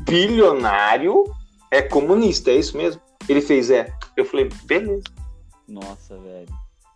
bilionário, 0.02 1.24
é 1.70 1.82
comunista, 1.82 2.52
é 2.52 2.56
isso 2.56 2.78
mesmo? 2.78 3.02
Ele 3.28 3.42
fez: 3.42 3.70
é. 3.70 3.94
Eu 4.16 4.26
falei: 4.26 4.50
beleza. 4.66 5.04
Nossa, 5.68 6.18
velho. 6.18 6.48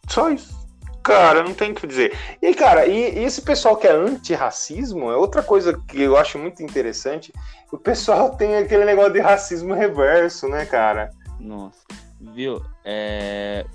Só 0.09 0.29
isso. 0.29 0.65
Cara, 1.01 1.43
não 1.43 1.53
tem 1.53 1.71
o 1.71 1.75
que 1.75 1.85
dizer. 1.85 2.17
E, 2.41 2.51
cara, 2.55 2.87
e, 2.87 3.19
e 3.19 3.23
esse 3.23 3.43
pessoal 3.43 3.77
que 3.77 3.85
é 3.85 3.91
antirracismo 3.91 5.11
é 5.11 5.15
outra 5.15 5.43
coisa 5.43 5.79
que 5.87 6.01
eu 6.01 6.17
acho 6.17 6.39
muito 6.39 6.63
interessante. 6.63 7.31
O 7.71 7.77
pessoal 7.77 8.35
tem 8.35 8.55
aquele 8.55 8.85
negócio 8.85 9.13
de 9.13 9.19
racismo 9.19 9.75
reverso, 9.75 10.47
né, 10.47 10.65
cara? 10.65 11.11
Nossa. 11.39 11.85
Viu? 12.33 12.59
É. 12.83 13.65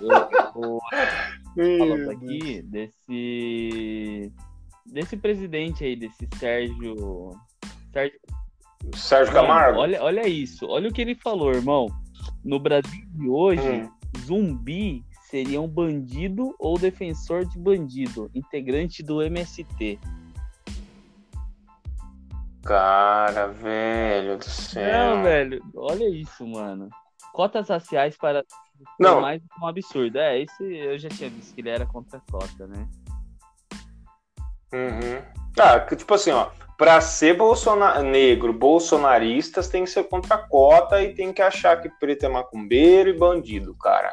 Eu, 0.00 0.08
eu, 0.08 0.80
eu 1.56 1.78
falando 1.78 2.10
aqui 2.10 2.62
desse. 2.62 4.32
Desse 4.94 5.16
presidente 5.16 5.82
aí, 5.82 5.96
desse 5.96 6.28
Sérgio. 6.38 7.32
Sérgio 7.92 8.20
Sérgio 8.94 9.34
Camargo? 9.34 9.80
olha, 9.80 10.00
olha 10.00 10.28
isso, 10.28 10.68
olha 10.68 10.88
o 10.88 10.92
que 10.92 11.02
ele 11.02 11.16
falou, 11.16 11.50
irmão. 11.52 11.88
No 12.44 12.60
Brasil 12.60 13.04
de 13.08 13.28
hoje, 13.28 13.68
Hum. 13.68 13.90
zumbi 14.18 15.04
seria 15.28 15.60
um 15.60 15.66
bandido 15.66 16.54
ou 16.60 16.78
defensor 16.78 17.44
de 17.44 17.58
bandido, 17.58 18.30
integrante 18.32 19.02
do 19.02 19.20
MST. 19.20 19.98
Cara, 22.62 23.48
velho 23.48 24.38
do 24.38 24.44
céu. 24.44 25.16
Não, 25.16 25.22
velho, 25.24 25.60
olha 25.74 26.08
isso, 26.08 26.46
mano. 26.46 26.88
Cotas 27.32 27.68
raciais 27.68 28.16
para 28.16 28.44
Não. 29.00 29.20
mais 29.20 29.42
um 29.60 29.66
absurdo. 29.66 30.18
É, 30.18 30.40
esse 30.40 30.62
eu 30.62 30.96
já 31.00 31.08
tinha 31.08 31.28
visto 31.28 31.52
que 31.52 31.62
ele 31.62 31.70
era 31.70 31.84
contra 31.84 32.18
a 32.18 32.30
cota, 32.30 32.68
né? 32.68 32.88
Uhum. 34.74 35.22
Ah, 35.58 35.78
que, 35.80 35.94
tipo 35.94 36.12
assim, 36.12 36.30
ó. 36.30 36.48
Pra 36.76 37.00
ser 37.00 37.36
bolsona 37.36 38.02
negro, 38.02 38.52
bolsonaristas 38.52 39.68
tem 39.68 39.84
que 39.84 39.90
ser 39.90 40.04
contra 40.04 40.34
a 40.34 40.38
cota 40.38 41.00
e 41.00 41.14
tem 41.14 41.32
que 41.32 41.40
achar 41.40 41.80
que 41.80 41.88
preto 41.88 42.26
é 42.26 42.28
macumbeiro 42.28 43.08
e 43.08 43.16
bandido, 43.16 43.72
cara. 43.78 44.12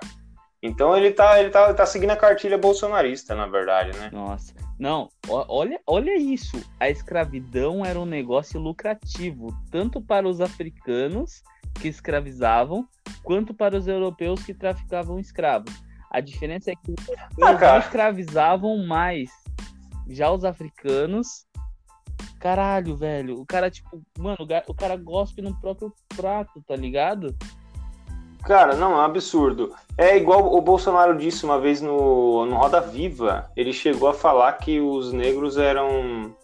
Então 0.62 0.95
ele 0.95 1.09
tá, 1.09 1.39
ele 1.39 1.49
tá, 1.49 1.74
tá 1.74 1.88
seguindo 1.88 2.12
a 2.12 2.16
cartilha 2.16 2.59
bolsonarista, 2.59 3.34
na 3.34 3.47
verdade, 3.47 3.97
né? 3.97 4.12
Nossa. 4.14 4.53
Não, 4.78 5.09
olha, 5.28 5.82
olha 5.88 6.16
isso. 6.16 6.62
A 6.80 6.88
escravidão 6.88 7.84
era 7.84 7.99
um 7.99 8.05
negócio 8.05 8.59
lucrativo, 8.59 9.47
tanto 9.72 9.99
para 9.99 10.28
os 10.28 10.39
africanos 10.39 11.41
que 11.80 11.88
escravizavam, 11.88 12.88
quanto 13.24 13.55
para 13.55 13.76
os 13.76 13.88
europeus 13.88 14.43
que 14.43 14.53
traficavam 14.53 15.20
escravos. 15.20 15.74
A 16.12 16.20
diferença 16.20 16.72
é 16.72 16.76
que 16.76 16.91
os 16.91 17.07
europeus 17.07 17.62
Ah, 17.62 17.74
não 17.74 17.80
escravizavam 17.80 18.86
mais. 18.86 19.32
Já 20.12 20.32
os 20.32 20.43
africanos. 20.43 21.45
Caralho, 22.39 22.95
velho. 22.95 23.39
O 23.39 23.45
cara, 23.45 23.70
tipo, 23.70 24.01
mano, 24.18 24.38
o 24.68 24.74
cara 24.74 24.95
gospe 24.97 25.41
no 25.41 25.59
próprio 25.59 25.93
prato, 26.16 26.62
tá 26.68 26.76
ligado? 26.76 27.36
Cara, 28.43 28.76
não, 28.76 28.93
é 28.93 28.95
um 28.97 29.01
absurdo. 29.01 29.72
É 29.97 30.18
igual 30.18 30.55
o 30.55 30.62
Bolsonaro 30.62 31.18
disse 31.18 31.45
uma 31.45 31.59
vez 31.59 31.80
no, 31.80 32.45
no 32.45 32.55
Roda 32.55 32.82
Viva. 32.82 33.51
Ele 33.55 33.72
chegou 33.72 34.09
a 34.09 34.14
falar 34.14 34.53
que 34.53 34.80
os 34.80 35.14
negros 35.14 35.57
eram 35.57 36.36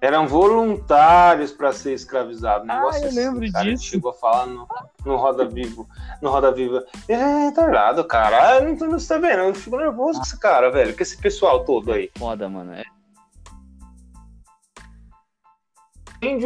eram 0.00 0.26
voluntários 0.28 1.50
para 1.52 1.72
ser 1.72 1.92
escravizados. 1.94 2.66
Um 2.66 2.70
Ah, 2.70 2.80
eu 2.82 2.88
assim, 2.88 3.14
lembro 3.16 3.52
cara. 3.52 3.64
Ele 3.66 3.74
disso. 3.74 3.90
chegou 3.90 4.10
a 4.10 4.14
falar 4.14 4.46
no, 4.46 4.66
no 5.04 5.16
Roda 5.16 5.44
Viva. 5.46 5.84
No 6.22 6.30
Roda 6.30 6.52
Viva. 6.52 6.84
É 7.08 7.16
retardado, 7.46 8.04
cara. 8.04 8.56
Ah, 8.56 8.60
não, 8.60 8.76
tô- 8.76 8.86
não 8.86 8.98
tá 8.98 9.18
vendo? 9.18 9.40
Eu 9.40 9.54
fico 9.54 9.76
nervoso 9.76 10.18
com 10.20 10.24
esse 10.24 10.38
cara, 10.38 10.70
velho. 10.70 10.96
Com 10.96 11.02
esse 11.02 11.16
pessoal 11.18 11.64
todo 11.64 11.92
aí. 11.92 12.10
Foda, 12.16 12.48
mano. 12.48 12.72
É, 12.74 12.84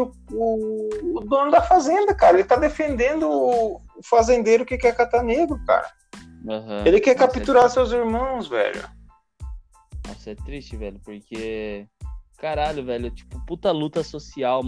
o, 0.01 0.13
o, 0.33 1.19
o 1.19 1.21
dono 1.21 1.51
da 1.51 1.63
fazenda, 1.63 2.15
cara. 2.15 2.37
Ele 2.39 2.45
tá 2.49 2.57
defendendo 2.57 3.29
o, 3.31 3.77
o 3.97 4.03
fazendeiro 4.05 4.65
que 4.65 4.77
quer 4.77 4.95
catar 4.97 5.23
negro, 5.23 5.59
cara. 5.67 5.91
aham. 6.49 6.85
Ele 6.87 7.01
quer 7.01 7.15
Nossa, 7.17 7.25
é 7.25 7.29
capturar 7.29 7.71
seus 7.71 7.93
irmãos, 7.93 8.49
velho. 8.49 8.83
Nossa, 10.09 10.31
é 10.31 10.35
triste, 10.35 10.77
velho, 10.77 11.01
porque. 11.05 11.87
Caralho, 12.43 12.85
velho, 12.85 13.09
tipo, 13.09 13.41
puta 13.47 13.71
luta 13.71 14.03
social 14.03 14.63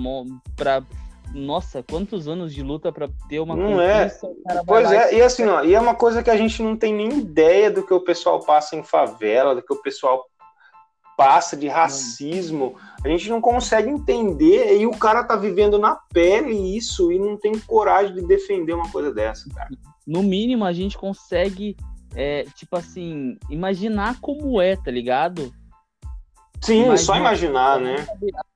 pra. 0.55 0.81
Nossa, 1.35 1.83
quantos 1.83 2.29
anos 2.29 2.55
de 2.55 2.63
luta 2.63 2.93
pra 2.93 3.09
ter 3.29 3.41
uma 3.41 3.57
Não 3.57 3.81
é. 3.81 4.09
Pois 4.65 4.93
é, 4.93 5.17
e 5.17 5.21
assim, 5.21 5.45
ó, 5.47 5.65
e 5.65 5.75
é 5.75 5.81
uma 5.81 5.97
coisa 5.97 6.23
que 6.23 6.31
a 6.31 6.37
gente 6.37 6.63
não 6.63 6.77
tem 6.77 6.95
nem 6.95 7.19
ideia 7.19 7.73
do 7.73 7.85
que 7.85 7.93
o 7.93 8.01
pessoal 8.01 8.39
passa 8.39 8.77
em 8.77 8.85
favela, 8.85 9.57
do 9.57 9.63
que 9.63 9.73
o 9.73 9.83
pessoal 9.83 10.25
passa 11.17 11.57
de 11.57 11.67
racismo. 11.67 12.77
A 13.05 13.09
gente 13.09 13.29
não 13.29 13.41
consegue 13.41 13.91
entender 13.91 14.79
e 14.79 14.87
o 14.87 14.93
cara 14.93 15.25
tá 15.25 15.35
vivendo 15.35 15.77
na 15.77 15.99
pele 16.13 16.77
isso 16.77 17.11
e 17.11 17.19
não 17.19 17.37
tem 17.37 17.59
coragem 17.59 18.15
de 18.15 18.25
defender 18.25 18.75
uma 18.75 18.89
coisa 18.93 19.13
dessa, 19.13 19.51
cara. 19.53 19.71
No 20.07 20.23
mínimo, 20.23 20.65
a 20.65 20.73
gente 20.73 20.97
consegue, 20.97 21.77
é, 22.15 22.45
tipo 22.55 22.77
assim, 22.77 23.37
imaginar 23.51 24.21
como 24.21 24.61
é, 24.61 24.77
tá 24.77 24.93
ligado? 24.93 25.53
Sim, 26.65 26.89
Mas 26.89 27.03
só 27.03 27.17
imaginar, 27.17 27.79
né? 27.81 28.07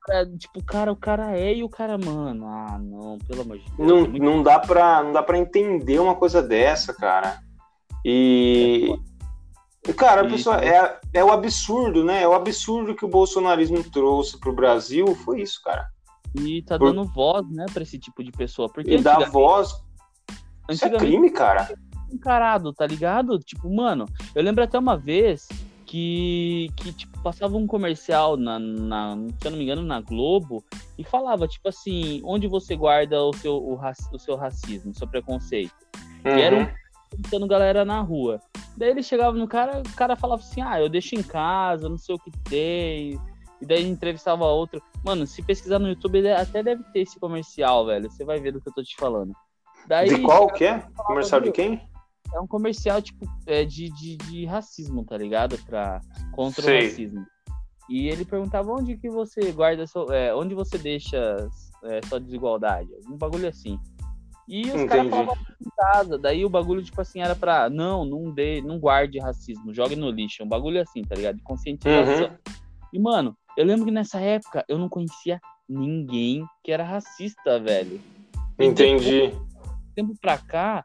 Pra, 0.06 0.24
tipo, 0.26 0.64
cara, 0.64 0.90
o 0.90 0.96
cara 0.96 1.36
é 1.36 1.54
e 1.54 1.62
o 1.62 1.68
cara, 1.68 1.98
mano. 1.98 2.46
Ah, 2.46 2.78
não, 2.80 3.18
pelo 3.18 3.42
amor 3.42 3.58
de 3.58 3.64
Deus. 3.64 3.78
Não, 3.78 3.98
é 3.98 4.00
muito- 4.08 4.22
não 4.24 4.42
dá 4.42 4.58
pra, 4.58 5.02
não 5.02 5.12
dá 5.12 5.22
pra 5.22 5.36
entender 5.38 5.98
uma 5.98 6.14
coisa 6.14 6.42
dessa, 6.42 6.94
cara. 6.94 7.38
E. 8.04 8.94
Cara, 9.96 10.26
E- 10.26 10.30
pessoal, 10.30 10.58
é, 10.58 10.98
é 11.14 11.24
o 11.24 11.30
absurdo, 11.30 12.04
né? 12.04 12.22
É 12.22 12.28
o 12.28 12.34
absurdo 12.34 12.94
que 12.94 13.04
o 13.04 13.08
bolsonarismo 13.08 13.82
trouxe 13.84 14.38
pro 14.38 14.52
Brasil. 14.54 15.14
Foi 15.14 15.40
isso, 15.42 15.60
cara. 15.62 15.86
E 16.34 16.62
tá 16.62 16.78
Por- 16.78 16.92
dando 16.92 17.04
voz, 17.06 17.46
né, 17.50 17.64
pra 17.72 17.82
esse 17.82 17.98
tipo 17.98 18.22
de 18.22 18.30
pessoa. 18.30 18.68
Porque 18.68 18.90
E 18.90 18.94
antigamente- 18.96 19.30
voz. 19.30 19.72
Isso 20.70 20.84
é 20.84 20.90
crime, 20.90 21.30
cara. 21.30 21.68
encarado, 22.10 22.72
tá 22.72 22.86
ligado? 22.86 23.38
Tipo, 23.38 23.68
mano, 23.74 24.06
eu 24.34 24.42
lembro 24.42 24.64
até 24.64 24.78
uma 24.78 24.96
vez 24.96 25.46
que, 25.88 26.68
que 26.76 26.92
tipo, 26.92 27.18
passava 27.22 27.56
um 27.56 27.66
comercial 27.66 28.36
na, 28.36 28.58
na, 28.58 29.16
se 29.40 29.46
eu 29.46 29.50
não 29.50 29.58
me 29.58 29.64
engano, 29.64 29.82
na 29.82 30.00
Globo, 30.02 30.62
e 30.98 31.02
falava, 31.02 31.48
tipo 31.48 31.66
assim, 31.68 32.20
onde 32.24 32.46
você 32.46 32.76
guarda 32.76 33.22
o 33.22 33.32
seu, 33.32 33.56
o, 33.56 33.74
raci- 33.74 34.08
o 34.14 34.18
seu 34.18 34.36
racismo, 34.36 34.90
o 34.90 34.94
seu 34.94 35.08
preconceito. 35.08 35.72
E 36.26 36.40
era 36.42 36.54
um 36.54 36.60
Uhum. 36.60 36.68
perguntando 37.10 37.46
galera 37.48 37.84
na 37.86 38.02
rua. 38.02 38.38
Daí 38.76 38.90
ele 38.90 39.02
chegava 39.02 39.36
no 39.36 39.48
cara, 39.48 39.80
o 39.80 39.96
cara 39.96 40.14
falava 40.14 40.42
assim, 40.42 40.60
ah, 40.60 40.78
eu 40.78 40.90
deixo 40.90 41.14
em 41.14 41.22
casa, 41.22 41.88
não 41.88 41.96
sei 41.96 42.14
o 42.14 42.18
que 42.18 42.30
tem. 42.44 43.18
E 43.60 43.66
daí 43.66 43.88
entrevistava 43.88 44.44
outro. 44.44 44.80
Mano, 45.02 45.26
se 45.26 45.42
pesquisar 45.42 45.78
no 45.78 45.88
YouTube, 45.88 46.18
ele 46.18 46.30
até 46.30 46.62
deve 46.62 46.84
ter 46.92 47.00
esse 47.00 47.18
comercial, 47.18 47.86
velho. 47.86 48.10
Você 48.10 48.24
vai 48.24 48.38
ver 48.38 48.52
do 48.52 48.60
que 48.60 48.68
eu 48.68 48.74
tô 48.74 48.82
te 48.82 48.94
falando. 48.96 49.32
Daí, 49.86 50.10
De 50.10 50.22
qual 50.22 50.48
que 50.52 50.64
é? 50.64 50.80
Comercial 50.98 51.40
de 51.40 51.50
quem? 51.50 51.80
É 52.34 52.40
um 52.40 52.46
comercial, 52.46 53.00
tipo, 53.00 53.26
é, 53.46 53.64
de, 53.64 53.90
de, 53.90 54.16
de 54.16 54.44
racismo, 54.44 55.04
tá 55.04 55.16
ligado? 55.16 55.58
Pra, 55.64 56.00
contra 56.32 56.62
Sei. 56.62 56.78
o 56.78 56.82
racismo. 56.84 57.26
E 57.88 58.08
ele 58.08 58.24
perguntava 58.24 58.70
onde 58.70 58.96
que 58.96 59.08
você 59.08 59.50
guarda, 59.50 59.86
seu, 59.86 60.12
é, 60.12 60.34
onde 60.34 60.54
você 60.54 60.76
deixa 60.76 61.48
é, 61.84 62.00
sua 62.06 62.20
desigualdade. 62.20 62.90
Um 63.08 63.16
bagulho 63.16 63.48
assim. 63.48 63.78
E 64.46 64.62
os 64.70 64.84
caras 64.84 65.10
falavam 65.10 65.36
em 65.60 65.70
casa. 65.76 66.18
Daí 66.18 66.44
o 66.44 66.50
bagulho, 66.50 66.82
tipo 66.82 67.00
assim, 67.00 67.20
era 67.20 67.34
pra, 67.34 67.68
não, 67.68 68.04
não, 68.04 68.30
dê, 68.30 68.60
não 68.62 68.78
guarde 68.78 69.18
racismo, 69.18 69.74
jogue 69.74 69.96
no 69.96 70.10
lixo. 70.10 70.42
Um 70.42 70.48
bagulho 70.48 70.80
assim, 70.80 71.02
tá 71.02 71.14
ligado? 71.14 71.36
De 71.36 71.42
conscientização. 71.42 72.28
Uhum. 72.28 72.54
E, 72.92 72.98
mano, 72.98 73.36
eu 73.56 73.64
lembro 73.64 73.84
que 73.84 73.90
nessa 73.90 74.18
época 74.20 74.64
eu 74.68 74.78
não 74.78 74.88
conhecia 74.88 75.40
ninguém 75.68 76.44
que 76.64 76.72
era 76.72 76.84
racista, 76.84 77.58
velho. 77.58 78.00
Entendi. 78.58 79.32
tempo 79.94 80.14
pra 80.20 80.38
cá, 80.38 80.84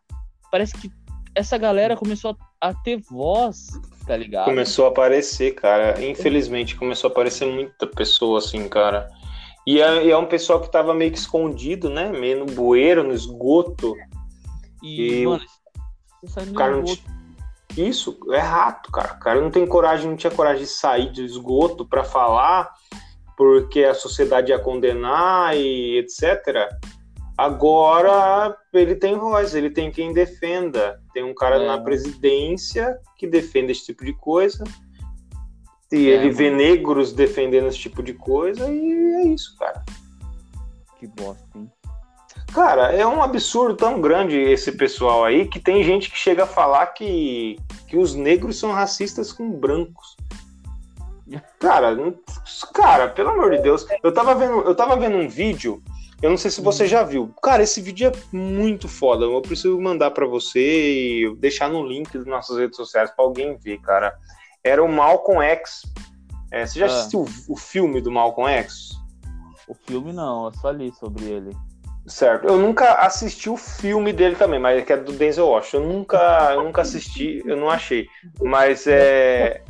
parece 0.52 0.78
que 0.78 0.92
essa 1.36 1.58
galera 1.58 1.96
começou 1.96 2.38
a, 2.62 2.74
ter 2.74 2.98
voz, 3.10 3.70
tá 4.06 4.16
ligado? 4.16 4.46
Começou 4.46 4.86
a 4.86 4.90
aparecer, 4.90 5.56
cara. 5.56 6.04
Infelizmente, 6.04 6.76
começou 6.76 7.10
a 7.10 7.12
aparecer 7.12 7.48
muita 7.48 7.88
pessoa 7.88 8.40
assim, 8.40 8.68
cara. 8.68 9.10
E 9.66 9.80
é, 9.80 10.10
é 10.10 10.18
um 10.18 10.26
pessoal 10.26 10.60
que 10.62 10.72
tava 10.72 10.94
meio 10.94 11.12
que 11.12 11.18
escondido, 11.18 11.90
né? 11.90 12.12
Meio 12.12 12.40
no 12.40 12.46
bueiro, 12.46 13.04
no 13.04 13.14
esgoto. 13.14 13.96
E, 14.82 15.22
e 15.22 15.28
mano, 15.28 15.44
O 16.24 16.54
cara 16.54 16.76
não 16.76 16.84
ti- 16.84 17.04
Isso, 17.78 18.18
é 18.32 18.40
rato, 18.40 18.92
cara. 18.92 19.14
O 19.14 19.20
cara 19.20 19.42
não 19.42 19.50
tem 19.50 19.66
coragem, 19.66 20.10
não 20.10 20.18
tinha 20.18 20.32
coragem 20.32 20.64
de 20.64 20.70
sair 20.70 21.12
do 21.12 21.22
esgoto 21.22 21.86
pra 21.86 22.04
falar, 22.04 22.74
porque 23.38 23.84
a 23.84 23.94
sociedade 23.94 24.52
ia 24.52 24.60
condenar 24.60 25.56
e 25.56 25.98
etc. 25.98 26.70
Agora 27.38 28.56
ele 28.72 28.96
tem 28.96 29.18
voz, 29.18 29.56
ele 29.56 29.70
tem 29.70 29.92
quem 29.92 30.14
defenda. 30.14 31.00
Tem 31.14 31.24
um 31.24 31.34
cara 31.34 31.58
é. 31.58 31.66
na 31.66 31.80
presidência 31.80 32.98
que 33.18 33.26
defende 33.26 33.72
esse 33.72 33.86
tipo 33.86 34.06
de 34.06 34.14
coisa. 34.14 34.64
E 35.92 36.10
é, 36.10 36.14
ele 36.14 36.26
mano. 36.26 36.34
vê 36.36 36.50
negros 36.52 37.14
defendendo 37.14 37.68
esse 37.68 37.80
tipo 37.80 38.04
de 38.04 38.14
coisa 38.14 38.70
e 38.70 39.14
é 39.16 39.24
isso, 39.26 39.56
cara. 39.58 39.84
Que 41.00 41.08
bosta, 41.08 41.46
hein? 41.56 41.70
Cara, 42.54 42.92
é 42.94 43.06
um 43.06 43.22
absurdo 43.22 43.76
tão 43.76 44.00
grande 44.00 44.38
esse 44.38 44.72
pessoal 44.72 45.26
aí 45.26 45.48
que 45.48 45.60
tem 45.60 45.84
gente 45.84 46.12
que 46.12 46.18
chega 46.18 46.44
a 46.44 46.48
falar 46.48 46.86
que, 46.88 47.58
que 47.88 47.98
os 47.98 48.14
negros 48.14 48.60
são 48.60 48.72
racistas 48.72 49.32
com 49.32 49.52
brancos. 49.52 50.16
Cara, 51.60 51.96
cara, 52.74 53.08
pelo 53.08 53.30
amor 53.30 53.52
de 53.52 53.62
Deus, 53.64 53.88
eu 54.04 54.14
tava 54.14 54.36
vendo, 54.36 54.60
eu 54.62 54.76
tava 54.76 54.96
vendo 54.98 55.16
um 55.16 55.28
vídeo 55.28 55.82
eu 56.24 56.30
não 56.30 56.38
sei 56.38 56.50
se 56.50 56.62
você 56.62 56.88
já 56.88 57.04
viu. 57.04 57.36
Cara, 57.44 57.64
esse 57.64 57.82
vídeo 57.82 58.10
é 58.10 58.36
muito 58.36 58.88
foda. 58.88 59.26
Eu 59.26 59.42
preciso 59.42 59.78
mandar 59.78 60.12
para 60.12 60.26
você 60.26 60.60
e 61.26 61.36
deixar 61.36 61.70
no 61.70 61.86
link 61.86 62.18
das 62.18 62.26
nossas 62.26 62.58
redes 62.58 62.78
sociais 62.78 63.12
para 63.12 63.26
alguém 63.26 63.58
ver, 63.58 63.78
cara. 63.82 64.18
Era 64.64 64.82
o 64.82 64.90
Malcolm 64.90 65.44
X. 65.44 65.82
É, 66.50 66.66
você 66.66 66.80
já 66.80 66.86
ah. 66.86 66.90
assistiu 66.90 67.24
o, 67.24 67.54
o 67.54 67.58
filme 67.58 68.00
do 68.00 68.10
Malcolm 68.10 68.50
X? 68.50 68.92
O 69.68 69.74
filme 69.74 70.14
não, 70.14 70.46
eu 70.46 70.54
só 70.54 70.72
li 70.72 70.94
sobre 70.94 71.26
ele. 71.26 71.52
Certo. 72.08 72.48
Eu 72.48 72.58
nunca 72.58 72.94
assisti 72.94 73.50
o 73.50 73.58
filme 73.58 74.14
dele 74.14 74.38
também, 74.38 74.62
mas 74.62 74.80
é 74.80 74.82
que 74.82 74.94
é 74.94 74.98
do 74.98 75.12
Denzel 75.12 75.48
Washington. 75.48 75.84
Eu 75.84 75.94
nunca, 75.94 76.54
eu 76.54 76.64
nunca 76.64 76.84
assisti, 76.84 77.44
eu 77.46 77.58
não 77.58 77.70
achei. 77.70 78.08
Mas 78.42 78.88
é. 78.88 79.62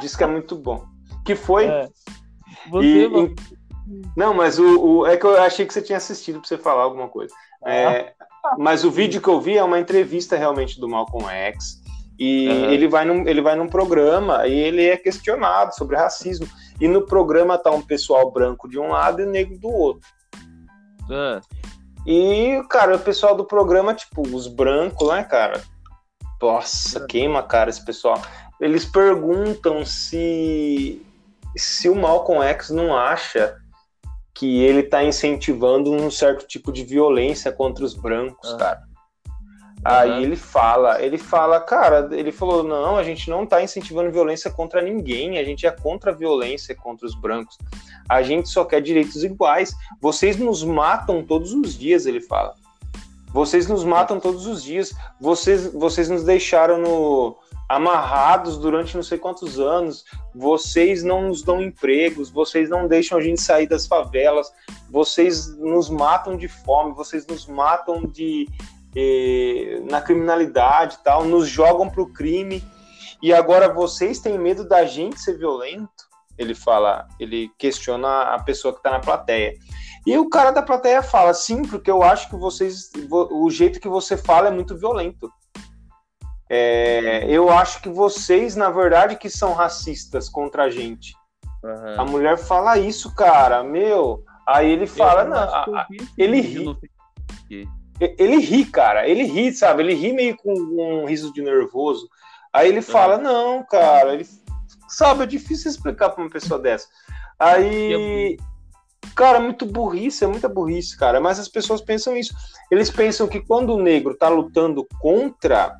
Diz 0.00 0.16
que 0.16 0.24
é 0.24 0.26
muito 0.26 0.56
bom. 0.56 0.84
Que 1.24 1.36
foi. 1.36 1.66
É. 1.66 1.88
Você, 2.70 3.06
e, 3.06 3.34
não, 4.16 4.34
mas 4.34 4.58
o, 4.58 4.80
o, 4.80 5.06
é 5.06 5.16
que 5.16 5.24
eu 5.24 5.40
achei 5.40 5.66
que 5.66 5.72
você 5.72 5.82
tinha 5.82 5.98
assistido 5.98 6.40
para 6.40 6.48
você 6.48 6.58
falar 6.58 6.82
alguma 6.82 7.08
coisa. 7.08 7.34
É, 7.66 8.12
mas 8.58 8.84
o 8.84 8.90
vídeo 8.90 9.20
que 9.20 9.28
eu 9.28 9.40
vi 9.40 9.56
é 9.56 9.64
uma 9.64 9.78
entrevista 9.78 10.36
realmente 10.36 10.80
do 10.80 10.88
Malcolm 10.88 11.28
X. 11.28 11.80
E 12.18 12.48
uhum. 12.48 12.70
ele, 12.70 12.88
vai 12.88 13.04
num, 13.04 13.28
ele 13.28 13.40
vai 13.40 13.54
num 13.54 13.68
programa 13.68 14.46
e 14.46 14.52
ele 14.52 14.84
é 14.84 14.96
questionado 14.96 15.74
sobre 15.74 15.96
racismo. 15.96 16.48
E 16.80 16.88
no 16.88 17.02
programa 17.02 17.56
tá 17.56 17.70
um 17.70 17.82
pessoal 17.82 18.30
branco 18.30 18.68
de 18.68 18.78
um 18.78 18.88
lado 18.88 19.22
e 19.22 19.26
negro 19.26 19.58
do 19.58 19.68
outro. 19.68 20.08
Uhum. 21.08 21.40
E, 22.06 22.62
cara, 22.68 22.96
o 22.96 23.00
pessoal 23.00 23.34
do 23.34 23.44
programa, 23.44 23.94
tipo, 23.94 24.22
os 24.22 24.48
brancos, 24.48 25.08
né, 25.08 25.22
cara? 25.22 25.62
Nossa, 26.40 27.06
queima, 27.06 27.42
cara, 27.42 27.70
esse 27.70 27.84
pessoal. 27.84 28.20
Eles 28.60 28.84
perguntam 28.84 29.84
se 29.84 31.04
se 31.56 31.88
o 31.88 31.94
Malcolm 31.94 32.42
X 32.44 32.70
não 32.70 32.96
acha 32.96 33.56
que 34.38 34.62
ele 34.62 34.80
está 34.80 35.02
incentivando 35.02 35.90
um 35.90 36.08
certo 36.12 36.46
tipo 36.46 36.70
de 36.70 36.84
violência 36.84 37.50
contra 37.50 37.84
os 37.84 37.92
brancos, 37.92 38.52
ah. 38.52 38.56
cara. 38.56 38.88
Aí 39.84 40.10
uhum. 40.10 40.20
ele 40.20 40.36
fala, 40.36 41.02
ele 41.02 41.18
fala, 41.18 41.60
cara, 41.60 42.08
ele 42.12 42.30
falou, 42.30 42.62
não, 42.62 42.96
a 42.96 43.02
gente 43.02 43.28
não 43.28 43.42
está 43.42 43.60
incentivando 43.60 44.12
violência 44.12 44.48
contra 44.48 44.80
ninguém, 44.80 45.38
a 45.38 45.44
gente 45.44 45.66
é 45.66 45.70
contra 45.72 46.12
a 46.12 46.14
violência 46.14 46.72
contra 46.72 47.04
os 47.04 47.16
brancos. 47.16 47.58
A 48.08 48.22
gente 48.22 48.48
só 48.48 48.64
quer 48.64 48.80
direitos 48.80 49.24
iguais. 49.24 49.74
Vocês 50.00 50.36
nos 50.36 50.62
matam 50.62 51.24
todos 51.24 51.52
os 51.52 51.76
dias, 51.76 52.06
ele 52.06 52.20
fala. 52.20 52.54
Vocês 53.32 53.66
nos 53.66 53.82
matam 53.82 54.20
todos 54.20 54.46
os 54.46 54.62
dias. 54.62 54.94
Vocês, 55.20 55.72
vocês 55.72 56.08
nos 56.08 56.22
deixaram 56.22 56.78
no, 56.78 57.36
amarrados 57.68 58.56
durante 58.56 58.96
não 58.96 59.02
sei 59.02 59.18
quantos 59.18 59.60
anos, 59.60 60.04
vocês 60.34 61.02
não 61.02 61.28
nos 61.28 61.42
dão 61.42 61.60
empregos, 61.60 62.30
vocês 62.30 62.70
não 62.70 62.88
deixam 62.88 63.18
a 63.18 63.20
gente 63.20 63.40
sair 63.40 63.66
das 63.66 63.86
favelas, 63.86 64.50
vocês 64.90 65.54
nos 65.58 65.90
matam 65.90 66.36
de 66.36 66.48
fome, 66.48 66.94
vocês 66.94 67.26
nos 67.26 67.46
matam 67.46 68.06
de 68.06 68.48
eh, 68.96 69.82
na 69.90 70.00
criminalidade 70.00 70.96
e 70.98 71.04
tal, 71.04 71.24
nos 71.24 71.46
jogam 71.46 71.90
para 71.90 72.02
o 72.02 72.12
crime 72.12 72.64
e 73.22 73.34
agora 73.34 73.72
vocês 73.72 74.18
têm 74.18 74.38
medo 74.38 74.66
da 74.66 74.84
gente 74.84 75.20
ser 75.20 75.36
violento? 75.36 76.08
Ele 76.38 76.54
fala, 76.54 77.06
ele 77.18 77.50
questiona 77.58 78.34
a 78.34 78.42
pessoa 78.42 78.72
que 78.72 78.78
está 78.78 78.90
na 78.90 79.00
plateia. 79.00 79.54
E 80.06 80.16
o 80.16 80.28
cara 80.30 80.52
da 80.52 80.62
plateia 80.62 81.02
fala, 81.02 81.34
sim, 81.34 81.62
porque 81.62 81.90
eu 81.90 82.02
acho 82.02 82.30
que 82.30 82.36
vocês, 82.36 82.90
o 83.10 83.50
jeito 83.50 83.80
que 83.80 83.88
você 83.88 84.16
fala 84.16 84.48
é 84.48 84.50
muito 84.50 84.78
violento. 84.78 85.30
É, 86.50 87.26
eu 87.28 87.50
acho 87.50 87.82
que 87.82 87.88
vocês, 87.88 88.56
na 88.56 88.70
verdade, 88.70 89.16
que 89.16 89.28
são 89.28 89.52
racistas 89.52 90.28
contra 90.28 90.64
a 90.64 90.70
gente. 90.70 91.14
Uhum. 91.62 92.00
A 92.00 92.04
mulher 92.04 92.38
fala 92.38 92.78
isso, 92.78 93.14
cara, 93.14 93.62
meu. 93.62 94.24
Aí 94.46 94.70
ele 94.70 94.86
fala, 94.86 95.24
não, 95.24 95.36
a, 95.36 95.86
ele 96.16 96.40
ri. 96.40 96.76
Ele 98.00 98.36
ri, 98.36 98.64
cara, 98.64 99.08
ele 99.08 99.24
ri, 99.24 99.52
sabe? 99.52 99.82
Ele 99.82 99.94
ri 99.94 100.12
meio 100.12 100.36
com 100.36 100.52
um 100.52 101.04
riso 101.04 101.32
de 101.32 101.42
nervoso. 101.42 102.08
Aí 102.52 102.68
ele 102.68 102.80
fala, 102.80 103.18
não, 103.18 103.62
cara, 103.64 104.14
ele, 104.14 104.26
sabe, 104.88 105.24
é 105.24 105.26
difícil 105.26 105.70
explicar 105.70 106.10
para 106.10 106.22
uma 106.22 106.30
pessoa 106.30 106.58
dessa. 106.58 106.88
Aí, 107.38 108.38
cara, 109.14 109.38
muito 109.38 109.66
burrice, 109.66 110.24
é 110.24 110.26
muita 110.26 110.48
burrice, 110.48 110.96
cara. 110.96 111.20
Mas 111.20 111.38
as 111.38 111.48
pessoas 111.48 111.80
pensam 111.80 112.16
isso. 112.16 112.34
Eles 112.70 112.90
pensam 112.90 113.28
que 113.28 113.40
quando 113.40 113.74
o 113.74 113.82
negro 113.82 114.16
tá 114.16 114.28
lutando 114.28 114.86
contra 115.00 115.76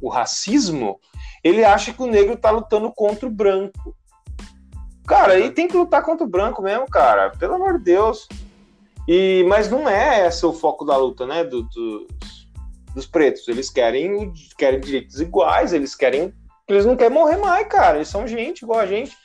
o 0.00 0.08
racismo, 0.08 0.98
ele 1.42 1.64
acha 1.64 1.92
que 1.92 2.02
o 2.02 2.06
negro 2.06 2.36
tá 2.36 2.50
lutando 2.50 2.92
contra 2.92 3.26
o 3.26 3.30
branco. 3.30 3.96
Cara, 5.06 5.32
aí 5.32 5.50
tem 5.50 5.66
que 5.66 5.76
lutar 5.76 6.02
contra 6.02 6.24
o 6.24 6.30
branco 6.30 6.62
mesmo, 6.62 6.86
cara. 6.86 7.30
Pelo 7.30 7.54
amor 7.54 7.78
de 7.78 7.84
Deus. 7.84 8.28
E, 9.08 9.44
mas 9.48 9.68
não 9.70 9.88
é 9.88 10.26
esse 10.26 10.44
o 10.46 10.52
foco 10.52 10.84
da 10.84 10.96
luta, 10.96 11.26
né? 11.26 11.42
Do, 11.42 11.62
do, 11.64 12.06
dos 12.94 13.06
pretos. 13.06 13.48
Eles 13.48 13.68
querem, 13.70 14.32
querem 14.56 14.80
direitos 14.80 15.20
iguais, 15.20 15.72
eles 15.72 15.94
querem. 15.94 16.32
Eles 16.68 16.86
não 16.86 16.96
querem 16.96 17.12
morrer 17.12 17.38
mais, 17.38 17.66
cara. 17.66 17.96
Eles 17.96 18.08
são 18.08 18.26
gente 18.26 18.62
igual 18.62 18.78
a 18.78 18.86
gente. 18.86 19.16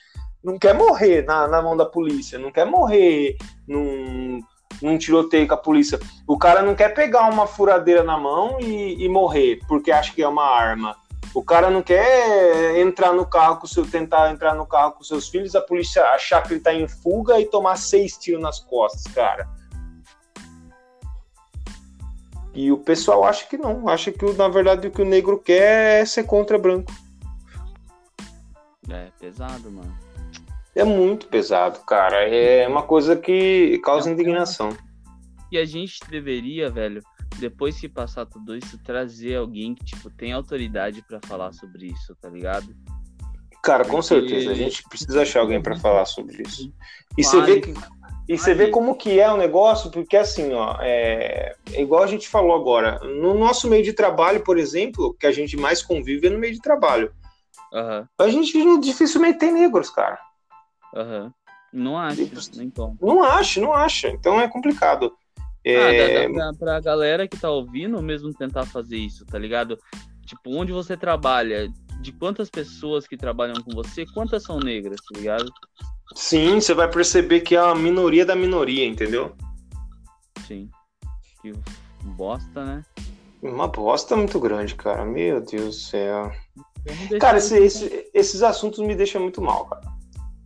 Não 0.43 0.57
quer 0.57 0.73
morrer 0.73 1.23
na, 1.23 1.47
na 1.47 1.61
mão 1.61 1.76
da 1.76 1.86
polícia, 1.86 2.38
não 2.38 2.51
quer 2.51 2.65
morrer 2.65 3.36
num, 3.67 4.39
num 4.82 4.97
tiroteio 4.97 5.47
com 5.47 5.53
a 5.53 5.57
polícia. 5.57 5.99
O 6.28 6.38
cara 6.38 6.61
não 6.61 6.76
quer 6.76 6.89
pegar 6.93 7.30
uma 7.30 7.47
furadeira 7.47 8.03
na 8.03 8.17
mão 8.17 8.59
e, 8.59 9.03
e 9.03 9.09
morrer 9.09 9.59
porque 9.67 9.91
acha 9.91 10.13
que 10.13 10.21
é 10.21 10.28
uma 10.28 10.45
arma. 10.45 10.95
O 11.34 11.43
cara 11.43 11.69
não 11.69 11.82
quer 11.82 12.80
entrar 12.80 13.11
no 13.11 13.26
carro 13.26 13.57
com 13.57 13.67
seu, 13.67 13.86
tentar 13.86 14.32
entrar 14.32 14.55
no 14.55 14.65
carro 14.65 14.93
com 14.93 15.03
seus 15.03 15.28
filhos, 15.28 15.55
a 15.55 15.61
polícia 15.61 16.03
achar 16.11 16.41
que 16.41 16.53
ele 16.53 16.61
tá 16.61 16.73
em 16.73 16.88
fuga 16.88 17.39
e 17.39 17.45
tomar 17.45 17.76
seis 17.78 18.17
tiros 18.17 18.41
nas 18.41 18.59
costas, 18.59 19.11
cara. 19.13 19.47
E 22.53 22.71
o 22.71 22.78
pessoal 22.78 23.26
acha 23.26 23.45
que 23.47 23.57
não, 23.57 23.89
acha 23.89 24.13
que 24.13 24.26
na 24.34 24.47
verdade 24.47 24.88
o 24.88 24.91
que 24.91 25.01
o 25.01 25.05
negro 25.05 25.38
quer 25.38 26.01
é 26.01 26.05
ser 26.05 26.23
contra 26.23 26.57
branco. 26.57 26.93
É 28.89 29.09
pesado, 29.19 29.69
mano 29.69 30.04
é 30.76 30.84
muito 30.84 31.28
pesado, 31.28 31.80
cara. 31.86 32.28
É 32.28 32.67
uma 32.67 32.84
coisa 32.84 33.15
que 33.15 33.80
causa 33.84 34.11
indignação. 34.11 34.76
E 35.51 35.57
a 35.57 35.65
gente 35.65 35.99
deveria, 36.09 36.69
velho, 36.69 37.01
depois 37.39 37.80
que 37.80 37.88
passar 37.88 38.26
tudo 38.26 38.55
isso, 38.55 38.78
trazer 38.84 39.36
alguém 39.36 39.73
que, 39.73 39.86
tipo, 39.86 40.09
tem 40.09 40.34
autoridade 40.34 41.01
para 41.07 41.19
falar 41.26 41.53
sobre 41.53 41.88
isso, 41.88 42.15
tá 42.21 42.30
ligado? 42.30 42.76
Cara, 43.63 43.84
Porque... 43.84 43.95
com 43.95 44.01
certeza. 44.01 44.51
A 44.51 44.53
gente 44.53 44.84
precisa 44.89 45.21
achar 45.21 45.39
alguém 45.39 45.61
para 45.61 45.76
falar 45.78 46.05
sobre 46.05 46.43
isso. 46.43 46.71
E 47.17 47.23
você 47.23 47.41
vê 47.41 47.61
que. 47.61 47.73
E 48.28 48.38
você 48.38 48.55
vê 48.55 48.69
como 48.69 48.95
que 48.95 49.19
é 49.19 49.32
o 49.32 49.38
negócio, 49.38 49.91
porque 49.91 50.17
assim, 50.17 50.51
ó, 50.51 50.78
é, 50.82 51.55
é 51.71 51.82
igual 51.82 52.01
a 52.01 52.07
gente 52.07 52.28
falou 52.28 52.55
agora. 52.55 52.99
No 52.99 53.36
nosso 53.36 53.69
meio 53.69 53.84
de 53.84 53.93
trabalho, 53.93 54.41
por 54.41 54.57
exemplo, 54.57 55.15
que 55.19 55.28
a 55.28 55.32
gente 55.32 55.55
mais 55.55 55.84
convive 55.84 56.26
é 56.26 56.30
no 56.32 56.39
meio 56.39 56.53
de 56.53 56.59
trabalho. 56.59 57.13
Uhum. 57.71 58.05
A 58.17 58.30
gente 58.30 58.80
dificilmente 58.80 59.38
tem 59.38 59.51
negros, 59.51 59.91
cara. 59.91 60.17
Uhum. 60.95 61.31
Não 61.73 61.97
acho, 61.97 62.21
então. 62.61 62.97
Não 63.01 63.23
acho, 63.23 63.59
não 63.59 63.73
acho. 63.73 64.07
Então 64.07 64.39
é 64.39 64.47
complicado. 64.47 65.13
É... 65.63 66.25
Ah, 66.25 66.29
dá, 66.29 66.51
dá 66.51 66.57
pra, 66.57 66.79
galera 66.79 67.27
que 67.27 67.37
tá 67.37 67.49
ouvindo 67.49 68.01
mesmo 68.01 68.33
tentar 68.33 68.65
fazer 68.65 68.97
isso, 68.97 69.25
tá 69.25 69.37
ligado? 69.37 69.77
Tipo, 70.25 70.55
onde 70.55 70.71
você 70.71 70.95
trabalha, 70.95 71.67
de 72.01 72.11
quantas 72.11 72.49
pessoas 72.49 73.07
que 73.07 73.17
trabalham 73.17 73.61
com 73.61 73.71
você, 73.71 74.05
quantas 74.05 74.43
são 74.43 74.59
negras, 74.59 74.99
tá 75.01 75.19
ligado? 75.19 75.51
Sim, 76.15 76.61
você 76.61 76.73
vai 76.73 76.89
perceber 76.89 77.41
que 77.41 77.55
é 77.55 77.59
a 77.59 77.75
minoria 77.75 78.25
da 78.25 78.35
minoria, 78.35 78.85
entendeu? 78.85 79.35
Sim. 80.47 80.69
Que 81.41 81.51
bosta, 82.03 82.63
né? 82.63 82.85
Uma 83.41 83.67
bosta 83.67 84.15
muito 84.15 84.39
grande, 84.39 84.75
cara. 84.75 85.03
Meu 85.03 85.41
Deus 85.41 85.65
do 85.65 85.73
céu. 85.73 86.31
Cara, 87.19 87.39
esse, 87.39 87.57
esse, 87.57 88.09
esses 88.13 88.43
assuntos 88.43 88.79
me 88.79 88.95
deixam 88.95 89.21
muito 89.21 89.41
mal, 89.41 89.65
cara. 89.65 89.94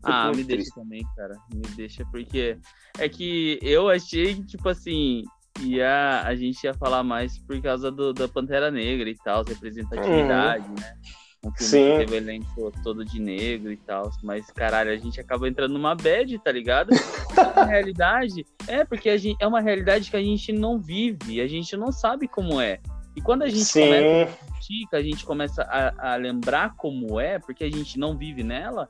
Ah, 0.03 0.31
me 0.33 0.43
deixa 0.43 0.69
também, 0.73 1.05
cara. 1.15 1.35
Me 1.53 1.67
deixa, 1.75 2.05
porque 2.11 2.57
é 2.97 3.09
que 3.09 3.59
eu 3.61 3.89
achei 3.89 4.35
que, 4.35 4.45
tipo 4.45 4.69
assim, 4.69 5.23
ia, 5.61 6.21
a 6.25 6.35
gente 6.35 6.63
ia 6.63 6.73
falar 6.73 7.03
mais 7.03 7.37
por 7.37 7.61
causa 7.61 7.91
do, 7.91 8.13
da 8.13 8.27
Pantera 8.27 8.71
Negra 8.71 9.09
e 9.09 9.15
tal, 9.15 9.43
representatividade, 9.43 10.65
hum. 10.69 10.75
né? 10.79 10.93
Um 11.41 11.51
filme 11.53 11.69
Sim. 11.69 11.91
que 11.91 12.05
teve 12.05 12.17
elenco 12.17 12.71
todo 12.83 13.05
de 13.05 13.17
negro 13.17 13.71
e 13.71 13.77
tal. 13.77 14.11
Mas, 14.21 14.47
caralho, 14.51 14.91
a 14.91 14.97
gente 14.97 15.21
acaba 15.21 15.47
entrando 15.47 15.71
numa 15.71 15.95
bad, 15.95 16.37
tá 16.39 16.51
ligado? 16.51 16.89
Na 17.55 17.63
realidade, 17.63 18.45
é 18.67 18.83
porque 18.83 19.09
a 19.09 19.17
gente, 19.17 19.41
é 19.41 19.47
uma 19.47 19.61
realidade 19.61 20.11
que 20.11 20.17
a 20.17 20.21
gente 20.21 20.51
não 20.51 20.77
vive, 20.77 21.39
a 21.39 21.47
gente 21.47 21.77
não 21.77 21.93
sabe 21.93 22.27
como 22.27 22.59
é. 22.59 22.79
E 23.15 23.21
quando 23.21 23.43
a 23.43 23.47
gente 23.47 23.71
começa 23.71 24.01
Sim, 24.01 24.21
a 24.21 24.25
discutir, 24.25 24.87
que 24.89 24.95
a 24.95 25.01
gente 25.01 25.25
começa 25.25 25.63
a, 25.63 26.13
a 26.13 26.15
lembrar 26.17 26.75
como 26.75 27.19
é, 27.19 27.39
porque 27.39 27.63
a 27.63 27.71
gente 27.71 27.97
não 27.97 28.17
vive 28.17 28.43
nela, 28.43 28.89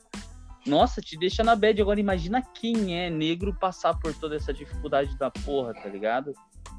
nossa, 0.70 1.01
te 1.01 1.17
deixa 1.17 1.43
na 1.43 1.55
bad. 1.55 1.82
Agora 1.82 1.99
imagina 1.99 2.41
quem 2.41 2.97
é 2.97 3.09
negro 3.09 3.53
passar 3.59 3.97
por 3.99 4.13
toda 4.13 4.36
essa 4.36 4.53
dificuldade 4.53 5.17
da 5.17 5.32
porra, 5.32 5.74
tá 5.74 5.89
ligado? 5.89 6.34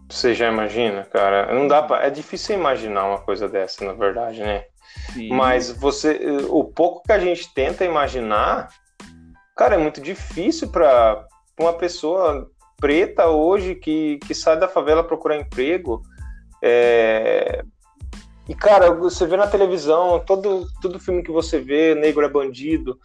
você 0.08 0.34
já 0.34 0.48
imagina, 0.48 1.04
cara? 1.04 1.54
Não 1.54 1.68
dá 1.68 1.82
pra... 1.82 2.04
É 2.04 2.10
difícil 2.10 2.56
imaginar 2.56 3.06
uma 3.06 3.18
coisa 3.18 3.48
dessa, 3.48 3.84
na 3.84 3.92
verdade, 3.92 4.40
né? 4.40 4.64
Sim. 5.12 5.28
Mas 5.28 5.70
você, 5.70 6.18
o 6.48 6.64
pouco 6.64 7.02
que 7.04 7.12
a 7.12 7.18
gente 7.18 7.52
tenta 7.54 7.84
imaginar, 7.84 8.68
cara, 9.56 9.76
é 9.76 9.78
muito 9.78 10.00
difícil 10.00 10.68
para 10.68 11.24
uma 11.58 11.72
pessoa 11.72 12.50
preta 12.76 13.28
hoje 13.28 13.74
que, 13.76 14.18
que 14.26 14.34
sai 14.34 14.58
da 14.58 14.66
favela 14.66 15.04
procurar 15.04 15.36
emprego. 15.36 16.02
É, 16.62 17.62
E, 18.50 18.54
cara, 18.54 18.92
você 18.92 19.24
vê 19.28 19.36
na 19.36 19.46
televisão, 19.46 20.18
todo, 20.26 20.66
todo 20.82 20.98
filme 20.98 21.22
que 21.22 21.30
você 21.30 21.60
vê, 21.60 21.94
negro 21.94 22.24
é 22.24 22.28
bandido, 22.28 22.98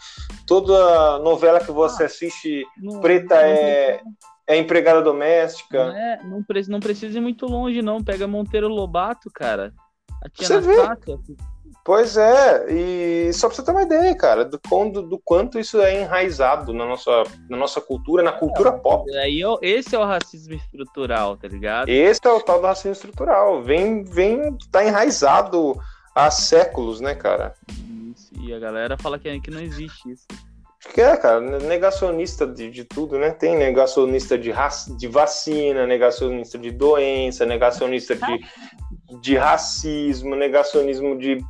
toda 0.47 1.19
novela 1.19 1.59
que 1.59 1.71
você 1.71 2.05
assiste, 2.05 2.65
Não- 2.75 2.99
preta 2.99 3.35
não 3.35 3.41
é, 3.41 4.01
é 4.47 4.57
empregada 4.57 5.03
doméstica. 5.03 5.85
Não, 5.85 5.95
é, 5.95 6.23
não, 6.23 6.43
não 6.69 6.79
precisa 6.79 7.19
ir 7.19 7.21
muito 7.21 7.45
longe, 7.45 7.83
não. 7.83 8.03
Pega 8.03 8.25
Monteiro 8.25 8.67
Lobato, 8.67 9.29
cara. 9.31 9.71
A 10.23 10.27
tia 10.29 10.47
Você 10.47 10.61
vê. 10.61 10.75
Pois 11.85 12.17
é, 12.17 12.65
e 12.67 13.31
só 13.31 13.47
pra 13.47 13.55
você 13.55 13.63
ter 13.63 13.69
uma 13.69 13.83
ideia, 13.83 14.15
cara, 14.15 14.43
do, 14.43 14.59
quando, 14.67 15.03
do 15.03 15.19
quanto 15.19 15.59
isso 15.59 15.79
é 15.79 16.01
enraizado 16.01 16.73
na 16.73 16.83
nossa, 16.83 17.11
na 17.47 17.55
nossa 17.55 17.79
cultura, 17.79 18.23
na 18.23 18.31
cultura 18.31 18.71
pop. 18.71 19.15
Aí, 19.17 19.45
ó, 19.45 19.59
esse 19.61 19.95
é 19.95 19.99
o 19.99 20.03
racismo 20.03 20.55
estrutural, 20.55 21.37
tá 21.37 21.47
ligado? 21.47 21.87
Esse 21.87 22.21
é 22.25 22.31
o 22.31 22.41
tal 22.41 22.59
do 22.59 22.65
racismo 22.65 22.93
estrutural. 22.93 23.61
Vem, 23.61 24.03
vem, 24.03 24.57
tá 24.71 24.83
enraizado 24.83 25.79
há 26.15 26.31
séculos, 26.31 26.99
né, 26.99 27.13
cara? 27.13 27.53
Isso, 28.11 28.31
E 28.41 28.51
a 28.51 28.57
galera 28.57 28.97
fala 28.97 29.19
que, 29.19 29.39
que 29.39 29.51
não 29.51 29.61
existe 29.61 30.09
isso. 30.09 30.25
Que 30.91 31.01
é, 31.01 31.15
cara, 31.17 31.39
negacionista 31.59 32.47
de, 32.47 32.69
de 32.69 32.83
tudo, 32.83 33.19
né? 33.19 33.29
Tem 33.29 33.55
negacionista 33.55 34.37
de, 34.37 34.51
de 34.97 35.07
vacina, 35.07 35.85
negacionista 35.85 36.57
de 36.57 36.71
doença, 36.71 37.45
negacionista 37.45 38.15
de, 38.15 39.19
de 39.21 39.35
racismo, 39.35 40.35
negacionismo 40.35 41.15
de. 41.17 41.43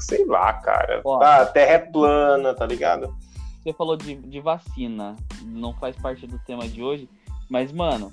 Sei 0.00 0.24
lá, 0.26 0.52
cara. 0.54 1.00
Ó. 1.04 1.22
Ah, 1.22 1.46
terra 1.46 1.72
é 1.72 1.78
plana, 1.78 2.54
tá 2.54 2.66
ligado? 2.66 3.14
Você 3.62 3.72
falou 3.72 3.96
de, 3.96 4.16
de 4.16 4.40
vacina, 4.40 5.16
não 5.44 5.74
faz 5.74 5.94
parte 5.96 6.26
do 6.26 6.38
tema 6.40 6.66
de 6.66 6.82
hoje, 6.82 7.08
mas, 7.48 7.70
mano, 7.72 8.10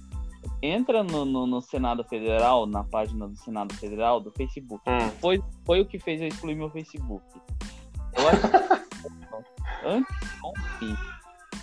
entra 0.61 1.03
no, 1.03 1.23
no, 1.23 1.47
no 1.47 1.61
Senado 1.61 2.03
Federal, 2.03 2.65
na 2.65 2.83
página 2.83 3.27
do 3.27 3.37
Senado 3.37 3.73
Federal, 3.75 4.19
do 4.19 4.31
Facebook. 4.31 4.83
Hum. 4.89 5.09
Foi, 5.21 5.41
foi 5.65 5.81
o 5.81 5.85
que 5.85 5.99
fez 5.99 6.21
eu 6.21 6.27
excluir 6.27 6.55
meu 6.55 6.69
Facebook. 6.69 7.23
Eu 8.17 8.27
acho 8.27 8.41
antes, 9.85 10.15
ontem, 10.43 10.97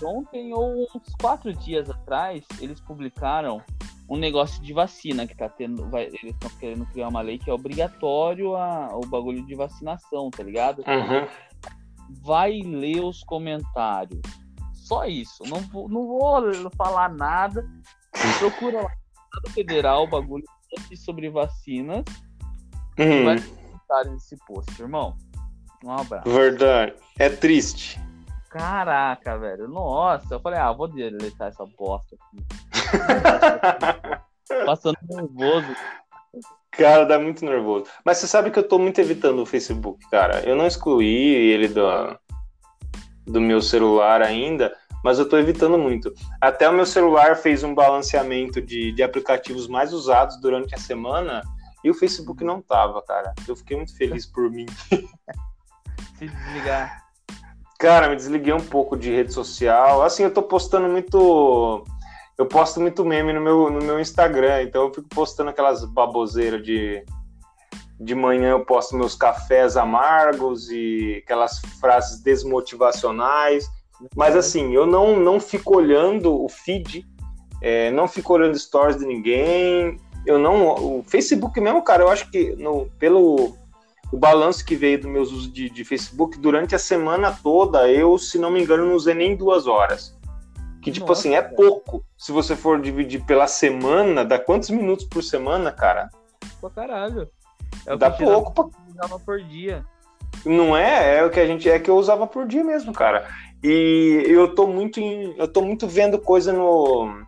ontem 0.03 0.55
ou 0.55 0.87
uns 0.95 1.14
quatro 1.20 1.53
dias 1.53 1.91
atrás, 1.91 2.45
eles 2.61 2.81
publicaram 2.81 3.62
um 4.09 4.16
negócio 4.16 4.62
de 4.62 4.72
vacina 4.72 5.26
que 5.26 5.36
tá 5.36 5.48
tendo. 5.48 5.88
Vai, 5.88 6.07
eles 6.07 6.22
estão 6.24 6.50
querendo 6.59 6.86
criar 6.86 7.09
uma 7.09 7.20
lei 7.20 7.38
que 7.38 7.50
é 7.50 7.52
obrigatório 7.52 8.55
a, 8.57 8.96
o 8.96 9.07
bagulho 9.07 9.44
de 9.44 9.55
vacinação, 9.55 10.30
tá 10.30 10.42
ligado? 10.42 10.80
Uhum. 10.80 11.26
vai 12.22 12.61
ler 12.61 13.00
os 13.00 13.22
comentários. 13.22 14.20
Só 14.72 15.07
isso. 15.07 15.42
Não 15.44 15.61
vou, 15.61 15.88
não 15.88 16.07
vou 16.07 16.70
falar 16.76 17.09
nada. 17.09 17.66
Procura 18.38 18.82
lá 18.82 18.90
no 19.44 19.50
Federal 19.50 20.05
o 20.05 20.07
bagulho 20.07 20.44
sobre 20.96 21.30
vacinas. 21.30 22.05
Uhum. 22.98 23.24
Vai 23.24 23.38
comentário 23.84 24.12
desse 24.12 24.36
post, 24.46 24.80
irmão. 24.80 25.16
Um 25.84 25.92
abraço. 25.92 26.30
Verdade. 26.30 26.94
É 27.18 27.28
triste. 27.28 28.00
Caraca, 28.50 29.36
velho. 29.38 29.68
Nossa, 29.68 30.34
eu 30.34 30.40
falei, 30.40 30.59
ah, 30.59 30.72
vou 30.72 30.88
deletar 30.88 31.48
essa 31.48 31.66
bosta 31.66 32.16
aqui. 32.16 32.53
Passando 34.66 34.99
nervoso. 35.09 35.74
Cara, 36.70 37.05
dá 37.05 37.18
muito 37.18 37.45
nervoso. 37.45 37.86
Mas 38.05 38.18
você 38.18 38.26
sabe 38.26 38.51
que 38.51 38.59
eu 38.59 38.66
tô 38.66 38.78
muito 38.78 39.01
evitando 39.01 39.42
o 39.42 39.47
Facebook, 39.47 40.09
cara. 40.11 40.40
Eu 40.40 40.57
não 40.57 40.66
excluí 40.66 41.07
ele 41.07 41.68
do, 41.68 42.18
do 43.26 43.40
meu 43.40 43.62
celular 43.62 44.20
ainda, 44.22 44.74
mas 45.03 45.18
eu 45.18 45.28
tô 45.28 45.38
evitando 45.38 45.78
muito. 45.78 46.12
Até 46.40 46.68
o 46.68 46.72
meu 46.72 46.86
celular 46.86 47.36
fez 47.36 47.62
um 47.62 47.74
balanceamento 47.74 48.61
de, 48.61 48.92
de 48.92 49.03
aplicativos 49.03 49.68
mais 49.68 49.92
usados 49.92 50.40
durante 50.40 50.74
a 50.74 50.78
semana 50.78 51.42
e 51.84 51.90
o 51.90 51.95
Facebook 51.95 52.42
não 52.42 52.62
tava, 52.62 53.03
cara. 53.03 53.34
Eu 53.47 53.55
fiquei 53.55 53.76
muito 53.76 53.97
feliz 53.97 54.26
por 54.26 54.51
mim. 54.51 54.66
Se 56.18 56.26
desligar. 56.26 57.05
Cara, 57.78 58.09
me 58.09 58.16
desliguei 58.16 58.55
um 58.55 58.64
pouco 58.64 58.97
de 58.97 59.11
rede 59.11 59.32
social. 59.32 60.03
Assim, 60.03 60.22
eu 60.22 60.32
tô 60.32 60.42
postando 60.42 60.88
muito. 60.88 61.84
Eu 62.37 62.47
posto 62.47 62.80
muito 62.80 63.05
meme 63.05 63.32
no 63.32 63.41
meu, 63.41 63.70
no 63.70 63.80
meu 63.80 64.01
Instagram, 64.01 64.62
então 64.62 64.82
eu 64.82 64.95
fico 64.95 65.09
postando 65.09 65.51
aquelas 65.51 65.85
baboseiras 65.85 66.62
de. 66.62 67.05
De 67.99 68.12
manhã 68.12 68.51
eu 68.51 68.64
posto 68.64 68.97
meus 68.97 69.14
cafés 69.14 69.76
amargos 69.76 70.68
e 70.68 71.22
aquelas 71.24 71.61
frases 71.80 72.20
desmotivacionais. 72.20 73.68
Mas 74.16 74.35
assim, 74.35 74.74
eu 74.74 74.85
não, 74.85 75.16
não 75.16 75.39
fico 75.39 75.76
olhando 75.76 76.43
o 76.43 76.49
feed, 76.49 77.07
é, 77.62 77.93
não 77.93 78.09
fico 78.09 78.32
olhando 78.32 78.59
stories 78.59 78.99
de 78.99 79.07
ninguém. 79.07 79.97
Eu 80.26 80.41
não. 80.41 80.99
O 80.99 81.05
Facebook 81.07 81.61
mesmo, 81.61 81.82
cara, 81.82 82.03
eu 82.03 82.11
acho 82.11 82.28
que 82.32 82.57
no, 82.57 82.91
pelo 82.99 83.57
o 84.12 84.16
balanço 84.16 84.64
que 84.64 84.76
veio 84.76 85.01
dos 85.01 85.11
meus 85.11 85.32
usos 85.32 85.53
de, 85.53 85.68
de, 85.68 85.85
Facebook 85.85 86.39
durante 86.39 86.74
a 86.74 86.78
semana 86.78 87.37
toda, 87.43 87.91
eu, 87.91 88.16
se 88.16 88.39
não 88.39 88.51
me 88.51 88.62
engano, 88.62 88.87
não 88.87 88.95
usei 88.95 89.14
nem 89.14 89.37
duas 89.37 89.66
horas. 89.66 90.13
Que, 90.85 90.93
tipo 90.93 91.07
Nossa, 91.07 91.20
assim, 91.20 91.35
é 91.35 91.41
cara. 91.41 91.55
pouco. 91.55 92.05
Se 92.14 92.30
você 92.30 92.55
for 92.55 92.78
dividir 92.78 93.24
pela 93.24 93.47
semana, 93.47 94.22
dá 94.22 94.39
quantos 94.39 94.68
minutos 94.68 95.07
por 95.07 95.22
semana, 95.22 95.72
cara? 95.72 96.11
Pra 96.61 96.68
caralho. 96.68 97.26
É 97.87 97.95
o 97.95 97.97
Dá 97.97 98.11
pouco 98.11 98.53
pra... 98.70 98.80
usava 98.91 99.18
por 99.18 99.43
dia. 99.43 99.82
Não 100.45 100.76
é? 100.76 101.16
É 101.18 101.24
o 101.24 101.30
que 101.30 101.41
a 101.41 101.47
gente 101.47 101.70
é 101.70 101.78
que 101.78 101.91
eu 101.91 101.97
usava 101.97 102.26
por 102.26 102.47
dia 102.47 102.62
mesmo, 102.62 102.93
cara. 102.93 103.26
E 103.62 104.24
eu 104.26 104.55
tô 104.55 104.66
muito 104.66 105.01
em, 105.01 105.35
eu 105.39 105.49
tô 105.49 105.62
muito 105.62 105.89
vendo 105.89 106.18
coisa 106.18 106.53
no 106.53 107.24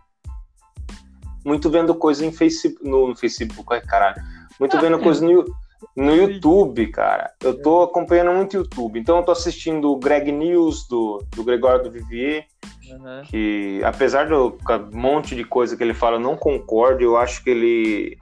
muito 1.43 1.67
vendo 1.67 1.95
coisa 1.95 2.23
em 2.23 2.31
Facebook, 2.31 2.87
no, 2.87 3.07
no 3.07 3.15
Facebook, 3.15 3.73
ai 3.73 3.81
caralho. 3.81 4.21
Muito 4.59 4.79
vendo 4.79 4.99
coisa 4.99 5.25
no, 5.25 5.45
no 5.95 6.15
YouTube, 6.15 6.87
cara. 6.87 7.31
Eu 7.43 7.61
tô 7.61 7.83
acompanhando 7.83 8.31
muito 8.33 8.57
YouTube. 8.57 8.99
Então 8.99 9.17
eu 9.17 9.23
tô 9.23 9.31
assistindo 9.31 9.91
o 9.91 9.97
Greg 9.99 10.31
News 10.31 10.87
do, 10.87 11.23
do 11.35 11.43
Gregório 11.43 11.83
do 11.83 11.91
Vivier, 11.91 12.45
Uhum. 12.89 13.21
que 13.29 13.81
apesar 13.83 14.29
do 14.29 14.57
monte 14.93 15.35
de 15.35 15.43
coisa 15.43 15.75
que 15.75 15.83
ele 15.83 15.93
fala, 15.93 16.15
eu 16.15 16.21
não 16.21 16.37
concordo, 16.37 17.03
eu 17.03 17.17
acho 17.17 17.43
que 17.43 17.49
ele 17.49 18.17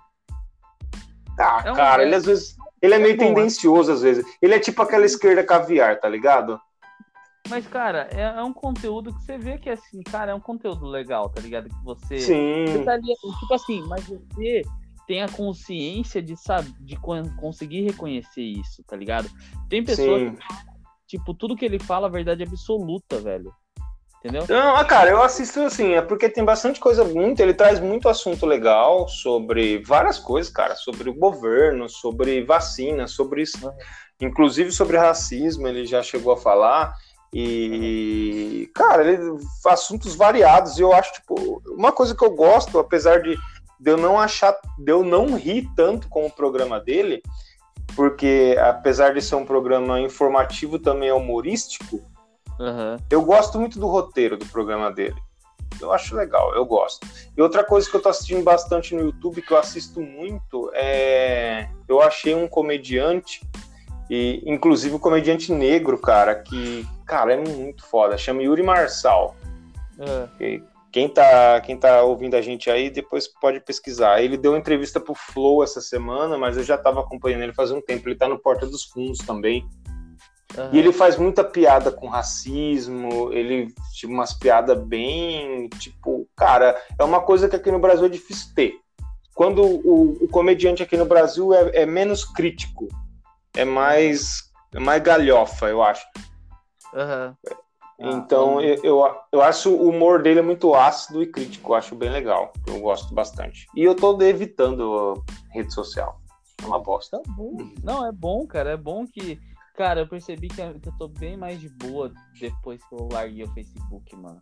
Ah, 1.40 1.62
É 1.66 1.72
um- 1.72 1.76
cara, 1.76 2.02
é- 2.02 2.06
ele 2.08 2.16
às 2.16 2.26
vezes 2.26 2.56
ele 2.82 2.94
é 2.96 2.98
meio 2.98 3.14
é 3.14 3.18
bom, 3.18 3.24
né? 3.26 3.30
tendencioso 3.36 3.92
às 3.92 4.02
vezes. 4.02 4.26
Ele 4.42 4.54
é 4.56 4.60
tipo 4.60 4.82
aquela 4.82 5.06
esquerda 5.06 5.44
caviar, 5.44 6.00
tá 6.00 6.08
ligado? 6.10 6.60
Mas, 7.50 7.68
cara, 7.68 8.08
é, 8.12 8.22
é 8.22 8.42
um 8.44 8.54
conteúdo 8.54 9.14
que 9.14 9.22
você 9.24 9.38
vê 9.38 9.58
que, 9.60 9.70
assim, 9.70 10.02
cara, 10.02 10.32
é 10.32 10.36
um 10.36 10.40
conteúdo 10.40 10.88
legal, 10.88 11.30
tá 11.30 11.40
ligado? 11.42 11.70
Que 11.70 11.84
você. 11.84 12.18
Sim. 12.18 12.66
Você 12.68 12.84
tá 12.84 12.94
ali, 12.94 13.14
tipo 13.40 13.54
assim, 13.54 13.84
mas 13.88 14.04
você 14.08 14.64
tem 15.08 15.22
a 15.22 15.30
consciência 15.30 16.22
de, 16.22 16.36
sabe, 16.36 16.74
de 16.80 16.96
con- 16.96 17.30
conseguir 17.38 17.82
reconhecer 17.82 18.42
isso, 18.42 18.84
tá 18.84 18.96
ligado? 18.96 19.30
Tem 19.70 19.84
pessoas 19.84 20.32
que, 20.32 21.18
tipo, 21.18 21.34
tudo 21.34 21.56
que 21.56 21.66
ele 21.66 21.80
fala 21.80 22.08
é 22.08 22.12
verdade 22.12 22.44
absoluta, 22.44 23.20
velho. 23.20 23.54
Entendeu? 24.20 24.46
Não, 24.50 24.76
ah, 24.76 24.84
cara, 24.84 25.12
eu 25.12 25.22
assisto 25.22 25.60
assim, 25.62 25.94
é 25.94 26.02
porque 26.02 26.28
tem 26.28 26.44
bastante 26.44 26.80
coisa 26.80 27.04
muito, 27.04 27.42
ele 27.42 27.54
traz 27.54 27.80
muito 27.80 28.10
assunto 28.10 28.44
legal 28.44 29.08
sobre 29.08 29.84
várias 29.84 30.18
coisas, 30.18 30.52
cara, 30.52 30.76
sobre 30.76 31.12
o 31.12 31.14
governo, 31.14 31.88
sobre 31.88 32.44
vacina, 32.44 33.08
sobre 33.08 33.44
isso, 33.44 33.72
inclusive 34.20 34.72
sobre 34.72 34.98
racismo, 34.98 35.68
ele 35.68 35.86
já 35.86 36.02
chegou 36.02 36.34
a 36.34 36.38
falar. 36.38 36.96
E, 37.32 38.72
cara, 38.74 39.06
ele 39.06 39.38
assuntos 39.68 40.16
variados, 40.16 40.80
e 40.80 40.82
eu 40.82 40.92
acho, 40.92 41.14
tipo, 41.14 41.62
uma 41.68 41.92
coisa 41.92 42.16
que 42.16 42.26
eu 42.26 42.32
gosto, 42.32 42.80
apesar 42.80 43.22
de, 43.22 43.38
de 43.86 43.92
eu 43.92 43.98
não 43.98 44.20
achar, 44.20 44.58
de 44.80 44.92
eu 44.92 45.04
não 45.04 45.36
rir 45.36 45.70
tanto 45.76 46.10
com 46.10 46.26
o 46.26 46.32
programa 46.32 46.80
dele, 46.80 47.22
porque 47.96 48.58
apesar 48.60 49.14
de 49.14 49.22
ser 49.22 49.36
um 49.36 49.46
programa 49.46 50.02
informativo, 50.02 50.80
também 50.80 51.10
é 51.10 51.14
humorístico, 51.14 52.02
Aham. 52.60 52.98
eu 53.12 53.22
gosto 53.22 53.60
muito 53.60 53.78
do 53.78 53.86
roteiro 53.86 54.38
do 54.38 54.46
programa 54.48 54.92
dele. 54.92 55.22
Eu 55.80 55.94
acho 55.94 56.16
legal, 56.16 56.56
eu 56.56 56.66
gosto. 56.66 57.06
E 57.38 57.40
outra 57.40 57.64
coisa 57.64 57.88
que 57.88 57.96
eu 57.96 58.02
tô 58.02 58.10
assistindo 58.10 58.44
bastante 58.44 58.96
no 58.96 59.02
YouTube, 59.02 59.44
que 59.44 59.52
eu 59.52 59.58
assisto 59.58 60.02
muito, 60.02 60.72
é. 60.74 61.70
Eu 61.88 62.02
achei 62.02 62.34
um 62.34 62.48
comediante 62.48 63.42
E, 64.10 64.42
inclusive, 64.46 64.96
o 64.96 65.00
comediante 65.00 65.52
negro, 65.52 65.98
cara, 65.98 66.36
que, 66.36 66.88
cara, 67.06 67.34
é 67.34 67.38
muito 67.38 67.84
foda. 67.86 68.18
Chama 68.18 68.42
Yuri 68.42 68.64
Marçal. 68.64 69.36
É. 70.40 70.62
Quem 70.96 71.10
tá, 71.10 71.60
quem 71.60 71.76
tá 71.76 72.04
ouvindo 72.04 72.38
a 72.38 72.42
gente 72.42 72.72
aí, 72.72 72.90
depois 72.90 73.28
pode 73.28 73.60
pesquisar. 73.60 74.22
Ele 74.22 74.38
deu 74.38 74.54
uma 74.54 74.58
entrevista 74.58 74.98
pro 74.98 75.14
Flow 75.14 75.62
essa 75.62 75.82
semana, 75.82 76.38
mas 76.38 76.56
eu 76.56 76.64
já 76.64 76.78
tava 76.78 77.02
acompanhando 77.02 77.44
ele 77.44 77.54
faz 77.54 77.70
um 77.70 77.82
tempo. 77.82 78.08
Ele 78.08 78.16
tá 78.16 78.30
no 78.30 78.40
Porta 78.40 78.66
dos 78.66 78.86
Fundos 78.86 79.18
também. 79.18 79.68
Aham. 80.58 80.70
E 80.72 80.80
ele 80.80 80.94
faz 80.94 81.18
muita 81.18 81.44
piada 81.44 81.92
com 81.92 82.08
racismo, 82.08 83.30
ele, 83.34 83.74
tipo, 83.92 84.14
umas 84.14 84.34
piadas 84.34 84.82
bem, 84.86 85.68
tipo, 85.80 86.30
cara, 86.34 86.82
é 86.98 87.04
uma 87.04 87.20
coisa 87.20 87.50
que 87.50 87.58
aqui 87.58 87.70
no 87.70 87.80
Brasil 87.80 88.06
é 88.06 88.10
difícil 88.10 88.56
ter. 88.56 88.80
Quando 89.34 89.62
o, 89.64 90.24
o 90.24 90.30
comediante 90.30 90.82
aqui 90.82 90.96
no 90.96 91.06
Brasil 91.06 91.54
é, 91.54 91.82
é 91.82 91.86
menos 91.86 92.24
crítico, 92.24 92.88
é 93.54 93.66
mais, 93.66 94.50
é 94.74 94.80
mais 94.80 95.04
galhofa, 95.04 95.68
eu 95.68 95.84
acho. 95.84 96.08
Aham. 96.94 97.36
Ah, 98.00 98.10
Então, 98.10 98.62
eu, 98.62 98.84
eu, 98.84 99.16
eu 99.32 99.42
acho 99.42 99.72
o 99.74 99.90
humor 99.90 100.22
dele 100.22 100.40
é 100.40 100.44
muito 100.44 100.74
ácido 100.76 101.24
e 101.24 101.28
crítico, 101.28 101.72
eu 101.72 101.76
acho 101.76 101.96
bem 101.96 102.10
legal, 102.10 102.52
eu 102.68 102.80
gosto 102.80 103.14
bastante. 103.14 103.68
E 103.76 103.84
eu 103.84 103.96
tô 103.96 104.20
evitando 104.22 105.24
a 105.50 105.54
rede 105.54 105.74
social, 105.74 106.20
é 106.62 106.66
uma 106.66 106.80
bosta. 106.80 107.20
Tá. 107.22 107.34
Não, 107.84 108.06
é 108.06 108.12
bom, 108.12 108.46
cara. 108.46 108.72
É 108.72 108.78
bom 108.78 109.06
que. 109.06 109.40
Cara, 109.76 110.02
eu 110.02 110.08
percebi 110.08 110.48
que 110.48 110.62
eu 110.62 110.80
tô 110.98 111.08
bem 111.08 111.36
mais 111.36 111.60
de 111.60 111.68
boa 111.68 112.12
depois 112.40 112.82
que 112.84 112.96
eu 112.96 113.10
larguei 113.12 113.44
o 113.44 113.54
Facebook, 113.54 114.16
mano. 114.16 114.38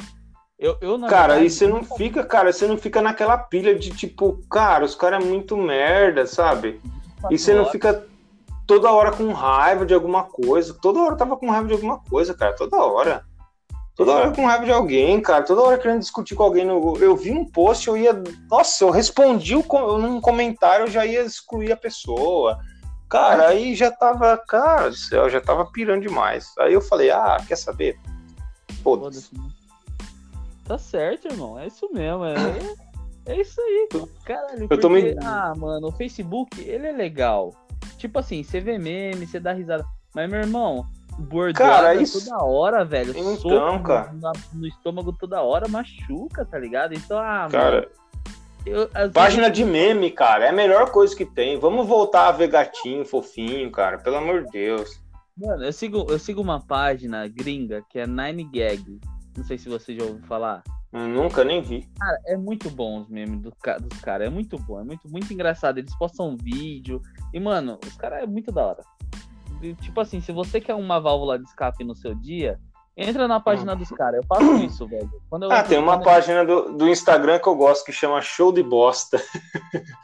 Eu, 0.60 0.78
eu 0.80 1.00
Cara, 1.00 1.34
verdade, 1.34 1.46
e 1.46 1.50
você 1.50 1.68
não 1.68 1.84
fica, 1.84 2.24
cara, 2.24 2.54
você 2.54 2.68
não 2.68 2.78
fica 2.78 3.02
naquela 3.02 3.38
pilha 3.38 3.78
de 3.78 3.90
tipo, 3.90 4.40
cara, 4.50 4.86
os 4.86 4.94
caras 4.96 5.24
é 5.24 5.28
muito 5.28 5.58
merda, 5.58 6.28
sabe? 6.28 6.80
E 7.32 7.38
você 7.38 7.54
não 7.54 7.66
fica 7.66 8.06
toda 8.68 8.92
hora 8.92 9.12
com 9.12 9.32
raiva 9.34 9.86
de 9.86 9.94
alguma 9.94 10.24
coisa. 10.24 10.74
Toda 10.74 11.02
hora 11.02 11.14
eu 11.14 11.18
tava 11.18 11.36
com 11.36 11.50
raiva 11.50 11.68
de 11.68 11.74
alguma 11.74 12.00
coisa, 12.00 12.34
cara. 12.34 12.54
Toda 12.56 12.78
hora. 12.78 13.26
Toda 13.96 14.12
hora 14.12 14.32
com 14.32 14.46
raiva 14.46 14.66
de 14.66 14.72
alguém, 14.72 15.22
cara. 15.22 15.44
Toda 15.44 15.62
hora 15.62 15.78
querendo 15.78 16.00
discutir 16.00 16.34
com 16.36 16.44
alguém. 16.44 16.66
No... 16.66 16.98
Eu 16.98 17.16
vi 17.16 17.32
um 17.32 17.46
post, 17.46 17.88
eu 17.88 17.96
ia. 17.96 18.12
Nossa, 18.50 18.84
eu 18.84 18.90
respondi 18.90 19.56
o 19.56 19.64
num 20.00 20.20
comentário, 20.20 20.86
eu 20.86 20.92
já 20.92 21.06
ia 21.06 21.22
excluir 21.22 21.72
a 21.72 21.78
pessoa. 21.78 22.58
Cara, 23.08 23.50
aí 23.50 23.76
já 23.76 23.92
tava. 23.92 24.36
Cara 24.38 24.90
do 24.90 24.96
céu, 24.96 25.30
já 25.30 25.40
tava 25.40 25.66
pirando 25.72 26.02
demais. 26.02 26.52
Aí 26.60 26.74
eu 26.74 26.82
falei, 26.82 27.12
ah, 27.12 27.38
quer 27.48 27.56
saber? 27.56 28.00
Foda-se. 28.84 29.30
Né? 29.38 29.48
Tá 30.66 30.78
certo, 30.80 31.28
irmão. 31.28 31.60
É 31.60 31.68
isso 31.68 31.88
mesmo. 31.94 32.26
É, 32.26 32.36
é 33.34 33.42
isso 33.42 33.62
aí. 33.62 33.88
Caralho, 34.26 34.64
Eu 34.64 34.68
porque- 34.68 34.90
meio- 34.90 35.20
Ah, 35.22 35.54
mano, 35.56 35.90
o 35.90 35.92
Facebook, 35.92 36.60
ele 36.62 36.88
é 36.88 36.92
legal. 36.92 37.54
Tipo 37.98 38.18
assim, 38.20 38.42
você 38.44 38.60
vê 38.60 38.80
meme, 38.80 39.28
você 39.28 39.40
dá 39.40 39.54
risada. 39.54 39.86
Mas, 40.16 40.30
meu 40.30 40.40
irmão, 40.40 40.86
bordoada 41.20 41.54
Cara, 41.54 41.96
isso- 41.96 42.26
toda 42.30 42.44
hora, 42.44 42.84
velho. 42.86 43.12
Então, 43.12 43.36
soco 43.38 43.78
no- 43.78 43.84
cara. 43.84 44.14
na- 44.14 44.32
No, 44.54 44.68
estômago 44.68 45.14
toda 45.14 45.42
hora 45.42 45.68
machuca, 45.68 46.46
tá 46.46 46.58
ligado? 46.58 46.94
Então, 46.94 47.18
ah, 47.20 47.48
Cara, 47.52 47.76
mano. 47.82 47.88
Eu, 48.66 48.88
Página 49.12 49.50
vezes- 49.50 49.58
de 49.58 49.66
meme, 49.66 50.10
cara, 50.10 50.46
é 50.46 50.50
a 50.50 50.54
melhor 50.54 50.90
coisa 50.92 51.14
que 51.16 51.26
tem. 51.26 51.60
Vamos 51.60 51.86
voltar 51.86 52.30
a 52.30 52.32
ver 52.32 52.48
gatinho, 52.48 53.04
fofinho, 53.06 53.70
cara, 53.70 53.98
pelo 53.98 54.16
amor 54.16 54.46
de 54.46 54.52
Deus. 54.52 55.02
Mano, 55.38 55.64
eu 55.66 55.74
sigo, 55.74 56.06
eu 56.10 56.18
sigo 56.18 56.42
uma 56.42 56.62
página 56.62 57.28
gringa 57.28 57.84
que 57.90 58.00
é 58.00 58.08
Nine 58.08 58.46
Gag. 58.46 59.02
Não 59.36 59.44
sei 59.44 59.58
se 59.58 59.68
você 59.68 59.96
já 59.96 60.04
ouviu 60.06 60.24
falar. 60.28 60.64
Eu 60.94 61.08
nunca 61.08 61.44
nem 61.44 61.60
vi. 61.60 61.90
Cara, 62.00 62.18
é 62.28 62.38
muito 62.38 62.70
bom 62.70 63.02
os 63.02 63.10
memes 63.10 63.42
do, 63.42 63.50
dos 63.82 64.00
caras. 64.00 64.28
É 64.28 64.30
muito 64.30 64.58
bom, 64.60 64.80
é 64.80 64.84
muito, 64.84 65.10
muito 65.10 65.34
engraçado. 65.34 65.80
Eles 65.80 65.94
postam 65.98 66.38
vídeo. 66.38 67.02
E, 67.34 67.40
mano, 67.40 67.80
os 67.86 67.98
caras 67.98 68.22
é 68.22 68.28
muito 68.28 68.52
da 68.52 68.64
hora. 68.64 68.84
Tipo 69.82 70.02
assim, 70.02 70.20
se 70.22 70.32
você 70.32 70.60
quer 70.60 70.76
uma 70.76 71.00
válvula 71.00 71.38
de 71.40 71.46
escape 71.46 71.84
no 71.84 71.96
seu 71.96 72.14
dia, 72.14 72.60
entra 72.98 73.28
na 73.28 73.40
página 73.40 73.76
dos 73.76 73.90
caras. 73.90 74.22
Eu 74.22 74.28
faço 74.28 74.56
isso, 74.58 74.88
velho. 74.88 75.10
Quando 75.30 75.44
eu 75.44 75.52
Ah, 75.52 75.64
tem 75.64 75.78
uma 75.78 75.98
na- 75.98 76.04
página 76.04 76.46
do, 76.46 76.74
do 76.74 76.88
Instagram 76.90 77.40
que 77.40 77.48
eu 77.48 77.56
gosto 77.56 77.86
que 77.86 77.92
chama 77.92 78.22
Show 78.22 78.52
de 78.52 78.62
Bosta. 78.64 79.22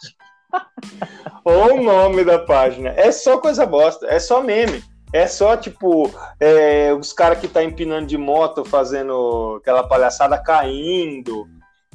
Olha 1.45 1.73
o 1.75 1.83
nome 1.83 2.23
da 2.23 2.39
página. 2.39 2.89
É 2.89 3.11
só 3.11 3.37
coisa 3.37 3.65
bosta, 3.65 4.05
é 4.07 4.19
só 4.19 4.41
meme. 4.41 4.83
É 5.11 5.25
só, 5.25 5.57
tipo, 5.57 6.09
é, 6.39 6.93
os 6.93 7.11
caras 7.11 7.39
que 7.39 7.47
tá 7.47 7.63
empinando 7.63 8.05
de 8.05 8.17
moto 8.17 8.63
fazendo 8.63 9.57
aquela 9.59 9.83
palhaçada 9.83 10.37
caindo. 10.37 11.47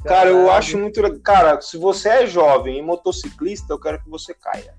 Cara, 0.03 0.29
eu 0.29 0.51
acho 0.51 0.77
muito. 0.77 1.01
Cara, 1.21 1.59
se 1.61 1.77
você 1.77 2.09
é 2.09 2.27
jovem 2.27 2.77
e 2.77 2.81
motociclista, 2.81 3.73
eu 3.73 3.79
quero 3.79 4.03
que 4.03 4.09
você 4.09 4.33
caia. 4.33 4.75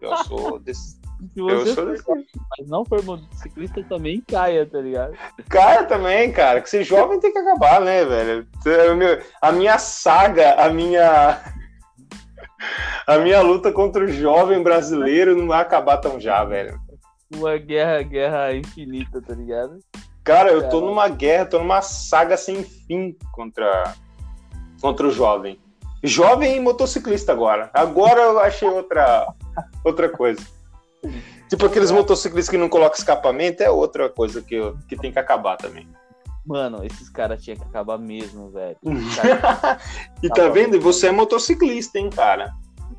Eu 0.00 0.16
sou 0.24 0.58
desse. 0.58 0.97
Se 1.34 1.40
você 1.40 1.74
for, 1.74 2.16
mas 2.58 2.68
não 2.68 2.84
for 2.84 3.02
motociclista, 3.02 3.82
também 3.84 4.20
caia, 4.20 4.64
tá 4.64 4.80
ligado? 4.80 5.14
Cara 5.48 5.84
também, 5.84 6.30
cara, 6.30 6.60
que 6.60 6.70
ser 6.70 6.84
jovem 6.84 7.18
tem 7.18 7.32
que 7.32 7.38
acabar, 7.38 7.80
né, 7.80 8.04
velho? 8.04 8.46
A 9.42 9.50
minha 9.50 9.78
saga, 9.78 10.54
a 10.54 10.68
minha. 10.70 11.40
A 13.06 13.18
minha 13.18 13.40
luta 13.40 13.72
contra 13.72 14.04
o 14.04 14.08
jovem 14.08 14.62
brasileiro 14.62 15.36
não 15.36 15.46
vai 15.48 15.60
acabar 15.60 15.96
tão 15.98 16.20
já, 16.20 16.44
velho. 16.44 16.78
Uma 17.34 17.56
guerra, 17.56 18.02
guerra 18.02 18.54
infinita, 18.54 19.20
tá 19.20 19.34
ligado? 19.34 19.78
Cara, 20.24 20.50
eu 20.50 20.68
tô 20.68 20.80
numa 20.80 21.08
guerra, 21.08 21.46
tô 21.46 21.58
numa 21.58 21.80
saga 21.82 22.36
sem 22.36 22.62
fim 22.62 23.16
contra, 23.32 23.94
contra 24.80 25.06
o 25.06 25.10
jovem. 25.10 25.58
Jovem 26.02 26.56
e 26.56 26.60
motociclista 26.60 27.32
agora. 27.32 27.70
Agora 27.72 28.20
eu 28.20 28.38
achei 28.38 28.68
outra, 28.68 29.32
outra 29.82 30.08
coisa. 30.08 30.40
Tipo 31.48 31.66
aqueles 31.66 31.90
motociclistas 31.90 32.50
que 32.50 32.58
não 32.58 32.68
colocam 32.68 32.98
escapamento, 32.98 33.62
é 33.62 33.70
outra 33.70 34.08
coisa 34.10 34.42
que, 34.42 34.54
eu- 34.54 34.76
que 34.88 34.96
tem 34.96 35.10
que 35.10 35.18
acabar 35.18 35.56
também. 35.56 35.88
Mano, 36.46 36.84
esses 36.84 37.08
caras 37.10 37.42
tinham 37.42 37.56
que 37.58 37.64
acabar 37.64 37.98
mesmo, 37.98 38.50
velho. 38.50 38.76
E 40.22 40.28
Tá 40.28 40.48
vendo? 40.48 40.76
E 40.76 40.78
você 40.78 41.08
é 41.08 41.12
motociclista, 41.12 41.98
hein, 41.98 42.10
cara? 42.10 42.52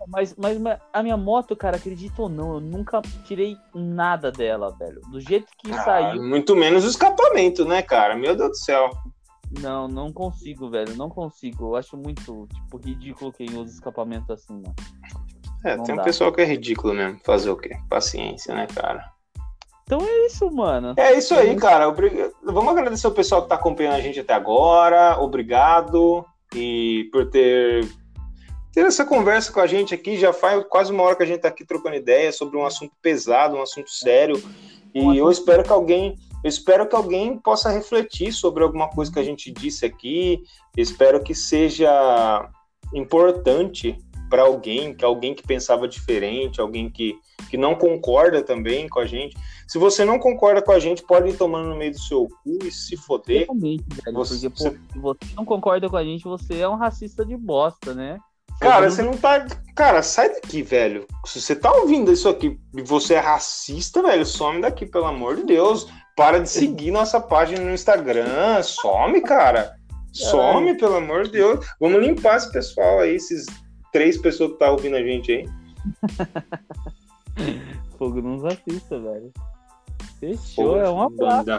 Mas, 0.08 0.36
mas, 0.38 0.58
mas 0.60 0.80
a 0.94 1.04
minha 1.04 1.18
moto, 1.18 1.56
cara, 1.56 1.78
acredita 1.78 2.22
ou 2.24 2.30
não, 2.30 2.54
eu 2.56 2.60
nunca 2.60 3.02
tirei 3.26 3.56
nada 3.76 4.32
dela, 4.32 4.76
velho. 4.80 5.02
Do 5.12 5.20
jeito 5.20 5.48
que 5.58 5.72
Ah, 5.72 5.84
saiu, 5.84 6.24
muito 6.24 6.56
menos 6.56 6.86
o 6.86 6.88
escapamento, 6.90 7.66
né, 7.66 7.82
cara? 7.82 8.16
Meu 8.16 8.36
Deus 8.36 8.50
do 8.50 8.56
céu. 8.58 8.90
não, 9.60 9.88
não 9.88 10.12
consigo, 10.12 10.70
velho. 10.70 10.96
Não 10.96 11.10
consigo. 11.10 11.66
Eu 11.72 11.76
acho 11.76 11.98
muito, 11.98 12.48
tipo, 12.54 12.78
ridículo 12.78 13.32
quem 13.34 13.56
usa 13.56 13.74
escapamento 13.74 14.32
assim, 14.34 14.54
mano. 14.54 14.76
É, 15.66 15.76
Não 15.76 15.84
tem 15.84 15.94
um 15.94 15.98
dá. 15.98 16.04
pessoal 16.04 16.32
que 16.32 16.42
é 16.42 16.46
ridículo 16.46 16.94
mesmo. 16.94 17.20
Fazer 17.24 17.50
o 17.50 17.56
quê? 17.58 17.72
Paciência, 17.90 18.54
né, 18.56 18.66
cara? 18.74 19.04
Então 19.84 20.00
é 20.02 20.26
isso, 20.28 20.50
mano. 20.52 20.94
É 20.98 21.14
isso 21.18 21.34
aí, 21.34 21.56
cara. 21.56 21.88
Obrig- 21.90 22.32
Vamos 22.44 22.72
agradecer 22.72 23.08
o 23.08 23.12
pessoal 23.12 23.42
que 23.44 23.50
tá 23.50 23.56
acompanhando 23.56 23.96
a 23.96 24.02
gente 24.02 24.20
até 24.20 24.34
agora. 24.34 25.20
Obrigado. 25.20 26.24
E 26.56 27.10
por 27.12 27.30
ter, 27.30 27.86
ter 28.72 28.86
essa 28.86 29.04
conversa 29.04 29.52
com 29.52 29.60
a 29.60 29.68
gente 29.68 29.94
aqui. 29.94 30.16
Já 30.18 30.32
faz 30.32 30.64
quase 30.70 30.92
uma 30.92 31.04
hora 31.04 31.16
que 31.16 31.24
a 31.24 31.26
gente 31.26 31.42
tá 31.42 31.48
aqui 31.48 31.66
trocando 31.66 31.96
ideia 31.96 32.32
sobre 32.32 32.56
um 32.58 32.66
assunto 32.66 32.94
pesado, 33.02 33.56
um 33.58 33.62
assunto 33.62 33.90
sério. 33.90 34.42
E 34.94 35.02
Um 35.02 35.14
eu 35.14 35.30
espero 35.30 35.64
que 35.64 35.72
alguém. 35.74 36.16
Eu 36.44 36.48
espero 36.50 36.88
que 36.88 36.96
alguém 36.96 37.38
possa 37.38 37.70
refletir 37.70 38.32
sobre 38.32 38.64
alguma 38.64 38.90
coisa 38.90 39.12
que 39.12 39.20
a 39.20 39.24
gente 39.24 39.52
disse 39.52 39.86
aqui. 39.86 40.42
Espero 40.78 41.22
que 41.22 41.34
seja 41.36 42.48
importante 42.94 43.98
para 44.30 44.44
alguém, 44.44 44.94
que 44.94 45.04
alguém 45.04 45.34
que 45.34 45.42
pensava 45.46 45.88
diferente, 45.88 46.62
alguém 46.62 46.90
que, 46.90 47.16
que 47.50 47.58
não 47.58 47.74
concorda 47.76 48.42
também 48.44 48.88
com 48.88 49.00
a 49.00 49.06
gente. 49.06 49.36
Se 49.68 49.78
você 49.78 50.06
não 50.06 50.20
concorda 50.20 50.62
com 50.62 50.72
a 50.72 50.80
gente, 50.80 51.04
pode 51.04 51.30
ir 51.30 51.38
tomando 51.38 51.70
no 51.70 51.76
meio 51.76 51.92
do 51.92 52.00
seu 52.00 52.28
cu 52.44 52.60
e 52.64 52.72
se 52.72 52.96
foder. 52.96 53.46
Realmente, 53.46 53.84
velho. 54.04 54.18
Você- 54.18 54.50
Porque, 54.50 54.72
pô, 54.72 54.80
se 54.94 55.00
você 55.00 55.36
não 55.36 55.46
concorda 55.46 55.90
com 55.90 55.98
a 55.98 56.04
gente, 56.04 56.24
você 56.24 56.60
é 56.60 56.70
um 56.70 56.76
racista 56.76 57.26
de 57.26 57.36
bosta, 57.36 57.94
né? 57.94 58.20
Cara, 58.60 58.90
você 58.92 59.02
não 59.02 59.14
tá. 59.14 59.48
Cara, 59.74 60.02
sai 60.04 60.30
daqui, 60.34 60.62
velho. 60.62 61.08
Se 61.26 61.40
você 61.42 61.56
tá 61.56 61.72
ouvindo 61.72 62.12
isso 62.12 62.28
aqui 62.28 62.60
e 62.76 62.82
você 62.82 63.14
é 63.14 63.20
racista, 63.20 64.02
velho, 64.02 64.26
some 64.26 64.60
daqui, 64.62 64.86
pelo 64.86 65.06
amor 65.06 65.38
de 65.38 65.44
Deus. 65.44 65.88
Para 66.18 66.40
de 66.40 66.50
seguir 66.50 66.92
nossa 66.92 67.22
página 67.22 67.62
no 67.64 67.74
Instagram. 67.74 68.62
Some, 68.62 69.22
cara. 69.22 69.74
Some, 70.12 70.76
pelo 70.78 70.96
amor 70.98 71.24
de 71.24 71.32
Deus. 71.32 71.66
Vamos 71.80 72.02
limpar 72.02 72.36
esse 72.36 72.52
pessoal 72.52 73.00
aí, 73.00 73.16
esses 73.16 73.46
três 73.92 74.18
pessoas 74.18 74.52
que 74.54 74.58
tá 74.60 74.72
ouvindo 74.72 74.96
a 74.96 75.04
gente 75.04 75.32
aí. 75.32 75.50
Fogo 77.98 78.22
nos 78.22 78.44
assista, 78.46 79.00
velho. 79.00 79.32
Fechou, 80.20 80.78
é 80.80 80.90
um 80.90 81.02
abraço. 81.02 81.50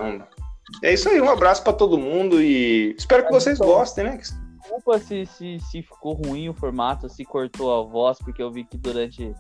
É 0.82 0.92
isso 0.92 1.08
aí, 1.08 1.20
um 1.20 1.28
abraço 1.30 1.62
pra 1.64 1.72
todo 1.72 1.98
mundo 1.98 2.40
e 2.40 2.94
espero 2.96 3.26
que 3.26 3.32
vocês 3.32 3.58
gostem, 3.58 4.04
né? 4.04 4.16
Desculpa 4.18 4.98
se, 4.98 5.26
se, 5.26 5.58
se 5.58 5.82
ficou 5.82 6.12
ruim 6.14 6.48
o 6.48 6.54
formato, 6.54 7.08
se 7.08 7.24
cortou 7.24 7.72
a 7.74 7.82
voz, 7.82 8.18
porque 8.18 8.42
eu 8.42 8.50
vi 8.52 8.64
que 8.64 8.76
durante. 8.78 9.34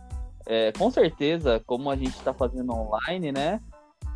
é, 0.46 0.72
com 0.72 0.90
certeza, 0.90 1.62
como 1.66 1.90
a 1.90 1.96
gente 1.96 2.18
tá 2.20 2.34
fazendo 2.34 2.72
online, 2.72 3.30
né? 3.32 3.60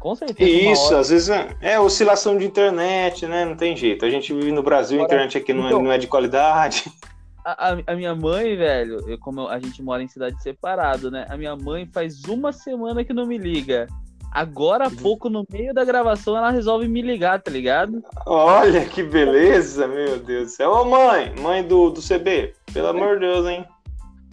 Com 0.01 0.14
certeza. 0.14 0.51
uma 0.64 0.72
Isso, 0.72 0.87
hora- 0.87 0.99
às 0.99 1.09
vezes 1.11 1.29
é, 1.31 1.57
é 1.61 1.81
oscilação 1.81 2.37
de 2.37 2.45
internet, 2.47 3.27
né? 3.27 3.45
Não 3.45 3.57
tem 3.57 3.77
jeito. 3.77 4.05
A 4.05 4.11
gente 4.11 4.33
vive 4.35 4.51
no 4.53 4.62
Brasil, 4.62 4.99
a 5.01 5.05
Agora, 5.05 5.14
internet 5.25 5.39
aqui 5.43 5.53
não 5.53 5.64
é, 5.64 5.68
então- 5.68 5.83
não 5.83 5.93
é 5.93 5.99
de 5.99 6.07
qualidade. 6.07 6.85
A, 7.45 7.76
a, 7.86 7.95
minha 7.95 8.14
mãe, 8.14 8.57
velho, 8.57 9.01
eu, 9.09 9.18
como 9.18 9.42
eu- 9.42 9.49
a 9.49 9.59
gente 9.59 9.82
mora 9.82 10.03
em 10.03 10.09
cidade 10.09 10.42
separado, 10.42 11.11
né? 11.11 11.26
A 11.28 11.36
minha 11.36 11.55
mãe 11.55 11.86
faz 11.92 12.24
uma 12.24 12.53
semana 12.53 13.05
que 13.05 13.12
não 13.12 13.26
me 13.26 13.36
liga. 13.36 13.86
Agora 14.32 14.86
há 14.86 14.90
pouco, 14.90 15.28
no 15.28 15.45
meio 15.49 15.72
da 15.74 15.84
gravação, 15.84 16.36
ela 16.36 16.51
resolve 16.51 16.88
me 16.88 17.03
ligar, 17.03 17.40
tá 17.40 17.51
ligado? 17.51 18.03
Olha 18.26 18.84
que 18.86 19.03
beleza, 19.03 19.86
meu 19.86 20.18
Deus 20.18 20.45
do 20.47 20.51
céu. 20.57 20.72
Ô 20.72 20.84
mãe, 20.84 21.32
mãe 21.38 21.62
do, 21.62 21.90
do 21.90 22.01
CB, 22.01 22.55
pelo 22.72 22.88
amor 22.88 23.14
de 23.18 23.26
Deus, 23.26 23.47
hein? 23.47 23.64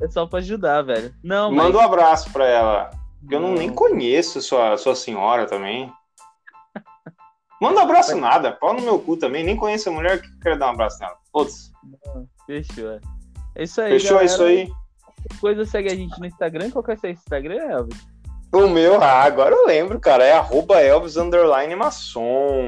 É 0.01 0.07
só 0.07 0.25
pra 0.25 0.39
ajudar, 0.39 0.81
velho. 0.81 1.13
Não, 1.23 1.51
Manda 1.51 1.77
um 1.77 1.81
abraço 1.81 2.31
pra 2.31 2.47
ela. 2.47 2.89
Porque 3.19 3.35
eu 3.35 3.39
não, 3.39 3.49
Não. 3.49 3.57
nem 3.57 3.69
conheço 3.69 4.41
sua, 4.41 4.75
sua 4.77 4.95
senhora 4.95 5.45
também. 5.45 5.91
Manda 7.61 7.79
um 7.79 7.83
abraço 7.83 8.15
nada, 8.17 8.53
pau 8.53 8.73
no 8.73 8.81
meu 8.81 8.97
cu 8.97 9.15
também. 9.17 9.43
Nem 9.43 9.55
conheço 9.55 9.89
a 9.89 9.91
mulher 9.91 10.19
que 10.19 10.27
quer 10.39 10.57
dar 10.57 10.67
um 10.67 10.71
abraço 10.71 10.99
nela. 10.99 11.15
Foda-se. 11.31 11.71
Fechou. 12.51 12.99
É 13.55 13.63
isso 13.63 13.81
aí, 13.81 13.91
Fechou 13.91 14.17
galera. 14.17 14.25
isso 14.25 14.43
aí? 14.43 14.67
Qualquer 14.67 15.39
Coisa 15.39 15.65
segue 15.65 15.89
a 15.89 15.95
gente 15.95 16.19
no 16.19 16.25
Instagram. 16.25 16.69
Qual 16.71 16.83
que 16.83 16.91
é 16.91 16.93
o 16.95 16.99
seu 16.99 17.09
Instagram, 17.11 17.63
Elvis? 17.69 17.97
O 18.51 18.67
meu, 18.67 19.01
ah, 19.01 19.23
agora 19.23 19.55
eu 19.55 19.65
lembro, 19.65 19.97
cara. 19.99 20.25
É 20.25 20.33
arroba 20.33 20.81
Elvis 20.81 21.15
underline 21.15 21.73
maçom. 21.75 22.67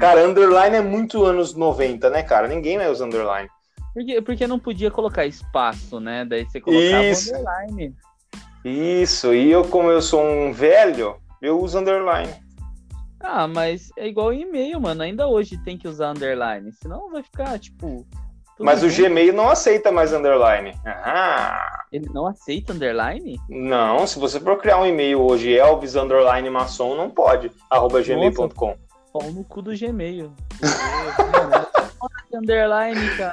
Cara, 0.00 0.26
underline 0.26 0.76
é 0.76 0.80
muito 0.80 1.24
anos 1.24 1.54
90, 1.54 2.10
né, 2.10 2.22
cara? 2.24 2.48
Ninguém 2.48 2.76
mais 2.76 2.90
usa 2.90 3.06
underline. 3.06 3.48
Porque, 3.94 4.22
porque 4.22 4.46
não 4.46 4.58
podia 4.58 4.90
colocar 4.90 5.26
espaço, 5.26 6.00
né? 6.00 6.24
Daí 6.24 6.44
você 6.44 6.60
colocava 6.60 7.04
Isso. 7.04 7.34
underline. 7.34 7.94
Isso, 8.64 9.32
e 9.32 9.50
eu, 9.50 9.64
como 9.64 9.90
eu 9.90 10.02
sou 10.02 10.22
um 10.22 10.52
velho, 10.52 11.16
eu 11.40 11.60
uso 11.60 11.78
underline. 11.78 12.32
Ah, 13.20 13.46
mas 13.46 13.90
é 13.96 14.08
igual 14.08 14.32
e-mail, 14.32 14.80
mano. 14.80 15.02
Ainda 15.02 15.26
hoje 15.28 15.56
tem 15.58 15.78
que 15.78 15.88
usar 15.88 16.10
underline. 16.10 16.72
Senão 16.72 17.10
vai 17.10 17.22
ficar, 17.22 17.58
tipo. 17.58 18.06
Tudo 18.58 18.66
Mas 18.66 18.82
o 18.82 18.90
junto. 18.90 19.08
Gmail 19.08 19.32
não 19.32 19.48
aceita 19.48 19.90
mais 19.90 20.12
underline. 20.12 20.74
Ah, 20.84 21.84
Ele 21.90 22.08
não 22.12 22.26
aceita 22.26 22.72
underline? 22.72 23.40
não, 23.48 24.06
se 24.06 24.18
você 24.18 24.38
for 24.38 24.58
criar 24.58 24.78
um 24.78 24.86
e-mail 24.86 25.22
hoje, 25.22 25.56
Elvis 25.56 25.94
underline 25.94 26.50
maçom, 26.50 26.94
não 26.96 27.08
pode. 27.08 27.50
Arroba 27.70 28.02
gmail.com. 28.02 28.76
Pau 29.12 29.30
no 29.32 29.42
cu 29.44 29.62
do 29.62 29.74
Gmail. 29.74 30.30
Underline, 32.34 33.16
cara. 33.16 33.32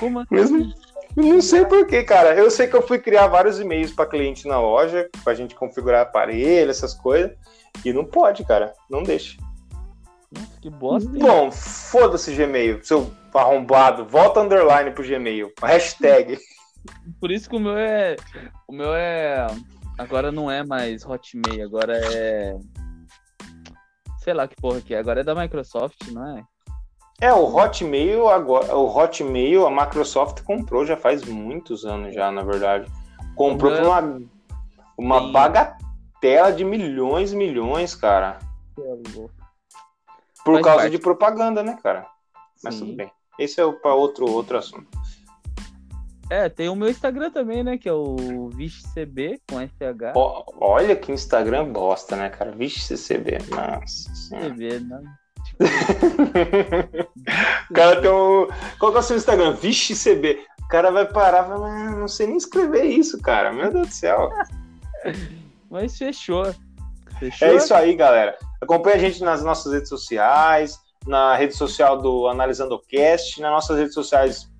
Como 0.00 0.18
assim? 0.20 0.34
Mesmo? 0.34 0.74
Eu 1.16 1.22
não 1.24 1.40
sei 1.40 1.64
porquê, 1.64 2.02
cara. 2.02 2.34
Eu 2.34 2.50
sei 2.50 2.66
que 2.66 2.74
eu 2.74 2.82
fui 2.86 2.98
criar 2.98 3.26
vários 3.28 3.60
e-mails 3.60 3.92
para 3.92 4.06
cliente 4.06 4.46
na 4.48 4.60
loja, 4.60 5.08
pra 5.22 5.34
gente 5.34 5.54
configurar 5.54 6.02
aparelho, 6.02 6.70
essas 6.70 6.94
coisas. 6.94 7.32
E 7.84 7.92
não 7.92 8.04
pode, 8.04 8.44
cara. 8.44 8.72
Não 8.90 9.02
deixa. 9.02 9.36
Que 10.60 10.70
bosta. 10.70 11.10
hein? 11.10 11.18
Bom, 11.18 11.50
foda-se 11.50 12.34
Gmail, 12.34 12.82
seu 12.82 13.12
arrombado. 13.34 14.04
Volta 14.04 14.40
underline 14.40 14.90
pro 14.90 15.06
Gmail. 15.06 15.52
Hashtag. 15.62 16.38
Por 17.20 17.30
isso 17.30 17.48
que 17.48 17.56
o 17.56 17.60
meu 17.60 17.76
é. 17.76 18.16
O 18.66 18.72
meu 18.72 18.94
é. 18.94 19.46
Agora 19.98 20.30
não 20.30 20.50
é 20.50 20.64
mais 20.64 21.04
Hotmail, 21.04 21.64
agora 21.64 21.98
é. 22.14 22.56
Sei 24.20 24.32
lá 24.32 24.46
que 24.46 24.56
porra 24.56 24.80
que 24.80 24.94
é. 24.94 24.98
Agora 24.98 25.20
é 25.20 25.24
da 25.24 25.34
Microsoft, 25.34 26.08
não 26.12 26.36
é? 26.36 26.44
É, 27.20 27.32
o 27.32 27.52
Hotmail 27.52 28.28
agora, 28.28 28.76
o 28.76 28.86
Hotmail 28.96 29.66
a 29.66 29.70
Microsoft 29.70 30.42
comprou 30.42 30.86
já 30.86 30.96
faz 30.96 31.24
muitos 31.24 31.84
anos 31.84 32.14
já, 32.14 32.30
na 32.30 32.42
verdade. 32.42 32.88
Comprou 33.34 33.72
por 33.72 33.82
uma, 33.82 34.22
uma 34.96 35.32
bagatela 35.32 36.52
de 36.52 36.64
milhões 36.64 37.32
e 37.32 37.36
milhões, 37.36 37.96
cara. 37.96 38.38
Por 40.48 40.54
Faz 40.54 40.64
causa 40.64 40.80
parte. 40.84 40.92
de 40.92 40.98
propaganda, 40.98 41.62
né, 41.62 41.78
cara? 41.82 42.06
Mas 42.64 42.76
Sim. 42.76 42.80
tudo 42.86 42.96
bem. 42.96 43.12
Esse 43.38 43.60
é 43.60 43.70
para 43.70 43.92
outro, 43.92 44.24
outro 44.26 44.56
assunto. 44.56 44.86
É, 46.30 46.48
tem 46.48 46.70
o 46.70 46.74
meu 46.74 46.88
Instagram 46.88 47.30
também, 47.30 47.62
né? 47.62 47.76
Que 47.76 47.86
é 47.86 47.92
o 47.92 48.48
VixCB 48.54 49.42
com 49.46 49.60
SH. 49.60 50.14
Olha 50.58 50.96
que 50.96 51.12
Instagram 51.12 51.70
bosta, 51.70 52.16
né, 52.16 52.30
cara? 52.30 52.52
Vixe, 52.52 52.80
CCB. 52.80 53.36
Nossa. 53.50 54.10
CB, 54.30 54.80
né? 54.80 55.02
O 57.70 57.74
cara 57.74 58.00
tem 58.00 58.10
um. 58.10 58.46
Qual 58.78 58.90
que 58.90 58.96
é 58.96 59.00
o 59.00 59.02
seu 59.02 59.16
Instagram? 59.18 59.52
Vixe, 59.52 59.94
CB. 59.94 60.46
O 60.64 60.68
cara 60.68 60.90
vai 60.90 61.06
parar 61.06 61.44
e 61.44 61.48
vai, 61.58 61.70
"Ah, 61.70 61.90
não 61.90 62.08
sei 62.08 62.26
nem 62.26 62.38
escrever 62.38 62.84
isso, 62.84 63.20
cara. 63.20 63.52
Meu 63.52 63.70
Deus 63.70 63.88
do 63.88 63.92
céu. 63.94 64.30
Mas 65.70 65.98
fechou. 65.98 66.54
Fechou? 67.18 67.48
É 67.48 67.54
isso 67.56 67.74
aí, 67.74 67.94
galera. 67.94 68.34
Acompanhe 68.60 68.96
a 68.96 68.98
gente 68.98 69.22
nas 69.22 69.42
nossas 69.42 69.72
redes 69.72 69.88
sociais, 69.88 70.78
na 71.06 71.36
rede 71.36 71.54
social 71.54 72.00
do 72.00 72.26
Analisando 72.26 72.74
o 72.74 72.80
Cast, 72.80 73.40
nas 73.40 73.50
nossas 73.50 73.78
redes 73.78 73.94
sociais 73.94 74.50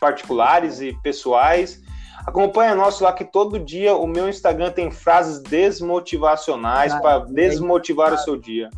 particulares 0.00 0.80
e 0.80 0.92
pessoais. 1.02 1.82
Acompanhe 2.26 2.74
nosso 2.74 3.04
lá 3.04 3.12
que 3.12 3.24
todo 3.24 3.58
dia 3.58 3.94
o 3.94 4.06
meu 4.06 4.28
Instagram 4.28 4.70
tem 4.70 4.90
frases 4.90 5.40
desmotivacionais 5.40 6.92
Ah, 6.92 7.00
para 7.00 7.22
é 7.22 7.26
desmotivar 7.26 8.12
o 8.12 8.18
seu 8.18 8.36
dia. 8.36 8.70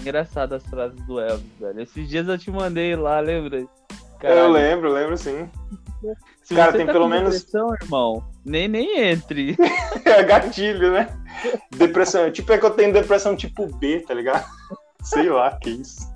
Engraçado 0.00 0.54
as 0.54 0.64
frases 0.66 1.00
do 1.06 1.18
Elvis, 1.18 1.46
velho. 1.58 1.80
Esses 1.80 2.08
dias 2.08 2.28
eu 2.28 2.38
te 2.38 2.50
mandei 2.50 2.94
lá, 2.94 3.18
lembra? 3.20 3.60
Eu 3.60 3.68
Caralho. 4.20 4.52
lembro, 4.52 4.92
lembro 4.92 5.16
sim. 5.16 5.48
Se 6.46 6.54
Cara, 6.54 6.72
tem 6.72 6.86
tá 6.86 6.92
pelo 6.92 7.08
menos- 7.08 7.34
depressão, 7.34 7.74
irmão, 7.74 8.24
nem, 8.44 8.68
nem 8.68 9.00
entre. 9.00 9.56
É 10.04 10.22
gatilho, 10.22 10.92
né? 10.92 11.08
Depressão. 11.72 12.30
Tipo, 12.30 12.52
é 12.52 12.58
que 12.58 12.64
eu 12.64 12.70
tenho 12.70 12.92
depressão 12.92 13.34
tipo 13.34 13.66
B, 13.66 14.04
tá 14.06 14.14
ligado? 14.14 14.46
Sei 15.02 15.28
lá, 15.28 15.58
que 15.58 15.70
isso. 15.70 16.08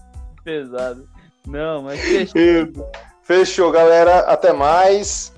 Pesado. 0.45 1.09
Não, 1.45 1.83
mas 1.83 2.01
fechou. 2.01 2.91
Fechou, 3.25 3.73
galera. 3.73 4.21
Até 4.21 4.53
mais. 4.53 5.33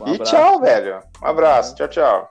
Um 0.00 0.14
e 0.14 0.18
tchau, 0.20 0.60
velho. 0.60 1.00
Um 1.20 1.26
abraço. 1.26 1.74
Tchau, 1.74 1.88
tchau. 1.88 2.30